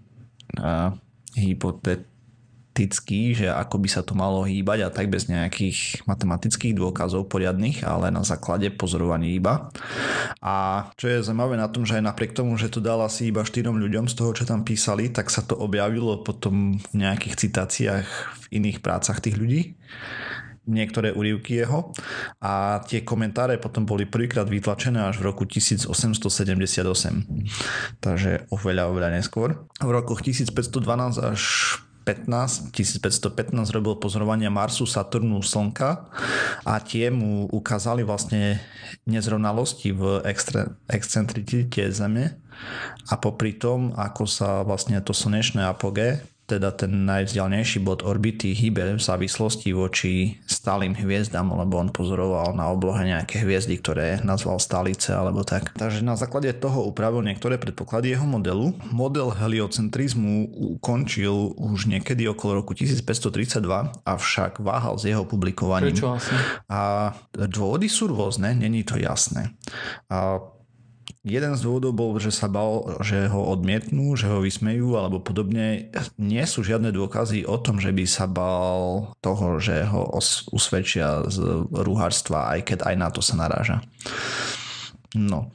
uh, 0.60 0.92
hypotet, 1.40 2.11
teoretický, 2.72 3.36
že 3.36 3.48
ako 3.52 3.84
by 3.84 3.90
sa 3.92 4.02
to 4.02 4.16
malo 4.16 4.48
hýbať 4.48 4.88
a 4.88 4.90
tak 4.90 5.12
bez 5.12 5.28
nejakých 5.28 6.08
matematických 6.08 6.74
dôkazov 6.74 7.28
poriadnych, 7.28 7.84
ale 7.84 8.10
na 8.10 8.24
základe 8.24 8.72
pozorovaní 8.72 9.36
iba. 9.36 9.70
A 10.40 10.88
čo 10.96 11.12
je 11.12 11.20
zaujímavé 11.20 11.60
na 11.60 11.68
tom, 11.68 11.84
že 11.84 12.00
aj 12.00 12.08
napriek 12.08 12.32
tomu, 12.32 12.56
že 12.56 12.72
to 12.72 12.80
dal 12.80 13.04
asi 13.04 13.28
iba 13.30 13.44
štyrom 13.44 13.76
ľuďom 13.76 14.08
z 14.08 14.16
toho, 14.16 14.32
čo 14.32 14.48
tam 14.48 14.64
písali, 14.64 15.12
tak 15.12 15.28
sa 15.28 15.44
to 15.44 15.60
objavilo 15.60 16.24
potom 16.24 16.80
v 16.80 16.96
nejakých 16.96 17.36
citáciách 17.48 18.08
v 18.48 18.64
iných 18.64 18.80
prácach 18.80 19.20
tých 19.20 19.36
ľudí 19.36 19.76
niektoré 20.62 21.10
úrivky 21.10 21.58
jeho 21.58 21.90
a 22.38 22.86
tie 22.86 23.02
komentáre 23.02 23.58
potom 23.58 23.82
boli 23.82 24.06
prvýkrát 24.06 24.46
vytlačené 24.46 25.02
až 25.02 25.18
v 25.18 25.34
roku 25.34 25.50
1878. 25.50 25.90
Takže 27.98 28.46
oveľa, 28.54 28.94
oveľa 28.94 29.10
neskôr. 29.18 29.58
V 29.82 29.90
rokoch 29.90 30.22
1512 30.22 31.18
až 31.18 31.42
15, 31.82 31.91
1515 32.14 33.56
robil 33.72 33.96
pozorovania 33.96 34.52
Marsu, 34.52 34.84
Saturnu, 34.84 35.40
Slnka 35.40 36.12
a 36.68 36.74
tie 36.84 37.08
mu 37.14 37.48
ukázali 37.48 38.04
vlastne 38.04 38.60
nezrovnalosti 39.08 39.96
v 39.96 40.20
excentricite 40.90 41.88
Zeme 41.94 42.42
a 43.10 43.16
popri 43.18 43.56
tom, 43.56 43.96
ako 43.96 44.24
sa 44.28 44.62
vlastne 44.68 45.00
to 45.02 45.16
slnečné 45.16 45.64
apogé 45.66 46.22
teda 46.52 46.76
ten 46.76 47.08
najvzdialnejší 47.08 47.80
bod 47.80 48.04
orbity 48.04 48.52
hýbe 48.52 49.00
v 49.00 49.02
závislosti 49.02 49.72
voči 49.72 50.36
stálym 50.44 50.92
hviezdam, 50.92 51.56
lebo 51.56 51.80
on 51.80 51.90
pozoroval 51.96 52.52
na 52.52 52.68
oblohe 52.68 53.08
nejaké 53.08 53.40
hviezdy, 53.48 53.80
ktoré 53.80 54.20
nazval 54.28 54.60
stálice 54.60 55.16
alebo 55.16 55.48
tak. 55.48 55.72
Takže 55.80 56.04
na 56.04 56.20
základe 56.20 56.52
toho 56.60 56.84
upravil 56.84 57.24
niektoré 57.24 57.56
predpoklady 57.56 58.14
jeho 58.14 58.28
modelu. 58.28 58.76
Model 58.92 59.32
heliocentrizmu 59.32 60.52
ukončil 60.78 61.56
už 61.56 61.88
niekedy 61.88 62.28
okolo 62.28 62.62
roku 62.62 62.76
1532, 62.76 64.04
avšak 64.04 64.60
váhal 64.60 65.00
s 65.00 65.08
jeho 65.08 65.24
publikovaním. 65.24 65.96
Prečo 65.96 66.20
asi? 66.20 66.34
A 66.68 67.16
dôvody 67.34 67.88
sú 67.88 68.12
rôzne, 68.12 68.52
není 68.52 68.84
to 68.84 69.00
jasné. 69.00 69.56
A 70.12 70.44
Jeden 71.22 71.54
z 71.54 71.62
dôvodov 71.62 71.94
bol, 71.94 72.12
že 72.18 72.34
sa 72.34 72.50
bal, 72.50 72.98
že 73.06 73.30
ho 73.30 73.46
odmietnú, 73.54 74.18
že 74.18 74.26
ho 74.26 74.42
vysmejú 74.42 74.98
alebo 74.98 75.22
podobne. 75.22 75.94
Nie 76.18 76.50
sú 76.50 76.66
žiadne 76.66 76.90
dôkazy 76.90 77.46
o 77.46 77.62
tom, 77.62 77.78
že 77.78 77.94
by 77.94 78.10
sa 78.10 78.26
bal 78.26 79.14
toho, 79.22 79.62
že 79.62 79.86
ho 79.86 80.10
usvedčia 80.50 81.30
z 81.30 81.70
rúharstva, 81.70 82.58
aj 82.58 82.74
keď 82.74 82.80
aj 82.90 82.96
na 82.98 83.14
to 83.14 83.22
sa 83.22 83.38
naráža. 83.38 83.86
No, 85.14 85.54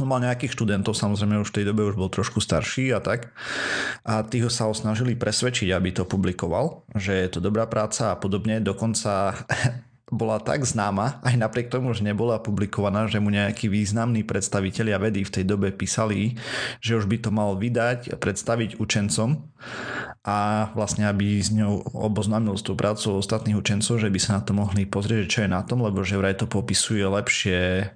on 0.00 0.08
mal 0.12 0.20
nejakých 0.20 0.52
študentov, 0.52 0.92
samozrejme 0.92 1.40
už 1.40 1.52
v 1.52 1.56
tej 1.60 1.64
dobe 1.72 1.84
už 1.88 1.96
bol 1.96 2.12
trošku 2.12 2.40
starší 2.40 2.92
a 2.92 3.00
tak. 3.00 3.36
A 4.04 4.20
tí 4.24 4.44
ho 4.44 4.52
sa 4.52 4.68
ho 4.68 4.72
snažili 4.76 5.12
presvedčiť, 5.12 5.72
aby 5.72 5.92
to 5.92 6.04
publikoval, 6.04 6.84
že 6.96 7.16
je 7.16 7.28
to 7.32 7.40
dobrá 7.40 7.64
práca 7.64 8.12
a 8.12 8.20
podobne. 8.20 8.60
Dokonca 8.60 9.32
bola 10.06 10.38
tak 10.38 10.62
známa, 10.62 11.18
aj 11.26 11.34
napriek 11.34 11.66
tomu, 11.66 11.90
že 11.90 12.06
nebola 12.06 12.38
publikovaná, 12.38 13.10
že 13.10 13.18
mu 13.18 13.34
nejakí 13.34 13.66
významní 13.66 14.22
predstavitelia 14.22 15.02
vedy 15.02 15.26
v 15.26 15.34
tej 15.34 15.44
dobe 15.44 15.74
písali, 15.74 16.38
že 16.78 16.94
už 16.94 17.10
by 17.10 17.16
to 17.18 17.30
mal 17.34 17.58
vydať, 17.58 18.14
predstaviť 18.14 18.78
učencom 18.78 19.34
a 20.22 20.70
vlastne 20.78 21.10
aby 21.10 21.42
s 21.42 21.50
ňou 21.50 21.90
oboznámil 21.90 22.54
s 22.54 22.62
tou 22.62 22.78
prácou 22.78 23.18
ostatných 23.18 23.58
učencov, 23.58 23.98
že 23.98 24.06
by 24.06 24.18
sa 24.22 24.38
na 24.38 24.42
to 24.46 24.54
mohli 24.54 24.86
pozrieť, 24.86 25.26
čo 25.26 25.38
je 25.42 25.50
na 25.50 25.66
tom, 25.66 25.82
lebo 25.82 26.06
že 26.06 26.18
vraj 26.18 26.38
to 26.38 26.46
popisuje 26.46 27.02
lepšie 27.02 27.90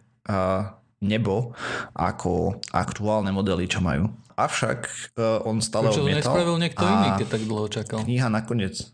nebo 1.00 1.56
ako 1.96 2.60
aktuálne 2.74 3.32
modely, 3.32 3.64
čo 3.70 3.80
majú. 3.80 4.12
Avšak 4.36 4.78
e, 5.16 5.44
on 5.44 5.60
stále 5.64 5.88
Prečo 5.88 6.04
to 6.04 6.12
nespravil 6.12 6.56
niekto 6.60 6.84
iný, 6.84 7.08
keď 7.20 7.28
tak 7.28 7.42
dlho 7.44 7.66
čakal? 7.68 7.98
Kniha 8.04 8.28
nakoniec 8.28 8.88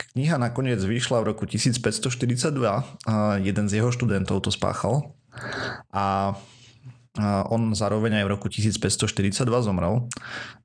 Kniha 0.00 0.40
nakoniec 0.40 0.80
vyšla 0.80 1.20
v 1.20 1.36
roku 1.36 1.44
1542 1.44 2.50
a 3.06 3.14
jeden 3.36 3.66
z 3.68 3.72
jeho 3.78 3.92
študentov 3.92 4.40
to 4.42 4.50
spáchal. 4.50 5.12
A 5.92 6.34
on 7.50 7.74
zároveň 7.76 8.22
aj 8.22 8.24
v 8.24 8.32
roku 8.32 8.46
1542 8.48 9.44
zomrel. 9.60 10.08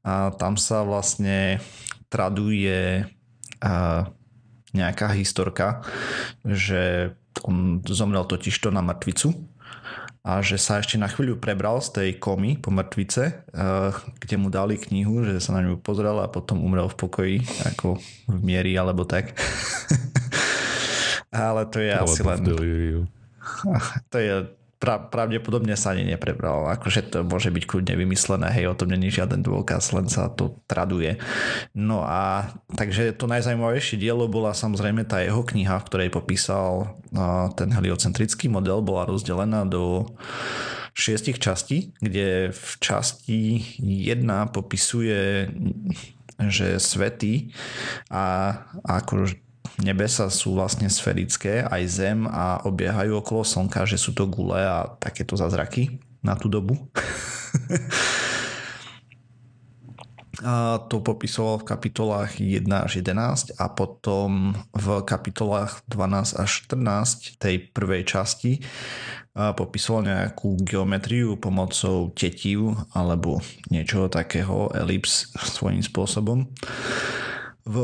A 0.05 0.31
tam 0.39 0.55
sa 0.55 0.87
vlastne 0.87 1.59
traduje 2.07 3.03
nejaká 4.71 5.07
historka, 5.15 5.83
že 6.47 7.13
on 7.43 7.83
zomrel 7.83 8.23
totižto 8.23 8.71
na 8.71 8.79
mŕtvicu 8.79 9.35
a 10.25 10.41
že 10.41 10.57
sa 10.57 10.81
ešte 10.81 10.97
na 10.97 11.05
chvíľu 11.05 11.37
prebral 11.37 11.77
z 11.85 12.01
tej 12.01 12.09
komy 12.17 12.57
po 12.57 12.73
mŕtvice, 12.73 13.45
uh, 13.53 13.93
kde 14.17 14.35
mu 14.41 14.49
dali 14.49 14.73
knihu, 14.81 15.21
že 15.21 15.37
sa 15.37 15.53
na 15.53 15.61
ňu 15.61 15.77
pozrel 15.77 16.17
a 16.17 16.25
potom 16.25 16.65
umrel 16.65 16.89
v 16.89 16.97
pokoji, 16.97 17.37
ako 17.61 18.01
v 18.25 18.39
miery 18.41 18.73
alebo 18.73 19.05
tak. 19.05 19.37
Ale 21.29 21.69
to 21.69 21.77
je 21.77 21.93
alebo 21.93 22.09
asi 22.09 22.25
len... 22.25 22.41
To 24.11 24.17
je 24.17 24.49
pra, 24.85 25.01
pravdepodobne 25.01 25.73
sa 25.73 25.97
ani 25.97 26.05
neprebral. 26.05 26.69
Akože 26.77 27.09
to 27.09 27.25
môže 27.25 27.49
byť 27.49 27.63
kľudne 27.65 27.97
vymyslené, 27.97 28.53
hej, 28.53 28.69
o 28.69 28.77
tom 28.77 28.93
není 28.93 29.09
žiaden 29.09 29.41
dôkaz, 29.41 29.89
len 29.97 30.05
sa 30.05 30.29
to 30.29 30.61
traduje. 30.69 31.17
No 31.73 32.05
a 32.05 32.53
takže 32.77 33.17
to 33.17 33.25
najzajímavejšie 33.25 33.97
dielo 33.97 34.29
bola 34.29 34.53
samozrejme 34.53 35.09
tá 35.09 35.25
jeho 35.25 35.41
kniha, 35.41 35.81
v 35.81 35.87
ktorej 35.89 36.09
popísal 36.13 37.01
uh, 37.17 37.49
ten 37.57 37.73
heliocentrický 37.73 38.45
model, 38.45 38.85
bola 38.85 39.09
rozdelená 39.09 39.65
do 39.65 40.05
šiestich 40.93 41.41
častí, 41.41 41.91
kde 41.99 42.53
v 42.53 42.69
časti 42.79 43.39
jedna 43.81 44.45
popisuje 44.47 45.49
že 46.35 46.83
svety 46.83 47.55
a 48.11 48.55
ako 48.83 49.31
nebesa 49.81 50.31
sú 50.31 50.55
vlastne 50.55 50.87
sferické, 50.87 51.63
aj 51.65 51.83
Zem 51.89 52.19
a 52.27 52.63
obiehajú 52.63 53.19
okolo 53.19 53.43
Slnka, 53.43 53.83
že 53.83 53.99
sú 53.99 54.15
to 54.15 54.27
gule 54.29 54.59
a 54.59 54.95
takéto 54.99 55.35
zázraky 55.35 55.99
na 56.23 56.35
tú 56.39 56.47
dobu. 56.47 56.79
a 60.45 60.83
to 60.91 60.99
popisoval 60.99 61.63
v 61.63 61.67
kapitolách 61.67 62.31
1 62.39 62.67
až 62.71 63.01
11 63.01 63.55
a 63.55 63.65
potom 63.71 64.53
v 64.75 64.87
kapitolách 65.03 65.81
12 65.87 66.37
až 66.39 66.49
14 66.67 67.39
tej 67.39 67.55
prvej 67.71 68.03
časti 68.03 68.59
popisoval 69.35 70.07
nejakú 70.07 70.55
geometriu 70.63 71.35
pomocou 71.35 72.07
tetív 72.15 72.79
alebo 72.95 73.43
niečoho 73.67 74.07
takého, 74.07 74.71
elips 74.71 75.35
svojím 75.35 75.83
spôsobom. 75.83 76.47
V 77.67 77.75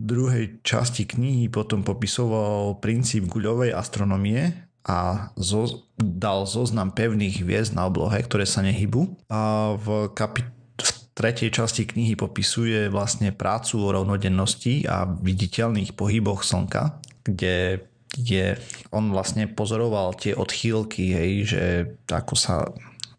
druhej 0.00 0.64
časti 0.64 1.04
knihy 1.04 1.52
potom 1.52 1.84
popisoval 1.84 2.80
princíp 2.80 3.28
guľovej 3.28 3.76
astronomie 3.76 4.70
a 4.88 5.28
zo, 5.36 5.84
dal 6.00 6.48
zoznam 6.48 6.96
pevných 6.96 7.44
hviezd 7.44 7.76
na 7.76 7.84
oblohe, 7.84 8.16
ktoré 8.24 8.48
sa 8.48 8.64
nehybu. 8.64 9.28
A 9.28 9.72
v 9.76 10.08
kapit- 10.16 10.48
v 10.80 10.90
tretej 11.12 11.52
časti 11.52 11.84
knihy 11.84 12.16
popisuje 12.16 12.88
vlastne 12.88 13.28
prácu 13.36 13.84
o 13.84 13.92
rovnodennosti 13.92 14.88
a 14.88 15.04
viditeľných 15.04 15.92
pohyboch 15.92 16.40
Slnka, 16.40 17.04
kde 17.20 17.84
je, 18.16 18.56
on 18.90 19.12
vlastne 19.12 19.46
pozoroval 19.46 20.16
tie 20.16 20.32
odchýlky, 20.34 21.14
hej, 21.14 21.32
že 21.46 21.62
ako 22.08 22.34
sa 22.34 22.54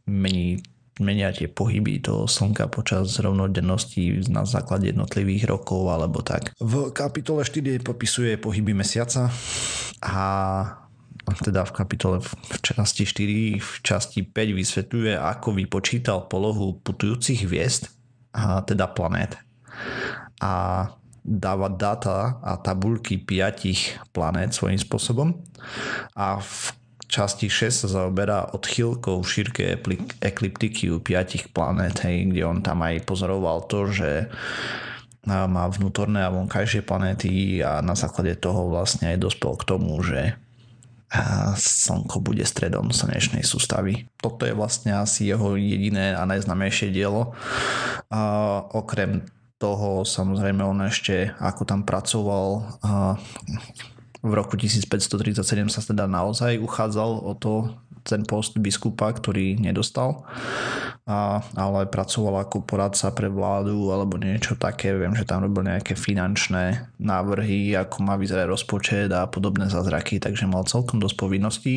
mení 0.09 0.65
menia 0.99 1.31
tie 1.31 1.47
pohyby 1.47 2.03
toho 2.03 2.27
slnka 2.27 2.67
počas 2.67 3.15
rovnodennosti 3.21 4.27
na 4.27 4.43
základe 4.43 4.91
jednotlivých 4.91 5.47
rokov 5.47 5.87
alebo 5.87 6.19
tak. 6.19 6.51
V 6.59 6.91
kapitole 6.91 7.47
4 7.47 7.79
popisuje 7.79 8.35
pohyby 8.35 8.75
mesiaca 8.75 9.31
a 10.03 10.25
teda 11.21 11.63
v 11.63 11.71
kapitole 11.71 12.17
v 12.19 12.55
časti 12.59 13.07
4, 13.07 13.61
v 13.61 13.71
časti 13.85 14.19
5 14.25 14.57
vysvetľuje, 14.57 15.13
ako 15.15 15.47
vypočítal 15.55 16.27
polohu 16.27 16.81
putujúcich 16.81 17.47
hviezd, 17.47 17.87
a 18.35 18.65
teda 18.65 18.89
planét. 18.91 19.37
A 20.41 20.87
dáva 21.21 21.69
data 21.69 22.41
a 22.41 22.57
tabulky 22.57 23.21
piatich 23.21 24.01
planét 24.09 24.51
svojím 24.57 24.81
spôsobom. 24.81 25.37
A 26.17 26.41
v 26.41 26.73
časti 27.11 27.51
6 27.51 27.83
sa 27.83 27.87
zaoberá 27.91 28.55
odchýlkou 28.55 29.19
šírke 29.19 29.75
ekliptiky 30.23 30.87
u 30.87 31.03
piatich 31.03 31.51
planét, 31.51 31.99
hej, 32.07 32.31
kde 32.31 32.41
on 32.47 32.63
tam 32.63 32.79
aj 32.87 33.03
pozoroval 33.03 33.67
to, 33.67 33.91
že 33.91 34.31
má 35.27 35.67
vnútorné 35.69 36.23
a 36.23 36.33
vonkajšie 36.33 36.81
planéty 36.81 37.61
a 37.61 37.83
na 37.83 37.93
základe 37.93 38.33
toho 38.39 38.71
vlastne 38.71 39.13
aj 39.13 39.21
dospel 39.21 39.53
k 39.59 39.67
tomu, 39.67 39.99
že 40.01 40.39
Slnko 41.59 42.23
bude 42.23 42.47
stredom 42.47 42.95
slnečnej 42.95 43.43
sústavy. 43.43 44.07
Toto 44.23 44.47
je 44.47 44.55
vlastne 44.55 44.95
asi 44.95 45.27
jeho 45.27 45.59
jediné 45.59 46.15
a 46.15 46.23
najznamejšie 46.23 46.87
dielo. 46.95 47.35
A 48.07 48.21
okrem 48.71 49.27
toho 49.59 50.07
samozrejme 50.07 50.63
on 50.63 50.87
ešte 50.87 51.35
ako 51.37 51.67
tam 51.67 51.83
pracoval 51.83 52.79
v 54.21 54.31
roku 54.37 54.53
1537 54.53 55.41
sa 55.73 55.81
teda 55.81 56.05
naozaj 56.05 56.61
uchádzal 56.61 57.25
o 57.25 57.33
to 57.33 57.73
ten 58.01 58.25
post 58.25 58.57
biskupa, 58.57 59.13
ktorý 59.13 59.61
nedostal, 59.61 60.25
a, 61.05 61.41
ale 61.53 61.85
pracoval 61.85 62.45
ako 62.45 62.65
poradca 62.65 63.13
pre 63.13 63.29
vládu 63.29 63.93
alebo 63.93 64.17
niečo 64.17 64.57
také. 64.57 64.93
Viem, 64.93 65.13
že 65.13 65.25
tam 65.25 65.45
robil 65.45 65.69
nejaké 65.69 65.93
finančné 65.93 66.89
návrhy, 66.97 67.77
ako 67.77 68.01
má 68.01 68.17
vyzerať 68.17 68.49
rozpočet 68.49 69.09
a 69.13 69.29
podobné 69.29 69.69
zázraky, 69.69 70.17
takže 70.17 70.49
mal 70.49 70.65
celkom 70.65 70.97
dosť 70.97 71.15
povinností. 71.17 71.75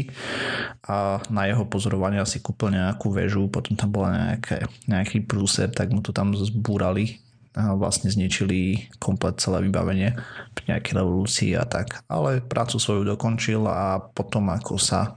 A 0.88 1.20
na 1.28 1.45
jeho 1.49 1.68
pozorovania 1.68 2.24
si 2.24 2.40
kúpil 2.40 2.72
nejakú 2.72 3.12
väžu, 3.12 3.49
potom 3.53 3.76
tam 3.76 3.92
bola 3.92 4.09
nejaké, 4.12 4.64
nejaký 4.88 5.28
prúser, 5.28 5.68
tak 5.72 5.92
mu 5.92 6.01
to 6.01 6.12
tam 6.12 6.32
zbúrali 6.32 7.24
vlastne 7.55 8.11
zničili 8.11 8.90
komplet 8.98 9.38
celé 9.38 9.62
vybavenie 9.62 10.18
pri 10.59 10.64
nejakej 10.74 10.94
revolúcii 10.98 11.50
a 11.55 11.62
tak. 11.62 12.02
Ale 12.11 12.42
prácu 12.42 12.82
svoju 12.82 13.07
dokončil 13.07 13.62
a 13.70 14.02
potom 14.02 14.50
ako 14.50 14.74
sa 14.76 15.14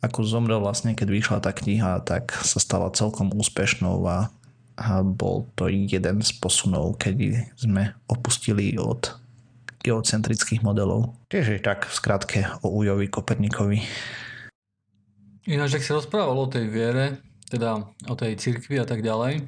ako 0.00 0.24
zomrel 0.24 0.64
vlastne, 0.64 0.96
keď 0.96 1.08
vyšla 1.12 1.38
tá 1.44 1.52
kniha, 1.52 2.00
tak 2.02 2.32
sa 2.32 2.56
stala 2.56 2.88
celkom 2.96 3.28
úspešnou 3.36 4.00
a, 4.08 4.32
a 4.80 5.04
bol 5.04 5.44
to 5.54 5.68
jeden 5.68 6.24
z 6.24 6.30
posunov, 6.40 6.96
keď 6.96 7.46
sme 7.60 7.92
opustili 8.08 8.74
od 8.80 9.12
geocentrických 9.84 10.64
modelov. 10.64 11.12
Čiže 11.28 11.60
tak 11.60 11.84
v 11.90 11.94
skratke 11.94 12.40
o 12.64 12.72
Ujovi 12.72 13.10
Kopernikovi. 13.10 13.82
Ináč, 15.50 15.76
ak 15.76 15.84
si 15.84 15.90
rozprával 15.90 16.38
o 16.38 16.46
tej 16.46 16.70
viere, 16.70 17.18
teda 17.50 17.82
o 18.06 18.14
tej 18.14 18.38
cirkvi 18.38 18.78
a 18.78 18.86
tak 18.86 19.02
ďalej, 19.02 19.42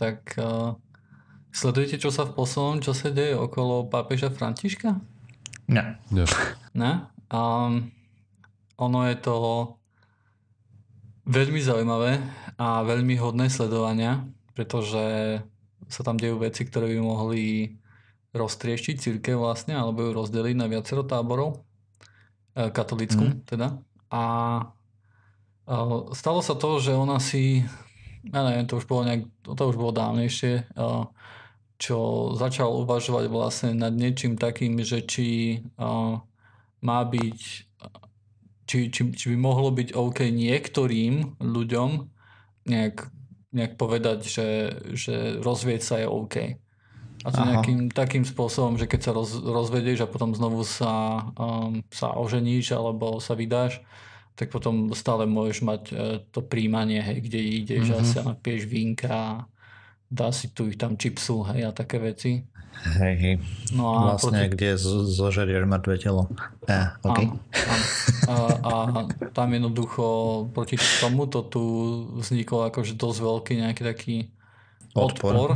tak 0.00 0.32
uh, 0.40 0.74
Sledujete, 1.56 1.96
čo 1.96 2.12
sa 2.12 2.28
v 2.28 2.36
poslednom 2.36 2.84
čase 2.84 3.08
deje 3.16 3.32
okolo 3.32 3.88
pápeža 3.88 4.28
Františka? 4.28 5.00
Ne. 5.72 5.96
Ne. 6.12 6.28
Ne? 6.76 7.08
Um, 7.32 7.88
ono 8.76 9.08
je 9.08 9.16
to 9.16 9.36
veľmi 11.24 11.56
zaujímavé 11.56 12.20
a 12.60 12.84
veľmi 12.84 13.16
hodné 13.16 13.48
sledovania, 13.48 14.28
pretože 14.52 15.40
sa 15.88 16.00
tam 16.04 16.20
dejú 16.20 16.36
veci, 16.44 16.68
ktoré 16.68 16.92
by 16.92 17.00
mohli 17.00 17.72
roztrieštiť 18.36 19.00
církev 19.00 19.40
vlastne, 19.40 19.80
alebo 19.80 20.04
ju 20.04 20.10
rozdeliť 20.12 20.56
na 20.60 20.68
viacero 20.68 21.08
táborov, 21.08 21.64
e, 22.52 22.68
katolickú 22.68 23.32
mm. 23.32 23.48
teda. 23.48 23.80
A 24.12 24.22
e, 25.64 25.74
stalo 26.12 26.44
sa 26.44 26.52
to, 26.52 26.84
že 26.84 26.92
ona 26.92 27.16
si, 27.16 27.64
ja 28.28 28.44
neviem, 28.44 28.68
to 28.68 28.76
už 28.76 28.84
bolo 28.84 29.08
nejak, 29.08 29.24
to 29.40 29.62
už 29.64 29.76
bolo 29.80 29.96
dávnejšie, 29.96 30.52
e, 30.52 30.84
čo 31.76 32.32
začal 32.32 32.72
uvažovať 32.84 33.28
vlastne 33.28 33.70
nad 33.76 33.92
niečím 33.92 34.40
takým, 34.40 34.80
že 34.80 35.04
či 35.04 35.60
uh, 35.76 36.20
má 36.80 37.00
byť, 37.04 37.40
či, 38.64 38.78
či, 38.88 39.00
či 39.12 39.24
by 39.32 39.36
mohlo 39.36 39.68
byť 39.72 39.92
OK 39.92 40.28
niektorým 40.32 41.40
ľuďom 41.40 41.90
nejak, 42.66 42.96
nejak 43.52 43.72
povedať, 43.76 44.18
že, 44.24 44.48
že 44.96 45.14
rozvieť 45.44 45.82
sa 45.84 45.96
je 46.00 46.06
OK. 46.08 46.36
A 47.26 47.28
to 47.34 47.42
Aha. 47.42 47.58
nejakým 47.58 47.90
takým 47.90 48.22
spôsobom, 48.22 48.78
že 48.78 48.86
keď 48.86 49.00
sa 49.02 49.12
roz, 49.12 49.34
rozvedieš 49.42 50.06
a 50.06 50.10
potom 50.10 50.30
znovu 50.30 50.62
sa, 50.62 51.26
um, 51.34 51.82
sa 51.90 52.14
oženíš 52.14 52.70
alebo 52.76 53.18
sa 53.18 53.34
vydáš, 53.34 53.82
tak 54.36 54.52
potom 54.52 54.92
stále 54.92 55.26
môžeš 55.26 55.58
mať 55.64 55.82
uh, 55.90 55.96
to 56.30 56.44
príjmanie, 56.44 57.02
hej, 57.02 57.18
kde 57.24 57.40
ideš 57.40 57.90
mm-hmm. 57.90 58.04
a 58.04 58.10
sa 58.10 58.20
napiješ 58.22 58.62
vínka 58.68 59.48
dá 60.10 60.30
si 60.30 60.50
tu 60.54 60.70
ich 60.70 60.78
tam 60.78 60.94
čipsu, 60.94 61.42
hej, 61.52 61.66
a 61.66 61.70
také 61.74 61.98
veci. 61.98 62.46
Hej, 62.76 63.14
hej. 63.16 63.34
No 63.72 63.88
a 63.96 64.14
vlastne, 64.14 64.46
proti... 64.46 64.52
kde 64.52 64.68
zožerieš 65.16 65.64
mŕtve 65.64 65.96
telo. 65.96 66.28
Ja, 66.68 67.00
okay. 67.00 67.32
a, 68.28 68.34
a, 68.60 68.74
a 68.92 69.00
tam 69.32 69.48
jednoducho 69.56 70.04
proti 70.52 70.76
tomuto 71.00 71.40
tu 71.40 71.62
vznikol 72.20 72.68
akože 72.68 72.94
dosť 73.00 73.18
veľký 73.18 73.52
nejaký 73.64 73.82
taký 73.82 74.16
odpor. 74.92 75.32
odpor. 75.32 75.50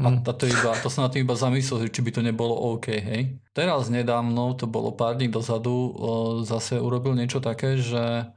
A, 0.00 0.08
a 0.08 0.32
to, 0.32 0.48
iba, 0.48 0.72
to 0.80 0.88
sa 0.88 1.04
na 1.04 1.12
tým 1.12 1.28
iba 1.28 1.36
zamyslel, 1.36 1.92
či 1.92 2.00
by 2.00 2.10
to 2.16 2.24
nebolo 2.24 2.56
OK, 2.72 2.88
hej. 2.88 3.36
Teraz 3.52 3.92
nedávno, 3.92 4.56
to 4.56 4.64
bolo 4.64 4.96
pár 4.96 5.20
dní 5.20 5.28
dozadu, 5.28 5.92
zase 6.48 6.80
urobil 6.80 7.12
niečo 7.12 7.44
také, 7.44 7.76
že 7.76 8.32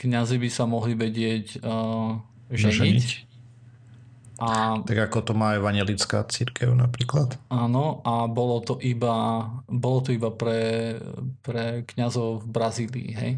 kňazi 0.00 0.40
by 0.40 0.48
sa 0.48 0.64
mohli 0.64 0.96
vedieť 0.96 1.60
uh, 1.60 2.16
ženiť. 2.48 2.72
ženiť 2.72 3.06
A, 4.42 4.82
tak 4.82 4.98
ako 4.98 5.30
to 5.30 5.32
má 5.38 5.54
evangelická 5.54 6.26
církev 6.26 6.74
napríklad. 6.74 7.38
Áno, 7.54 8.02
a 8.02 8.26
bolo 8.26 8.58
to 8.66 8.82
iba, 8.82 9.46
bolo 9.70 10.02
to 10.02 10.10
iba 10.10 10.34
pre, 10.34 10.98
pre 11.38 11.86
kňazov 11.86 12.42
v 12.42 12.48
Brazílii, 12.50 13.10
hej? 13.14 13.32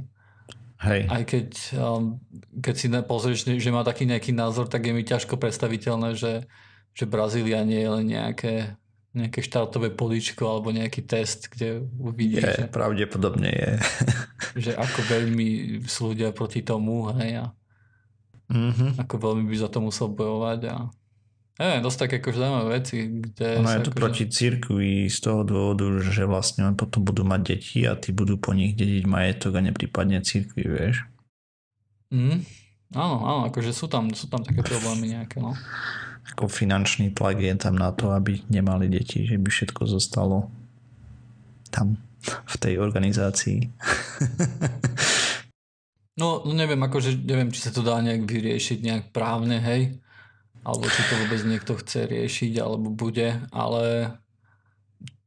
Hej. 0.76 1.00
Aj 1.08 1.22
keď, 1.24 1.48
um, 1.80 2.20
keď 2.60 2.74
si 2.76 2.86
pozrieš, 3.04 3.38
že 3.48 3.72
má 3.72 3.84
taký 3.84 4.08
nejaký 4.08 4.32
názor, 4.32 4.68
tak 4.68 4.88
je 4.88 4.92
mi 4.92 5.04
ťažko 5.04 5.40
predstaviteľné, 5.40 6.16
že, 6.16 6.44
že 6.92 7.04
Brazília 7.08 7.64
nie 7.64 7.80
je 7.80 7.90
len 7.92 8.04
nejaké, 8.12 8.76
nejaké 9.16 9.40
štartové 9.40 9.92
políčko 9.92 10.48
alebo 10.48 10.72
nejaký 10.72 11.04
test, 11.04 11.48
kde 11.48 11.84
uvidíš, 11.96 12.44
je, 12.44 12.56
že, 12.64 12.72
pravdepodobne 12.72 13.48
je. 13.48 13.70
že 14.68 14.72
ako 14.76 15.00
veľmi 15.08 15.48
sú 15.88 16.12
ľudia 16.12 16.32
proti 16.36 16.60
tomu, 16.60 17.08
hej, 17.20 17.40
a 17.40 17.52
mm-hmm. 18.50 19.02
ako 19.02 19.14
veľmi 19.18 19.44
by 19.46 19.56
za 19.56 19.68
to 19.70 19.78
musel 19.82 20.08
bojovať 20.10 20.60
a 20.70 20.76
Neviem, 21.56 21.80
dosť 21.80 21.98
také 22.04 22.14
akože 22.20 22.36
zaujímavé 22.36 22.68
veci, 22.68 22.96
kde... 23.08 23.64
Ono 23.64 23.72
je 23.72 23.80
to 23.80 23.92
akože... 23.96 24.02
proti 24.04 24.24
cirkvi 24.28 25.08
z 25.08 25.18
toho 25.24 25.40
dôvodu, 25.40 25.88
že 26.04 26.28
vlastne 26.28 26.68
on 26.68 26.76
potom 26.76 27.00
budú 27.00 27.24
mať 27.24 27.40
deti 27.56 27.80
a 27.88 27.96
tí 27.96 28.12
budú 28.12 28.36
po 28.36 28.52
nich 28.52 28.76
dediť 28.76 29.08
majetok 29.08 29.56
a 29.56 29.64
neprípadne 29.64 30.20
cirkvi, 30.20 30.68
vieš. 30.68 31.08
Mm, 32.12 32.44
áno, 32.92 33.16
áno, 33.24 33.40
akože 33.48 33.72
sú 33.72 33.88
tam, 33.88 34.12
sú 34.12 34.28
tam 34.28 34.44
také 34.44 34.60
problémy 34.60 35.16
nejaké, 35.16 35.40
no. 35.40 35.56
Ako 36.36 36.44
finančný 36.44 37.16
tlak 37.16 37.40
je 37.40 37.56
tam 37.56 37.80
na 37.80 37.88
to, 37.88 38.12
aby 38.12 38.44
nemali 38.52 38.92
deti, 38.92 39.24
že 39.24 39.40
by 39.40 39.48
všetko 39.48 39.88
zostalo 39.88 40.52
tam, 41.72 41.96
v 42.26 42.54
tej 42.60 42.84
organizácii. 42.84 43.64
no, 46.16 46.42
no 46.42 46.52
neviem, 46.52 46.80
akože 46.80 47.22
neviem, 47.22 47.52
či 47.52 47.64
sa 47.64 47.70
to 47.70 47.84
dá 47.84 48.00
nejak 48.00 48.26
vyriešiť 48.26 48.78
nejak 48.82 49.04
právne, 49.14 49.60
hej 49.60 50.00
alebo 50.66 50.90
či 50.90 51.00
to 51.06 51.14
vôbec 51.14 51.40
niekto 51.46 51.72
chce 51.78 52.10
riešiť, 52.10 52.52
alebo 52.58 52.90
bude, 52.90 53.38
ale 53.54 54.10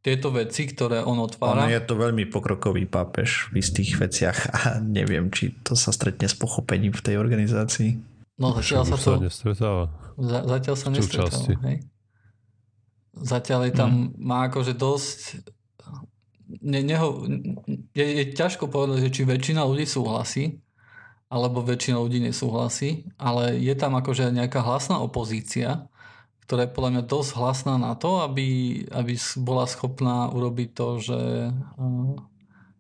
tieto 0.04 0.36
veci, 0.36 0.68
ktoré 0.68 1.00
on 1.00 1.24
otvára... 1.24 1.64
On 1.64 1.72
je 1.72 1.80
to 1.80 1.96
veľmi 1.96 2.28
pokrokový 2.28 2.84
pápež 2.92 3.48
v 3.56 3.64
istých 3.64 4.04
veciach 4.04 4.38
a 4.52 4.60
neviem, 4.84 5.32
či 5.32 5.56
to 5.64 5.80
sa 5.80 5.96
stretne 5.96 6.28
s 6.28 6.36
pochopením 6.36 6.92
v 6.92 7.02
tej 7.04 7.16
organizácii. 7.24 7.96
No 8.36 8.52
zatiaľ 8.60 8.84
sa 8.84 8.98
to... 9.00 9.12
nestretáva. 9.24 9.86
Za, 10.20 10.40
zatiaľ 10.44 10.76
sa 10.76 10.88
nestretáva, 10.92 11.56
hej. 11.72 11.78
Zatiaľ 13.20 13.62
je 13.72 13.74
tam, 13.76 13.92
hmm. 13.92 14.20
má 14.20 14.52
akože 14.52 14.76
dosť... 14.76 15.20
Ne, 16.50 16.84
neho, 16.84 17.24
je, 17.96 18.04
je 18.04 18.24
ťažko 18.36 18.68
povedať, 18.68 19.08
že 19.08 19.14
či 19.14 19.22
väčšina 19.24 19.64
ľudí 19.64 19.86
súhlasí, 19.88 20.60
alebo 21.30 21.62
väčšina 21.62 22.02
ľudí 22.02 22.26
nesúhlasí, 22.26 23.06
ale 23.22 23.54
je 23.62 23.74
tam 23.78 23.94
akože 23.94 24.34
nejaká 24.34 24.66
hlasná 24.66 24.98
opozícia, 24.98 25.86
ktorá 26.50 26.66
je 26.66 26.74
podľa 26.74 26.92
mňa 26.98 27.04
dosť 27.06 27.32
hlasná 27.38 27.76
na 27.78 27.94
to, 27.94 28.26
aby, 28.26 28.82
aby 28.90 29.14
bola 29.38 29.70
schopná 29.70 30.34
urobiť 30.34 30.70
to, 30.74 30.88
že 30.98 31.20
eh, 31.54 32.30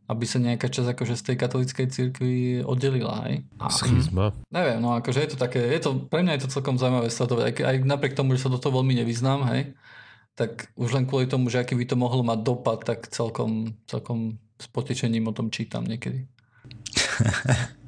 aby 0.10 0.26
sa 0.26 0.41
nejaká 0.41 0.74
časť 0.74 0.97
akože 0.97 1.14
z 1.14 1.24
tej 1.30 1.36
katolíckej 1.38 1.88
cirkvi 1.93 2.66
oddelila. 2.66 3.30
Aj. 3.30 3.45
A, 3.62 3.70
Schizma. 3.70 4.34
Neviem, 4.50 4.82
no 4.82 4.97
akože 4.97 5.22
je 5.22 5.30
to 5.30 5.38
také, 5.38 5.62
je 5.62 5.86
to, 5.86 6.10
pre 6.10 6.26
mňa 6.26 6.41
je 6.41 6.50
to 6.50 6.54
celkom 6.58 6.82
zaujímavé 6.82 7.14
sledovať, 7.14 7.43
aj, 7.45 7.54
aj 7.62 7.76
napriek 7.86 8.18
tomu, 8.18 8.34
že 8.34 8.41
sa 8.41 8.50
do 8.50 8.58
toho 8.58 8.82
veľmi 8.82 8.97
nevyznám, 8.97 9.45
hej, 9.54 9.78
tak 10.34 10.74
už 10.74 10.97
len 10.97 11.06
kvôli 11.06 11.30
tomu, 11.30 11.54
že 11.54 11.62
aký 11.62 11.78
by 11.78 11.86
to 11.86 11.93
mohlo 11.93 12.26
mať 12.26 12.41
dopad, 12.41 12.82
tak 12.82 13.06
celkom, 13.14 13.78
celkom 13.86 14.41
s 14.58 14.66
potečením 14.74 15.30
o 15.30 15.36
tom 15.38 15.54
čítam 15.54 15.86
niekedy. 15.86 16.26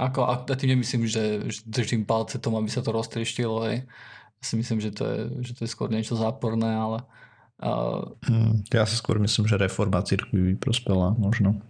Ako, 0.00 0.24
a 0.24 0.40
tým 0.56 0.80
nemyslím, 0.80 1.04
že, 1.04 1.44
že 1.52 1.60
držím 1.68 2.08
palce 2.08 2.40
tomu, 2.40 2.56
aby 2.56 2.72
sa 2.72 2.80
to 2.80 2.88
roztrieštilo, 2.88 3.68
hej. 3.68 3.84
Ja 4.40 4.44
si 4.48 4.54
myslím, 4.56 4.80
že 4.80 4.96
to 4.96 5.04
je, 5.04 5.20
že 5.44 5.52
to 5.52 5.60
je 5.68 5.70
skôr 5.70 5.92
niečo 5.92 6.16
záporné, 6.16 6.72
ale... 6.72 7.04
Uh... 7.60 8.16
Ja 8.72 8.88
si 8.88 8.96
skôr 8.96 9.20
myslím, 9.20 9.44
že 9.44 9.60
reforma 9.60 10.00
cirkvi 10.00 10.52
by 10.52 10.54
prospela 10.56 11.12
možno. 11.12 11.60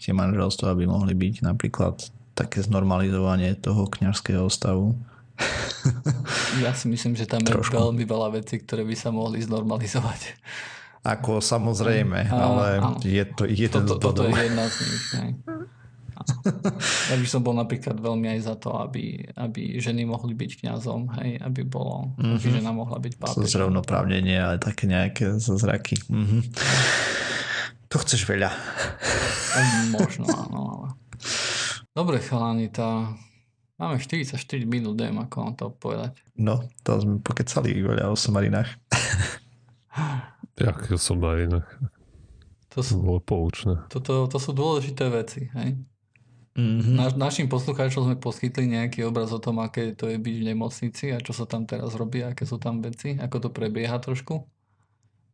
Tie 0.00 0.16
manželstva 0.16 0.72
by 0.72 0.88
mohli 0.88 1.12
byť 1.12 1.44
napríklad 1.44 2.08
také 2.32 2.64
znormalizovanie 2.64 3.52
toho 3.60 3.84
kňažského 3.84 4.48
stavu. 4.48 4.96
ja 6.64 6.72
si 6.72 6.88
myslím, 6.88 7.12
že 7.20 7.28
tam 7.28 7.44
Trošku. 7.44 7.68
je 7.68 7.78
veľmi 7.78 8.04
veľa 8.08 8.40
vecí, 8.40 8.64
ktoré 8.64 8.88
by 8.88 8.96
sa 8.96 9.12
mohli 9.12 9.44
znormalizovať. 9.44 10.40
Ako 11.04 11.44
samozrejme, 11.44 12.32
ale 12.32 12.80
áno. 12.80 12.96
je 13.04 13.24
to 13.28 13.44
jeden 13.44 13.84
to, 13.84 14.00
to. 14.00 14.08
Toto 14.08 14.24
je 14.24 14.32
jedna 14.32 14.64
z 14.72 14.74
nich. 14.88 15.04
Hej. 15.20 15.30
Ja 17.12 17.16
by 17.20 17.26
som 17.28 17.44
bol 17.44 17.54
napríklad 17.56 18.00
veľmi 18.00 18.26
aj 18.36 18.40
za 18.44 18.54
to, 18.56 18.72
aby, 18.80 19.20
aby 19.36 19.76
ženy 19.78 20.08
mohli 20.08 20.32
byť 20.32 20.64
kňazom, 20.64 21.12
hej, 21.20 21.40
aby 21.40 21.62
bolo, 21.64 22.16
mm-hmm. 22.16 22.34
aby 22.40 22.46
žena 22.48 22.72
mohla 22.72 22.98
byť 23.00 23.12
pápežom. 23.20 23.48
Zrovnoprávnenie, 23.48 24.36
ale 24.40 24.56
také 24.60 24.88
nejaké 24.88 25.36
zázraky. 25.36 26.00
Mm-hmm. 26.08 26.40
To 27.92 27.96
chceš 28.02 28.26
veľa. 28.26 28.50
Možno, 29.94 30.26
áno, 30.48 30.58
ale... 30.66 30.86
Dobre, 31.94 32.18
chalani, 32.18 32.72
tá... 32.72 33.14
Máme 33.74 33.98
44 33.98 34.38
minút, 34.70 34.94
neviem, 34.94 35.18
ako 35.18 35.34
vám 35.34 35.54
to 35.58 35.66
povedať. 35.74 36.22
No, 36.38 36.62
to 36.86 36.94
sme 37.02 37.18
pokecali 37.18 37.74
veľa 37.74 38.06
o 38.10 38.14
somarinách. 38.14 38.70
Jak 40.62 40.94
o 40.94 40.98
somarinách? 40.98 41.66
To 42.74 42.82
sú, 42.82 42.98
bolo 43.02 43.22
poučné. 43.22 43.86
To, 43.90 44.02
to, 44.02 44.26
to 44.26 44.38
sú 44.42 44.50
dôležité 44.50 45.06
veci, 45.06 45.46
hej? 45.54 45.78
Mm-hmm. 46.54 46.94
Naš, 46.94 47.12
našim 47.18 47.50
poslucháčom 47.50 48.06
sme 48.06 48.16
poskytli 48.16 48.70
nejaký 48.70 49.02
obraz 49.02 49.34
o 49.34 49.42
tom, 49.42 49.58
aké 49.58 49.90
to 49.90 50.06
je 50.06 50.22
byť 50.22 50.34
v 50.38 50.46
nemocnici 50.54 51.04
a 51.10 51.18
čo 51.18 51.34
sa 51.34 51.50
tam 51.50 51.66
teraz 51.66 51.98
robí, 51.98 52.22
aké 52.22 52.46
sú 52.46 52.62
tam 52.62 52.78
veci, 52.78 53.18
ako 53.18 53.36
to 53.42 53.48
prebieha 53.50 53.98
trošku. 53.98 54.46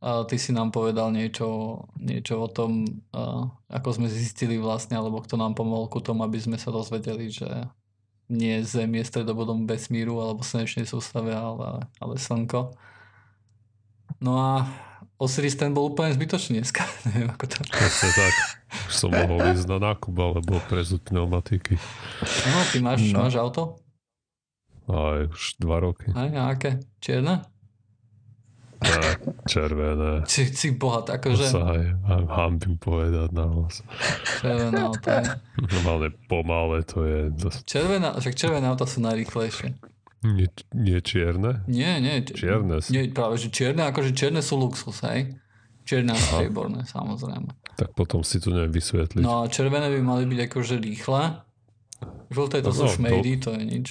A 0.01 0.25
ty 0.25 0.41
si 0.41 0.57
nám 0.57 0.73
povedal 0.73 1.13
niečo, 1.13 1.77
niečo 2.01 2.41
o 2.41 2.49
tom, 2.49 2.89
ako 3.69 3.89
sme 4.01 4.09
zistili 4.09 4.57
vlastne, 4.57 4.97
alebo 4.97 5.21
kto 5.21 5.37
nám 5.37 5.53
pomohol 5.53 5.93
ku 5.93 6.01
tomu, 6.01 6.25
aby 6.25 6.41
sme 6.41 6.57
sa 6.57 6.73
dozvedeli, 6.73 7.29
že 7.29 7.69
nie 8.33 8.65
Zem 8.65 8.97
je 8.97 9.05
stredobodom 9.05 9.69
vesmíru 9.69 10.25
alebo 10.25 10.41
slnečnej 10.41 10.89
sústave, 10.89 11.37
ale, 11.37 11.85
ale 12.01 12.15
Slnko. 12.17 12.73
No 14.25 14.41
a 14.41 14.53
Osiris 15.21 15.53
ten 15.53 15.77
bol 15.77 15.93
úplne 15.93 16.17
zbytočný 16.17 16.65
dneska. 16.65 16.81
Neviem, 17.13 17.29
ako 17.29 17.45
to... 17.45 17.57
Presne 17.69 18.11
tak. 18.17 18.35
Už 18.89 18.95
som 18.97 19.11
mohol 19.13 19.45
ísť 19.53 19.69
na 19.69 19.93
nákup 19.93 20.17
alebo 20.17 20.57
prezúť 20.65 21.13
pneumatiky. 21.13 21.77
No, 22.49 22.59
ty 22.73 22.81
máš, 22.81 23.05
no. 23.13 23.29
máš 23.29 23.37
auto? 23.37 23.77
Aj 24.89 25.29
už 25.29 25.61
dva 25.61 25.85
roky. 25.85 26.09
Aj, 26.17 26.33
a 26.33 26.57
aké? 26.57 26.81
Čierne? 27.05 27.45
Ne, 28.81 29.13
červené. 29.45 30.25
Si, 30.25 30.49
si 30.57 30.73
bohat, 30.73 31.05
akože... 31.13 31.53
To 31.53 31.53
sa 31.53 31.77
aj 31.77 31.85
hambím 32.33 32.81
povedať 32.81 33.29
na 33.37 33.45
hlas. 33.45 33.85
Červené 34.41 34.81
auto 34.81 35.05
je. 35.05 35.25
Normálne 35.77 36.09
pomalé 36.33 36.81
to 36.89 37.05
je. 37.05 37.29
Červená, 37.69 38.17
však 38.17 38.33
červené 38.33 38.73
auta 38.73 38.89
sú 38.89 39.05
najrýchlejšie. 39.05 39.77
Nie, 40.21 40.53
nie 40.77 41.01
čierne? 41.01 41.65
Nie, 41.65 41.97
nie. 41.97 42.21
Čierne 42.21 42.85
Nie, 42.93 43.09
práve, 43.09 43.41
že 43.41 43.49
čierne, 43.49 43.89
akože 43.89 44.13
čierne 44.13 44.45
sú 44.45 44.61
luxus, 44.61 45.01
hej? 45.09 45.33
Čierne 45.89 46.13
a 46.13 46.21
strieborné, 46.21 46.85
samozrejme. 46.85 47.57
Tak 47.81 47.97
potom 47.97 48.21
si 48.21 48.37
to 48.37 48.53
neviem 48.53 48.69
vysvetliť. 48.69 49.25
No 49.25 49.43
a 49.43 49.49
červené 49.49 49.89
by 49.89 50.01
mali 50.05 50.29
byť 50.29 50.41
akože 50.53 50.77
rýchle. 50.77 51.41
Žlté 52.29 52.61
to 52.61 52.71
no, 52.71 52.77
sú 52.77 52.85
no, 52.85 52.93
šmejdy, 52.93 53.33
to 53.41 53.51
je 53.57 53.63
nič. 53.65 53.87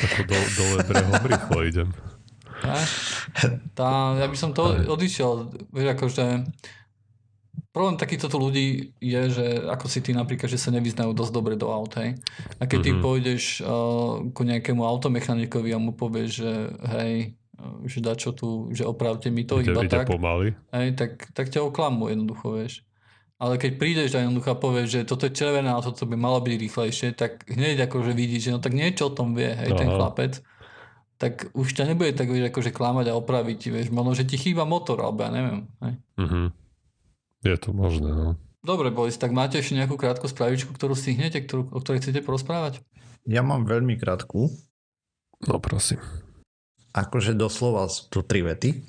Ako 0.00 0.20
do, 0.24 0.36
dole 0.56 0.78
brehom 0.88 1.20
rýchlo 1.28 1.58
idem. 1.60 1.88
Tá, 3.78 4.18
ja 4.18 4.26
by 4.26 4.36
som 4.36 4.50
to 4.56 4.64
odišiel, 4.88 5.52
vieš, 5.70 5.88
akože 5.94 6.24
problém 7.78 7.94
takýchto 7.94 8.26
ľudí 8.34 8.90
je, 8.98 9.22
že 9.30 9.46
ako 9.70 9.86
si 9.86 10.02
ty 10.02 10.10
napríklad, 10.10 10.50
že 10.50 10.58
sa 10.58 10.74
nevyznajú 10.74 11.14
dosť 11.14 11.30
dobre 11.30 11.54
do 11.54 11.70
aut, 11.70 11.94
hej. 11.94 12.18
A 12.58 12.66
keď 12.66 12.78
mm-hmm. 12.82 12.82
ty 12.82 12.90
mhm. 12.90 13.00
pôjdeš 13.06 13.42
uh, 13.62 14.26
ku 14.34 14.42
nejakému 14.42 14.82
automechanikovi 14.82 15.70
a 15.70 15.78
mu 15.78 15.94
povieš, 15.94 16.30
že 16.42 16.52
hej, 16.98 17.12
uh, 17.62 17.86
že 17.86 18.02
čo 18.18 18.34
tu, 18.34 18.74
že 18.74 18.82
opravte 18.82 19.30
mi 19.30 19.46
to 19.46 19.62
ide, 19.62 19.70
iba 19.70 19.86
ide 19.86 19.94
tak, 19.94 20.10
pomaly. 20.10 20.58
Hej, 20.74 20.98
tak, 20.98 21.30
tak 21.30 21.54
ťa 21.54 21.62
oklamú 21.62 22.10
jednoducho, 22.10 22.58
vieš. 22.58 22.82
Ale 23.38 23.54
keď 23.54 23.78
prídeš 23.78 24.18
a 24.18 24.26
jednoducho 24.26 24.58
povieš, 24.58 24.88
že 24.90 25.00
toto 25.06 25.30
je 25.30 25.38
červené 25.38 25.70
a 25.70 25.78
toto 25.78 26.02
by 26.02 26.18
malo 26.18 26.42
byť 26.42 26.54
rýchlejšie, 26.58 27.14
tak 27.14 27.46
hneď 27.46 27.86
akože 27.86 28.10
vidíš, 28.10 28.50
že 28.50 28.54
no 28.54 28.58
tak 28.58 28.74
niečo 28.74 29.06
o 29.06 29.14
tom 29.14 29.38
vie, 29.38 29.54
hej, 29.54 29.70
Aha. 29.70 29.78
ten 29.78 29.86
chlapec 29.94 30.42
tak 31.18 31.50
už 31.50 31.74
ťa 31.74 31.90
nebude 31.90 32.14
tak 32.14 32.30
vieš, 32.30 32.54
akože 32.54 32.70
klamať 32.70 33.10
a 33.10 33.18
opraviť, 33.18 33.74
vieš, 33.74 33.90
možno, 33.90 34.14
že 34.14 34.22
ti 34.22 34.38
chýba 34.38 34.62
motor, 34.62 35.02
alebo 35.02 35.26
ja 35.26 35.34
neviem. 35.34 35.66
Hej. 35.82 35.94
Mm-hmm. 36.14 36.46
Je 37.48 37.56
to 37.56 37.72
možné, 37.72 38.12
no. 38.12 38.36
Dobre, 38.60 38.92
boys, 38.92 39.16
tak 39.16 39.32
máte 39.32 39.56
ešte 39.56 39.78
nejakú 39.80 39.96
krátku 39.96 40.28
spravičku, 40.28 40.76
ktorú 40.76 40.92
stihnete, 40.92 41.40
ktorú, 41.48 41.72
o 41.72 41.80
ktorej 41.80 42.04
chcete 42.04 42.20
porozprávať? 42.20 42.84
Ja 43.24 43.40
mám 43.40 43.64
veľmi 43.64 43.96
krátku. 43.96 44.52
No 45.48 45.56
prosím. 45.56 46.02
Akože 46.92 47.32
doslova 47.32 47.88
sú 47.88 48.12
to 48.12 48.20
tri 48.20 48.44
vety. 48.44 48.84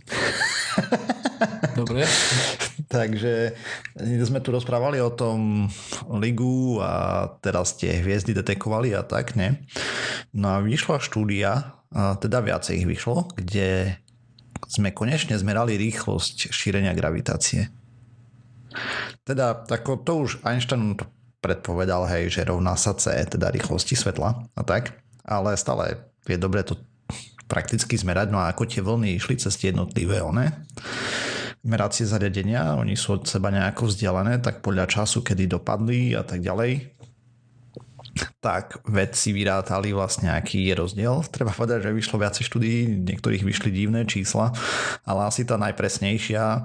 Dobre. 1.79 2.03
Takže 2.89 3.53
sme 4.25 4.41
tu 4.41 4.49
rozprávali 4.49 4.97
o 4.99 5.13
tom 5.13 5.69
ligu 6.17 6.81
a 6.81 7.29
teraz 7.39 7.77
tie 7.77 8.01
hviezdy 8.01 8.33
detekovali 8.33 8.97
a 8.97 9.05
tak, 9.05 9.37
ne? 9.37 9.63
No 10.33 10.57
a 10.57 10.65
vyšla 10.65 10.97
štúdia 10.99 11.79
teda 11.93 12.41
viacej 12.41 12.81
ich 12.81 12.87
vyšlo, 12.89 13.29
kde 13.37 13.97
sme 14.69 14.93
konečne 14.93 15.37
zmerali 15.37 15.77
rýchlosť 15.77 16.53
šírenia 16.53 16.93
gravitácie. 16.93 17.69
Teda 19.29 19.53
tako, 19.53 20.01
to 20.01 20.25
už 20.25 20.41
Einstein 20.41 20.97
predpovedal, 21.37 22.09
hej, 22.09 22.33
že 22.33 22.49
rovná 22.49 22.73
sa 22.73 22.97
C, 22.97 23.13
teda 23.29 23.53
rýchlosti 23.53 23.93
svetla 23.93 24.49
a 24.57 24.61
tak, 24.65 24.97
ale 25.21 25.53
stále 25.53 26.09
je 26.25 26.33
dobre 26.41 26.65
to 26.65 26.81
prakticky 27.45 27.93
zmerať, 27.93 28.33
no 28.33 28.41
a 28.41 28.49
ako 28.49 28.65
tie 28.65 28.81
vlny 28.81 29.21
išli 29.21 29.37
cez 29.37 29.53
tie 29.53 29.69
jednotlivé 29.69 30.25
one, 30.25 30.65
meracie 31.61 32.09
zariadenia, 32.09 32.77
oni 32.77 32.97
sú 32.97 33.21
od 33.21 33.29
seba 33.29 33.53
nejako 33.53 33.89
vzdialené, 33.89 34.41
tak 34.41 34.65
podľa 34.65 34.89
času, 34.89 35.21
kedy 35.21 35.45
dopadli 35.45 36.17
a 36.17 36.25
tak 36.25 36.41
ďalej, 36.41 36.98
tak 38.39 38.79
vedci 38.87 39.35
vyrátali 39.35 39.91
vlastne, 39.91 40.31
aký 40.31 40.71
je 40.71 40.75
rozdiel. 40.79 41.23
Treba 41.27 41.51
povedať, 41.51 41.87
že 41.87 41.95
vyšlo 41.95 42.23
viacej 42.23 42.43
štúdií, 42.47 42.77
niektorých 43.03 43.43
vyšli 43.43 43.69
divné 43.69 44.07
čísla, 44.07 44.55
ale 45.03 45.27
asi 45.27 45.43
tá 45.43 45.59
najpresnejšia 45.59 46.63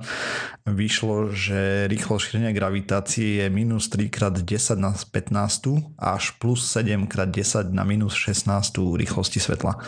vyšlo, 0.70 1.34
že 1.34 1.90
rýchlo 1.90 2.22
šírenia 2.22 2.54
gravitácie 2.54 3.42
je 3.42 3.46
minus 3.50 3.90
3x10 3.90 4.78
na 4.78 4.94
15 4.94 5.98
až 5.98 6.24
plus 6.38 6.62
7x10 6.62 7.74
na 7.74 7.82
minus 7.82 8.14
16 8.14 8.46
rýchlosti 8.94 9.42
svetla. 9.42 9.82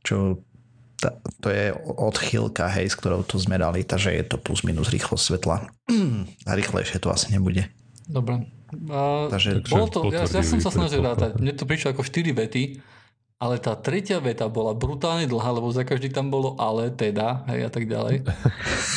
Čo 0.00 0.40
to 1.44 1.48
je 1.52 1.76
odchýlka, 1.84 2.72
hej, 2.72 2.88
s 2.88 2.96
ktorou 2.96 3.20
to 3.20 3.36
zmerali, 3.36 3.84
takže 3.84 4.16
je 4.16 4.24
to 4.24 4.40
plus 4.40 4.64
minus 4.64 4.88
rýchlosť 4.88 5.24
svetla. 5.36 5.56
A 6.48 6.50
rýchlejšie 6.56 6.98
to 6.98 7.12
asi 7.12 7.36
nebude. 7.36 7.68
Dobre. 8.08 8.55
A 8.90 9.30
Takže, 9.30 9.62
bolo 9.70 9.86
to, 9.86 9.98
ja, 10.10 10.26
ja 10.26 10.42
som 10.42 10.58
sa 10.58 10.74
snažil 10.74 10.98
rátať. 10.98 11.38
Mne 11.38 11.54
to 11.54 11.68
prišlo 11.68 11.94
ako 11.94 12.02
4 12.02 12.34
vety, 12.34 12.82
ale 13.36 13.60
tá 13.60 13.76
tretia 13.76 14.16
veta 14.18 14.48
bola 14.48 14.72
brutálne 14.72 15.28
dlhá, 15.28 15.54
lebo 15.54 15.68
za 15.68 15.84
každý 15.84 16.08
tam 16.08 16.32
bolo 16.32 16.56
ale, 16.56 16.88
teda, 16.88 17.44
hej, 17.52 17.68
a 17.68 17.70
tak 17.70 17.84
ďalej. 17.86 18.22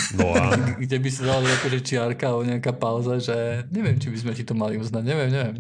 No 0.10 0.34
a... 0.34 0.58
Kde 0.74 0.98
by 0.98 1.10
sa 1.14 1.22
dala 1.22 1.46
akože 1.46 1.86
čiarka 1.86 2.34
alebo 2.34 2.42
nejaká 2.42 2.74
pauza, 2.74 3.22
že 3.22 3.62
neviem, 3.70 4.02
či 4.02 4.10
by 4.10 4.18
sme 4.18 4.34
ti 4.34 4.42
to 4.42 4.58
mali 4.58 4.82
uznať, 4.82 5.06
neviem, 5.06 5.30
neviem. 5.30 5.58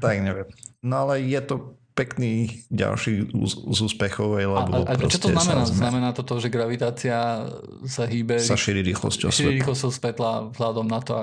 Tak 0.00 0.24
neviem. 0.24 0.48
No 0.80 1.04
ale 1.04 1.20
je 1.20 1.36
to 1.44 1.76
pekný 1.96 2.60
ďalší 2.68 3.32
z 3.72 3.78
úspechov. 3.80 4.36
Lebo 4.36 4.84
a, 4.84 4.84
a, 4.84 4.94
a 4.94 5.08
čo 5.08 5.16
to 5.16 5.32
znamená? 5.32 5.64
Sme... 5.64 5.80
Znamená 5.80 6.08
to 6.12 6.22
to, 6.22 6.36
že 6.36 6.52
gravitácia 6.52 7.48
sa 7.88 8.04
hýbe... 8.04 8.36
Sa 8.36 8.54
šíri 8.54 8.84
rýchlosťou 8.84 9.32
svetla. 9.32 9.40
Šíri 9.40 9.52
rýchlosťou 9.64 9.90
svetla 9.90 10.30
vzhľadom 10.52 10.86
na 10.86 11.00
to, 11.00 11.16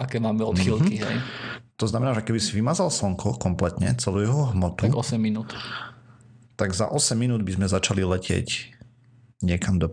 aké 0.00 0.16
máme 0.18 0.40
odchýlky. 0.40 1.04
Mm-hmm. 1.04 1.12
Hej? 1.12 1.16
To 1.76 1.86
znamená, 1.86 2.16
že 2.16 2.24
keby 2.24 2.40
si 2.40 2.56
vymazal 2.56 2.88
slnko 2.88 3.36
kompletne, 3.36 3.92
celú 4.00 4.24
jeho 4.24 4.56
hmotu... 4.56 4.88
Tak 4.88 4.96
8 4.96 5.20
minút. 5.20 5.52
Tak 6.56 6.72
za 6.72 6.88
8 6.88 7.18
minút 7.18 7.44
by 7.44 7.52
sme 7.60 7.66
začali 7.68 8.06
letieť 8.06 8.72
niekam 9.44 9.76
do 9.76 9.90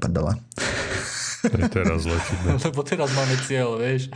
prdele. 1.50 1.70
teraz 1.72 2.06
letíme. 2.06 2.58
Lebo 2.70 2.82
teraz 2.86 3.10
máme 3.18 3.36
cieľ, 3.46 3.82
vieš. 3.82 4.14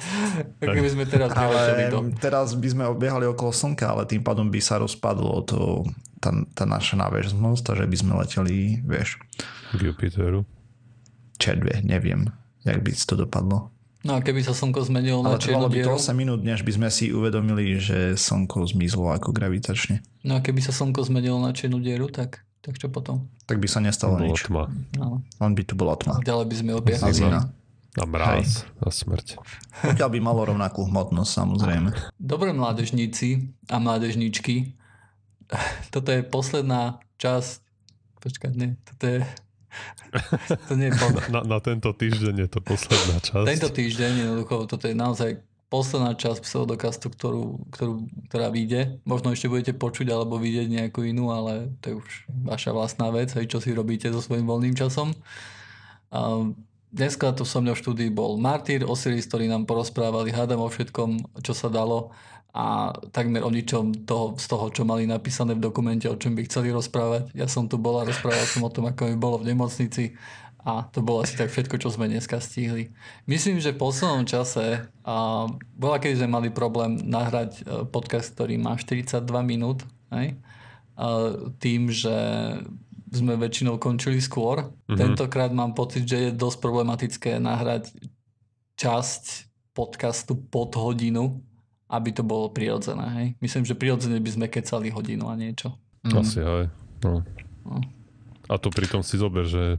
Keby 0.62 0.90
sme 0.94 1.04
teraz 1.10 1.34
ale 1.34 1.90
to. 1.90 2.00
teraz 2.22 2.54
by 2.54 2.68
sme 2.70 2.84
obiehali 2.86 3.26
okolo 3.26 3.50
Slnka, 3.50 3.90
ale 3.90 4.06
tým 4.06 4.22
pádom 4.22 4.54
by 4.54 4.62
sa 4.62 4.78
rozpadlo 4.78 5.42
to, 5.48 5.82
tá, 6.22 6.30
tá 6.54 6.64
naša 6.70 7.00
náväznosť, 7.02 7.62
takže 7.66 7.86
by 7.90 7.98
sme 7.98 8.12
leteli, 8.20 8.58
vieš. 8.86 9.18
K 9.74 9.82
Jupiteru. 9.82 10.46
Červie, 11.42 11.84
neviem, 11.84 12.32
jak 12.64 12.80
by 12.80 12.92
to 12.94 13.16
dopadlo. 13.18 13.76
No 14.06 14.14
a 14.14 14.20
keby 14.22 14.46
sa 14.46 14.54
Slnko 14.54 14.86
zmenilo 14.86 15.26
na 15.26 15.42
čiernu 15.42 15.66
by 15.66 15.82
to 15.82 15.98
8 15.98 16.14
minút, 16.14 16.46
než 16.46 16.62
by 16.62 16.78
sme 16.78 16.90
si 16.94 17.10
uvedomili, 17.10 17.82
že 17.82 18.14
Slnko 18.14 18.70
zmizlo 18.70 19.10
ako 19.10 19.34
gravitačne. 19.34 20.06
No 20.22 20.38
a 20.38 20.40
keby 20.46 20.62
sa 20.62 20.70
Slnko 20.70 21.02
zmenilo 21.10 21.42
na 21.42 21.58
čiernu 21.58 21.82
dieru, 21.82 22.06
tak 22.14 22.46
tak 22.66 22.82
čo 22.82 22.90
potom? 22.90 23.30
Tak 23.46 23.62
by 23.62 23.68
sa 23.70 23.78
nestalo 23.78 24.18
nič. 24.18 24.50
Tma. 24.50 24.66
No. 24.98 25.22
Len 25.22 25.54
by 25.54 25.64
tu 25.70 25.78
bola 25.78 25.94
tma. 25.94 26.18
Ďalej 26.26 26.46
by 26.50 26.56
sme 26.58 26.72
obiehli. 26.74 27.22
A 27.96 28.04
mráz 28.04 28.68
a 28.84 28.92
smrť. 28.92 29.40
Pokiaľ 29.86 30.10
by 30.12 30.20
malo 30.20 30.44
rovnakú 30.44 30.84
hmotnosť, 30.84 31.32
samozrejme. 31.32 31.96
Dobre 32.20 32.52
mládežníci 32.52 33.56
a 33.72 33.80
mládežníčky, 33.80 34.76
toto 35.94 36.10
je 36.10 36.26
posledná 36.26 37.00
časť, 37.22 37.62
počkať, 38.20 38.52
nie, 38.58 38.76
toto 38.84 39.06
je 39.06 39.20
to 40.68 40.74
nie 40.80 40.88
je 40.88 40.96
na, 41.28 41.44
na 41.44 41.60
tento 41.60 41.92
týždeň 41.92 42.48
je 42.48 42.50
to 42.50 42.60
posledná 42.64 43.20
časť. 43.20 43.48
Tento 43.48 43.70
týždeň, 43.72 44.12
jednoducho, 44.28 44.68
toto 44.68 44.88
je 44.88 44.96
naozaj 44.96 45.40
posledná 45.70 46.14
časť 46.14 46.46
pseudokastu, 46.46 47.10
ktorú, 47.10 47.68
ktorú, 47.74 47.94
ktorá 48.30 48.54
vyjde. 48.54 49.02
Možno 49.04 49.34
ešte 49.34 49.50
budete 49.50 49.74
počuť 49.74 50.14
alebo 50.14 50.38
vidieť 50.38 50.70
nejakú 50.70 51.04
inú, 51.04 51.34
ale 51.34 51.74
to 51.82 51.86
je 51.92 51.96
už 52.00 52.10
vaša 52.46 52.72
vlastná 52.72 53.10
vec, 53.10 53.34
aj 53.34 53.50
čo 53.50 53.58
si 53.60 53.74
robíte 53.74 54.08
so 54.14 54.22
svojím 54.22 54.46
voľným 54.46 54.78
časom. 54.78 55.12
A 56.14 56.48
dneska 56.94 57.34
tu 57.34 57.44
so 57.44 57.60
mňou 57.60 57.76
v 57.76 57.82
štúdii 57.82 58.10
bol 58.14 58.38
Martyr 58.38 58.86
Osiris, 58.86 59.28
ktorý 59.28 59.50
nám 59.50 59.66
porozprávali 59.66 60.32
hádam 60.32 60.64
o 60.64 60.70
všetkom, 60.70 61.42
čo 61.42 61.52
sa 61.58 61.68
dalo 61.68 62.14
a 62.56 62.96
takmer 63.12 63.44
o 63.44 63.52
ničom 63.52 64.08
toho, 64.08 64.40
z 64.40 64.48
toho, 64.48 64.72
čo 64.72 64.88
mali 64.88 65.04
napísané 65.04 65.60
v 65.60 65.66
dokumente, 65.68 66.08
o 66.08 66.16
čom 66.16 66.40
by 66.40 66.48
chceli 66.48 66.72
rozprávať. 66.72 67.36
Ja 67.36 67.52
som 67.52 67.68
tu 67.68 67.76
bola, 67.76 68.08
rozprával 68.08 68.48
som 68.48 68.64
o 68.64 68.72
tom, 68.72 68.88
ako 68.88 69.12
mi 69.12 69.20
bolo 69.20 69.44
v 69.44 69.52
nemocnici 69.52 70.16
a 70.66 70.82
to 70.90 71.06
bolo 71.06 71.22
asi 71.22 71.38
tak 71.38 71.54
všetko, 71.54 71.78
čo 71.78 71.94
sme 71.94 72.10
dneska 72.10 72.42
stihli. 72.42 72.90
Myslím, 73.30 73.62
že 73.62 73.78
v 73.78 73.86
poslednom 73.86 74.26
čase 74.26 74.90
a, 75.06 75.46
bola, 75.78 76.02
keď 76.02 76.26
sme 76.26 76.42
mali 76.42 76.50
problém 76.50 76.98
nahrať 77.06 77.52
e, 77.62 77.86
podcast, 77.86 78.34
ktorý 78.34 78.58
má 78.58 78.74
42 78.74 79.22
minút, 79.46 79.86
aj? 80.10 80.34
A, 80.34 81.06
tým, 81.62 81.94
že 81.94 82.18
sme 83.14 83.38
väčšinou 83.38 83.78
končili 83.78 84.18
skôr. 84.18 84.74
Mm-hmm. 84.90 84.98
Tentokrát 84.98 85.54
mám 85.54 85.78
pocit, 85.78 86.10
že 86.10 86.18
je 86.18 86.30
dosť 86.34 86.58
problematické 86.60 87.38
nahrať 87.38 87.94
časť 88.76 89.24
podcastu 89.78 90.34
pod 90.34 90.74
hodinu, 90.74 91.46
aby 91.94 92.10
to 92.10 92.26
bolo 92.26 92.50
prirodzené. 92.50 93.06
Hej? 93.22 93.28
Myslím, 93.38 93.64
že 93.70 93.78
prirodzene 93.78 94.18
by 94.18 94.32
sme 94.34 94.48
kecali 94.50 94.90
hodinu 94.90 95.30
a 95.30 95.38
niečo. 95.38 95.78
Mm. 96.02 96.18
Asi 96.18 96.42
aj. 96.42 96.74
No. 97.06 97.22
No. 97.70 97.78
A 98.50 98.58
to 98.58 98.74
pritom 98.74 99.06
si 99.06 99.22
zober, 99.22 99.46
že 99.46 99.78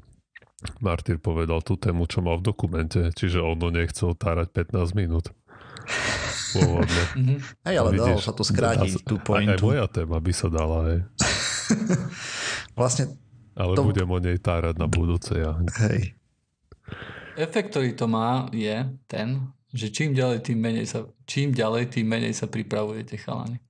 Martyr 0.80 1.16
povedal 1.20 1.62
tú 1.62 1.74
tému, 1.78 2.06
čo 2.06 2.22
mal 2.22 2.38
v 2.38 2.50
dokumente, 2.50 3.10
čiže 3.14 3.42
ono 3.42 3.70
nechcel 3.70 4.14
tárať 4.14 4.72
15 4.72 4.98
minút. 4.98 5.32
Pôvodne. 6.56 7.02
Mm-hmm. 7.14 7.38
Hej, 7.68 7.76
ale 7.78 7.90
dalo 7.94 8.18
sa 8.18 8.32
to 8.32 8.42
skrátiť, 8.42 9.06
tú 9.06 9.20
pointu. 9.20 9.54
Aj, 9.54 9.58
aj 9.58 9.62
moja 9.62 9.86
téma 9.90 10.16
by 10.18 10.32
sa 10.34 10.48
dala, 10.50 10.78
hej. 10.90 11.00
vlastne 12.78 13.14
ale 13.56 13.72
to... 13.72 13.88
budem 13.88 14.08
o 14.08 14.18
nej 14.20 14.36
tárať 14.36 14.76
na 14.76 14.86
budúce 14.86 15.32
ja. 15.32 15.56
Hej. 15.88 16.12
Efekt, 17.36 17.72
ktorý 17.72 17.96
to 17.96 18.08
má, 18.08 18.48
je 18.52 18.84
ten, 19.08 19.48
že 19.72 19.92
čím 19.92 20.12
ďalej, 20.12 20.44
tým 20.44 20.58
menej 20.60 20.86
sa, 20.88 21.04
čím 21.28 21.52
ďalej, 21.52 21.92
tým 21.92 22.06
menej 22.08 22.32
sa 22.36 22.48
pripravujete, 22.48 23.16
chalani. 23.20 23.60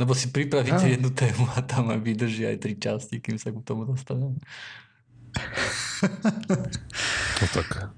Lebo 0.00 0.16
si 0.16 0.32
pripravíte 0.32 0.88
ja. 0.88 0.92
jednu 0.96 1.10
tému 1.12 1.46
a 1.54 1.60
tam 1.62 1.92
aj 1.92 2.00
vydrží 2.00 2.48
aj 2.48 2.58
tri 2.58 2.74
časti, 2.78 3.20
kým 3.22 3.36
sa 3.36 3.52
k 3.52 3.60
tomu 3.62 3.84
dostaneme. 3.84 4.40
No 7.42 7.46
tak. 7.52 7.94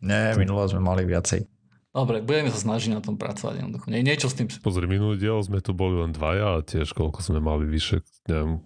Nie, 0.00 0.32
minule 0.38 0.64
sme 0.70 0.80
mali 0.80 1.02
viacej. 1.04 1.44
Dobre, 1.90 2.22
budeme 2.22 2.52
sa 2.52 2.60
snažiť 2.62 2.94
na 2.94 3.00
tom 3.02 3.18
pracovať. 3.18 3.64
Jednoducho. 3.64 3.90
Nie, 3.90 4.06
niečo 4.06 4.30
s 4.30 4.38
tým... 4.38 4.46
Pozri, 4.62 4.86
minulý 4.86 5.18
diel 5.18 5.40
sme 5.42 5.58
tu 5.58 5.74
boli 5.74 5.98
len 5.98 6.14
dvaja 6.14 6.60
a 6.60 6.64
tiež 6.64 6.94
koľko 6.94 7.24
sme 7.24 7.42
mali 7.42 7.66
vyše, 7.66 8.06
neviem, 8.30 8.62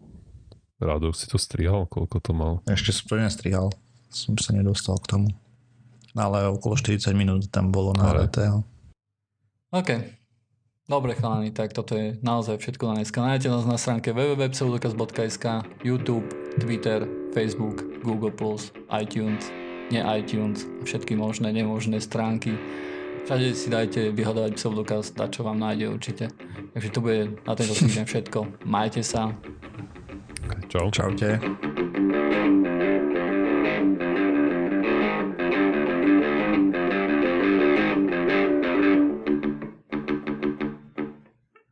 Rádok 0.82 1.14
si 1.14 1.30
to 1.30 1.38
strihal, 1.38 1.86
koľko 1.86 2.18
to 2.18 2.32
mal? 2.34 2.58
Ešte 2.66 2.90
som 2.90 3.06
to 3.06 3.14
nestrihal. 3.14 3.70
Som 4.10 4.34
sa 4.34 4.50
nedostal 4.50 4.98
k 4.98 5.14
tomu. 5.14 5.28
Ale 6.18 6.50
okolo 6.50 6.74
40 6.74 7.14
minút 7.14 7.46
tam 7.48 7.70
bolo 7.70 7.94
nahraté. 7.94 8.50
OK. 9.70 9.90
Dobre 10.92 11.16
chalani, 11.16 11.48
tak 11.56 11.72
toto 11.72 11.96
je 11.96 12.20
naozaj 12.20 12.60
všetko 12.60 12.84
na 12.92 13.00
dneska. 13.00 13.24
Nájdete 13.24 13.48
nás 13.48 13.64
na 13.64 13.80
stránke 13.80 14.12
www.pseudokaz.sk, 14.12 15.64
YouTube, 15.80 16.28
Twitter, 16.60 17.08
Facebook, 17.32 17.80
Google+, 18.04 18.28
iTunes, 19.00 19.48
nie 19.88 20.04
iTunes, 20.04 20.68
všetky 20.84 21.16
možné, 21.16 21.48
nemožné 21.48 21.96
stránky. 21.96 22.60
Všade 23.24 23.56
si 23.56 23.72
dajte 23.72 24.12
vyhľadávať 24.12 24.60
pseudokaz, 24.60 25.16
tá 25.16 25.32
čo 25.32 25.48
vám 25.48 25.64
nájde 25.64 25.88
určite. 25.88 26.28
Takže 26.76 26.88
to 26.92 27.00
bude 27.00 27.40
na 27.40 27.56
tento 27.56 27.72
týždeň 27.72 28.04
všetko. 28.12 28.68
Majte 28.68 29.00
sa. 29.00 29.32
Čau. 30.68 30.92
Čaute. 30.92 31.40